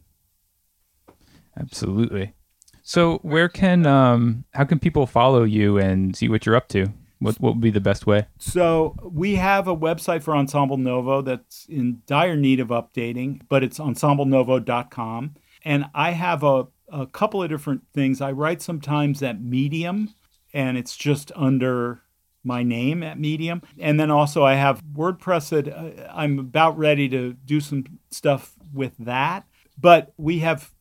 Absolutely. 1.55 2.34
So 2.82 3.20
where 3.22 3.47
can 3.47 3.86
um 3.86 4.45
how 4.55 4.64
can 4.64 4.80
people 4.80 5.05
follow 5.05 5.43
you 5.43 5.78
and 5.78 6.16
see 6.16 6.28
what 6.28 6.43
you're 6.43 6.55
up 6.55 6.70
to? 6.70 6.88
What 7.20 7.39
what 7.39 7.53
would 7.53 7.62
be 7.62 7.70
the 7.70 7.82
best 7.82 8.07
way? 8.07 8.26
So 8.39 8.95
we 9.03 9.36
have 9.36 9.68
a 9.68 9.78
website 9.78 10.24
for 10.24 10.36
Ensemble 10.36 10.78
Novo 10.78 11.22
that's 11.22 11.68
in 11.70 12.01
dire 12.07 12.36
need 12.36 12.60
of 12.60 12.70
updating, 12.70 13.41
but 13.47 13.64
it's 13.64 13.78
ensemblenovo.com. 13.78 15.36
And 15.70 15.86
I 15.93 16.13
have 16.13 16.41
a, 16.41 16.65
a 16.91 17.05
couple 17.05 17.43
of 17.43 17.49
different 17.49 17.84
things. 17.93 18.22
I 18.22 18.32
write 18.32 18.59
sometimes 18.59 19.22
at 19.22 19.39
Medium, 19.39 20.15
and 20.51 20.80
it's 20.80 20.97
just 20.97 21.32
under 21.36 22.01
my 22.43 22.63
name 22.63 23.03
at 23.03 23.20
Medium. 23.20 23.61
And 23.78 23.99
then 23.99 24.09
also 24.09 24.43
I 24.43 24.55
have 24.55 24.84
WordPress 24.84 25.49
that 25.49 25.67
uh, 25.72 26.11
I'm 26.11 26.39
about 26.39 26.76
ready 26.76 27.07
to 27.09 27.34
do 27.34 27.59
some 27.59 27.99
stuff 28.09 28.55
with 28.74 28.97
that. 28.97 29.45
But 29.78 30.11
we 30.17 30.39
have 30.39 30.74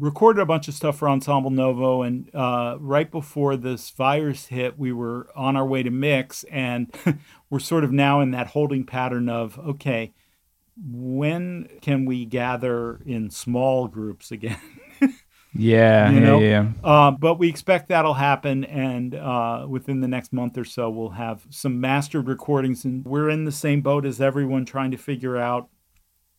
recorded 0.00 0.40
a 0.40 0.46
bunch 0.46 0.66
of 0.66 0.74
stuff 0.74 0.98
for 0.98 1.08
Ensemble 1.08 1.50
Novo, 1.50 2.02
and 2.02 2.28
uh, 2.34 2.76
right 2.80 3.08
before 3.08 3.56
this 3.56 3.88
virus 3.90 4.46
hit, 4.46 4.76
we 4.76 4.90
were 4.90 5.28
on 5.36 5.56
our 5.56 5.64
way 5.64 5.84
to 5.84 5.90
mix, 5.92 6.42
and 6.50 6.92
we're 7.50 7.60
sort 7.60 7.84
of 7.84 7.92
now 7.92 8.20
in 8.20 8.32
that 8.32 8.48
holding 8.48 8.84
pattern 8.84 9.28
of 9.28 9.60
okay, 9.60 10.12
when 10.82 11.68
can 11.80 12.04
we 12.04 12.24
gather 12.24 13.00
in 13.06 13.30
small 13.30 13.88
groups 13.88 14.30
again? 14.30 14.58
Yeah, 15.56 16.10
You 16.10 16.18
yeah, 16.18 16.26
know? 16.26 16.40
yeah. 16.40 16.68
Uh, 16.82 17.10
but 17.12 17.36
we 17.38 17.48
expect 17.48 17.86
that'll 17.88 18.14
happen, 18.14 18.64
and 18.64 19.14
uh, 19.14 19.66
within 19.68 20.00
the 20.00 20.08
next 20.08 20.32
month 20.32 20.58
or 20.58 20.64
so, 20.64 20.90
we'll 20.90 21.10
have 21.10 21.46
some 21.48 21.80
mastered 21.80 22.26
recordings. 22.26 22.84
And 22.84 23.04
we're 23.04 23.30
in 23.30 23.44
the 23.44 23.52
same 23.52 23.80
boat 23.80 24.04
as 24.04 24.20
everyone, 24.20 24.64
trying 24.64 24.90
to 24.90 24.96
figure 24.96 25.36
out 25.36 25.68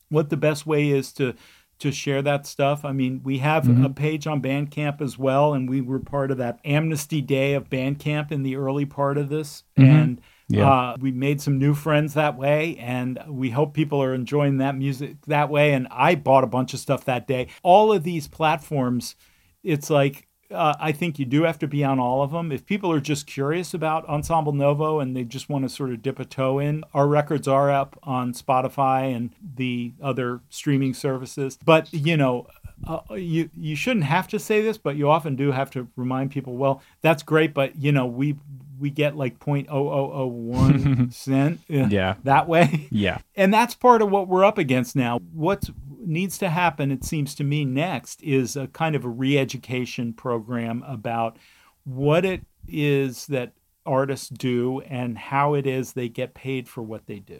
what 0.09 0.29
the 0.29 0.35
best 0.35 0.65
way 0.67 0.89
is 0.89 1.13
to 1.13 1.33
to 1.79 1.93
share 1.93 2.21
that 2.23 2.45
stuff. 2.45 2.83
I 2.83 2.91
mean, 2.91 3.21
we 3.23 3.37
have 3.37 3.63
Mhm. 3.63 3.85
a 3.85 3.89
page 3.89 4.27
on 4.27 4.41
Bandcamp 4.41 4.99
as 4.99 5.17
well, 5.17 5.53
and 5.53 5.69
we 5.69 5.79
were 5.79 5.99
part 5.99 6.29
of 6.29 6.37
that 6.39 6.59
amnesty 6.65 7.21
day 7.21 7.53
of 7.53 7.69
Bandcamp 7.69 8.33
in 8.33 8.43
the 8.43 8.57
early 8.57 8.85
part 8.85 9.17
of 9.17 9.29
this, 9.29 9.63
Mhm. 9.79 9.87
and. 9.87 10.21
Yeah. 10.47 10.69
Uh, 10.69 10.97
we 10.99 11.11
made 11.11 11.41
some 11.41 11.57
new 11.57 11.73
friends 11.73 12.13
that 12.13 12.37
way, 12.37 12.77
and 12.77 13.19
we 13.27 13.49
hope 13.49 13.73
people 13.73 14.01
are 14.01 14.13
enjoying 14.13 14.57
that 14.57 14.75
music 14.75 15.17
that 15.27 15.49
way. 15.49 15.73
And 15.73 15.87
I 15.89 16.15
bought 16.15 16.43
a 16.43 16.47
bunch 16.47 16.73
of 16.73 16.79
stuff 16.79 17.05
that 17.05 17.27
day. 17.27 17.47
All 17.63 17.91
of 17.91 18.03
these 18.03 18.27
platforms, 18.27 19.15
it's 19.63 19.89
like 19.89 20.27
uh, 20.51 20.75
I 20.79 20.91
think 20.91 21.17
you 21.17 21.25
do 21.25 21.43
have 21.43 21.57
to 21.59 21.67
be 21.67 21.83
on 21.83 21.99
all 21.99 22.21
of 22.21 22.31
them. 22.31 22.51
If 22.51 22.65
people 22.65 22.91
are 22.91 22.99
just 22.99 23.25
curious 23.25 23.73
about 23.73 24.07
Ensemble 24.07 24.53
Novo 24.53 24.99
and 24.99 25.15
they 25.15 25.23
just 25.23 25.49
want 25.49 25.65
to 25.65 25.69
sort 25.69 25.91
of 25.91 26.01
dip 26.01 26.19
a 26.19 26.25
toe 26.25 26.59
in, 26.59 26.83
our 26.93 27.07
records 27.07 27.47
are 27.47 27.71
up 27.71 27.97
on 28.03 28.33
Spotify 28.33 29.15
and 29.15 29.31
the 29.55 29.93
other 30.01 30.41
streaming 30.49 30.93
services. 30.93 31.57
But 31.65 31.91
you 31.91 32.15
know, 32.17 32.47
uh, 32.87 32.99
you 33.15 33.49
you 33.55 33.75
shouldn't 33.75 34.05
have 34.05 34.27
to 34.29 34.39
say 34.39 34.61
this, 34.61 34.77
but 34.77 34.95
you 34.95 35.09
often 35.09 35.35
do 35.35 35.51
have 35.51 35.71
to 35.71 35.87
remind 35.95 36.31
people. 36.31 36.55
Well, 36.55 36.81
that's 37.01 37.23
great, 37.23 37.53
but 37.53 37.75
you 37.75 37.91
know, 37.91 38.05
we 38.05 38.35
we 38.79 38.89
get 38.89 39.15
like 39.15 39.39
0.0001 39.39 41.13
cent 41.13 41.59
uh, 41.69 41.87
Yeah. 41.89 42.15
that 42.23 42.47
way. 42.47 42.87
Yeah. 42.91 43.19
And 43.35 43.53
that's 43.53 43.75
part 43.75 44.01
of 44.01 44.09
what 44.09 44.27
we're 44.27 44.45
up 44.45 44.57
against 44.57 44.95
now. 44.95 45.19
What 45.33 45.69
needs 45.99 46.37
to 46.37 46.49
happen, 46.49 46.91
it 46.91 47.03
seems 47.03 47.35
to 47.35 47.43
me, 47.43 47.65
next 47.65 48.23
is 48.23 48.55
a 48.55 48.67
kind 48.67 48.95
of 48.95 49.03
a 49.05 49.09
re 49.09 49.37
education 49.37 50.13
program 50.13 50.83
about 50.87 51.37
what 51.83 52.23
it 52.25 52.45
is 52.67 53.27
that 53.27 53.51
artists 53.85 54.29
do 54.29 54.79
and 54.81 55.17
how 55.17 55.53
it 55.53 55.67
is 55.67 55.93
they 55.93 56.09
get 56.09 56.33
paid 56.33 56.67
for 56.69 56.81
what 56.81 57.05
they 57.07 57.19
do. 57.19 57.39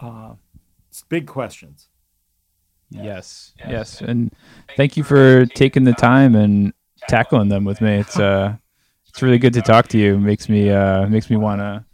Uh, 0.00 0.34
it's 0.88 1.02
big 1.02 1.26
questions. 1.26 1.88
Yes. 2.90 3.52
Yes. 3.58 4.00
And 4.00 4.32
thank 4.76 4.96
you 4.96 5.04
for 5.04 5.46
taking 5.46 5.84
the 5.84 5.92
time 5.94 6.34
and 6.34 6.72
tackling 7.08 7.48
them 7.48 7.64
with 7.64 7.80
me. 7.80 7.96
It's 7.96 8.18
uh 8.18 8.56
it's 9.12 9.20
really 9.20 9.38
good 9.38 9.52
to 9.52 9.60
talk 9.60 9.88
to 9.88 9.98
you. 9.98 10.18
Makes 10.18 10.48
me 10.48 10.70
uh 10.70 11.06
makes 11.06 11.28
me 11.28 11.36
want 11.36 11.60
to 11.60 11.84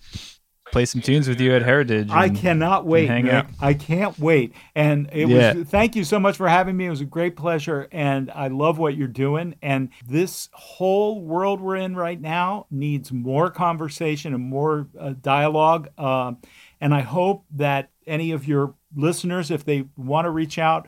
play 0.70 0.84
some 0.84 1.00
tunes 1.00 1.26
with 1.26 1.40
you 1.40 1.52
at 1.52 1.62
Heritage. 1.62 2.10
I 2.10 2.28
cannot 2.28 2.86
wait. 2.86 3.08
hang 3.08 3.28
out. 3.28 3.46
I 3.60 3.74
can't 3.74 4.16
wait. 4.20 4.52
And 4.76 5.08
it 5.12 5.28
Yeah. 5.28 5.54
was 5.54 5.66
thank 5.66 5.96
you 5.96 6.04
so 6.04 6.20
much 6.20 6.36
for 6.36 6.48
having 6.48 6.76
me. 6.76 6.86
It 6.86 6.90
was 6.90 7.00
a 7.00 7.06
great 7.06 7.36
pleasure 7.36 7.88
and 7.90 8.30
I 8.30 8.46
love 8.48 8.78
what 8.78 8.96
you're 8.96 9.08
doing 9.08 9.56
and 9.62 9.88
this 10.06 10.48
whole 10.52 11.20
world 11.22 11.60
we're 11.60 11.76
in 11.76 11.96
right 11.96 12.20
now 12.20 12.66
needs 12.70 13.10
more 13.10 13.50
conversation 13.50 14.32
and 14.32 14.44
more 14.44 14.86
uh, 14.98 15.14
dialogue 15.20 15.88
uh, 15.98 16.34
and 16.80 16.94
I 16.94 17.00
hope 17.00 17.46
that 17.56 17.90
any 18.06 18.30
of 18.30 18.46
your 18.46 18.74
listeners 18.94 19.50
if 19.50 19.64
they 19.64 19.86
want 19.96 20.26
to 20.26 20.30
reach 20.30 20.56
out 20.56 20.86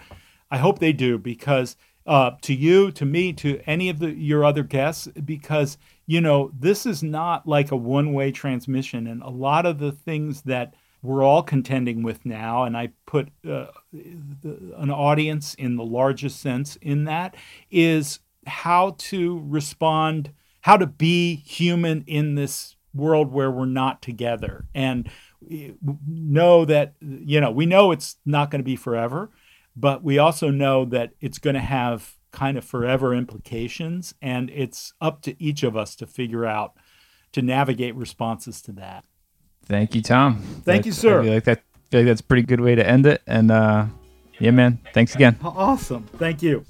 I 0.48 0.58
hope 0.58 0.78
they 0.78 0.92
do 0.92 1.18
because 1.18 1.74
uh, 2.06 2.32
to 2.42 2.54
you, 2.54 2.90
to 2.92 3.04
me, 3.04 3.32
to 3.34 3.60
any 3.66 3.88
of 3.88 3.98
the 4.00 4.10
your 4.10 4.44
other 4.44 4.62
guests, 4.64 5.06
because 5.24 5.78
you 6.06 6.20
know 6.20 6.50
this 6.58 6.86
is 6.86 7.02
not 7.02 7.46
like 7.46 7.70
a 7.70 7.76
one-way 7.76 8.32
transmission, 8.32 9.06
and 9.06 9.22
a 9.22 9.30
lot 9.30 9.66
of 9.66 9.78
the 9.78 9.92
things 9.92 10.42
that 10.42 10.74
we're 11.02 11.22
all 11.22 11.42
contending 11.42 12.02
with 12.02 12.26
now, 12.26 12.64
and 12.64 12.76
I 12.76 12.90
put 13.06 13.30
uh, 13.48 13.66
an 13.92 14.90
audience 14.90 15.54
in 15.54 15.76
the 15.76 15.84
largest 15.84 16.40
sense 16.40 16.76
in 16.76 17.04
that 17.04 17.36
is 17.70 18.20
how 18.46 18.96
to 18.98 19.42
respond, 19.46 20.32
how 20.60 20.76
to 20.76 20.86
be 20.86 21.36
human 21.36 22.04
in 22.06 22.34
this 22.34 22.76
world 22.92 23.32
where 23.32 23.50
we're 23.50 23.66
not 23.66 24.02
together, 24.02 24.66
and 24.74 25.08
eh, 25.50 25.70
know 26.06 26.64
that 26.64 26.94
you 27.00 27.40
know 27.40 27.50
we 27.50 27.66
know 27.66 27.92
it's 27.92 28.16
not 28.26 28.50
going 28.50 28.60
to 28.60 28.64
be 28.64 28.76
forever 28.76 29.30
but 29.76 30.02
we 30.02 30.18
also 30.18 30.50
know 30.50 30.84
that 30.84 31.12
it's 31.20 31.38
going 31.38 31.54
to 31.54 31.60
have 31.60 32.16
kind 32.32 32.56
of 32.56 32.64
forever 32.64 33.14
implications 33.14 34.14
and 34.22 34.50
it's 34.50 34.92
up 35.00 35.20
to 35.22 35.40
each 35.42 35.62
of 35.62 35.76
us 35.76 35.94
to 35.96 36.06
figure 36.06 36.46
out 36.46 36.74
to 37.32 37.42
navigate 37.42 37.94
responses 37.94 38.60
to 38.62 38.72
that 38.72 39.04
Thank 39.66 39.94
you, 39.94 40.02
Tom. 40.02 40.42
Thank 40.64 40.84
you, 40.84 40.90
sir. 40.90 41.20
I 41.20 41.22
feel 41.24 41.34
like 41.34 41.44
that 41.44 41.62
feel 41.90 42.00
like 42.00 42.06
that's 42.06 42.20
a 42.22 42.24
pretty 42.24 42.42
good 42.42 42.60
way 42.60 42.74
to 42.74 42.84
end 42.84 43.06
it. 43.06 43.22
And 43.26 43.50
uh 43.52 43.86
yeah, 44.40 44.50
man. 44.50 44.80
Thanks 44.94 45.14
again. 45.14 45.36
awesome 45.44 46.04
thank 46.18 46.42
you 46.42 46.64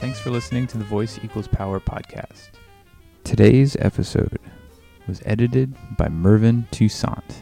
Thanks 0.00 0.20
for 0.20 0.30
listening 0.30 0.66
to 0.68 0.78
the 0.78 0.84
Voice 0.84 1.18
Equals 1.24 1.48
Power 1.48 1.80
podcast. 1.80 2.50
Today's 3.24 3.74
episode 3.76 4.38
was 5.08 5.22
edited 5.24 5.74
by 5.96 6.08
Mervyn 6.08 6.66
Toussaint. 6.70 7.40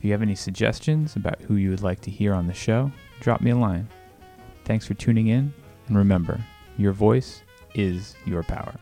If 0.00 0.06
you 0.06 0.12
have 0.12 0.22
any 0.22 0.34
suggestions 0.34 1.14
about 1.14 1.42
who 1.42 1.56
you 1.56 1.68
would 1.68 1.82
like 1.82 2.00
to 2.00 2.10
hear 2.10 2.32
on 2.32 2.46
the 2.46 2.54
show, 2.54 2.90
drop 3.20 3.42
me 3.42 3.50
a 3.50 3.54
line. 3.54 3.86
Thanks 4.64 4.86
for 4.86 4.94
tuning 4.94 5.26
in, 5.26 5.52
and 5.88 5.98
remember, 5.98 6.42
your 6.78 6.92
voice 6.92 7.42
is 7.74 8.14
your 8.24 8.42
power. 8.42 8.74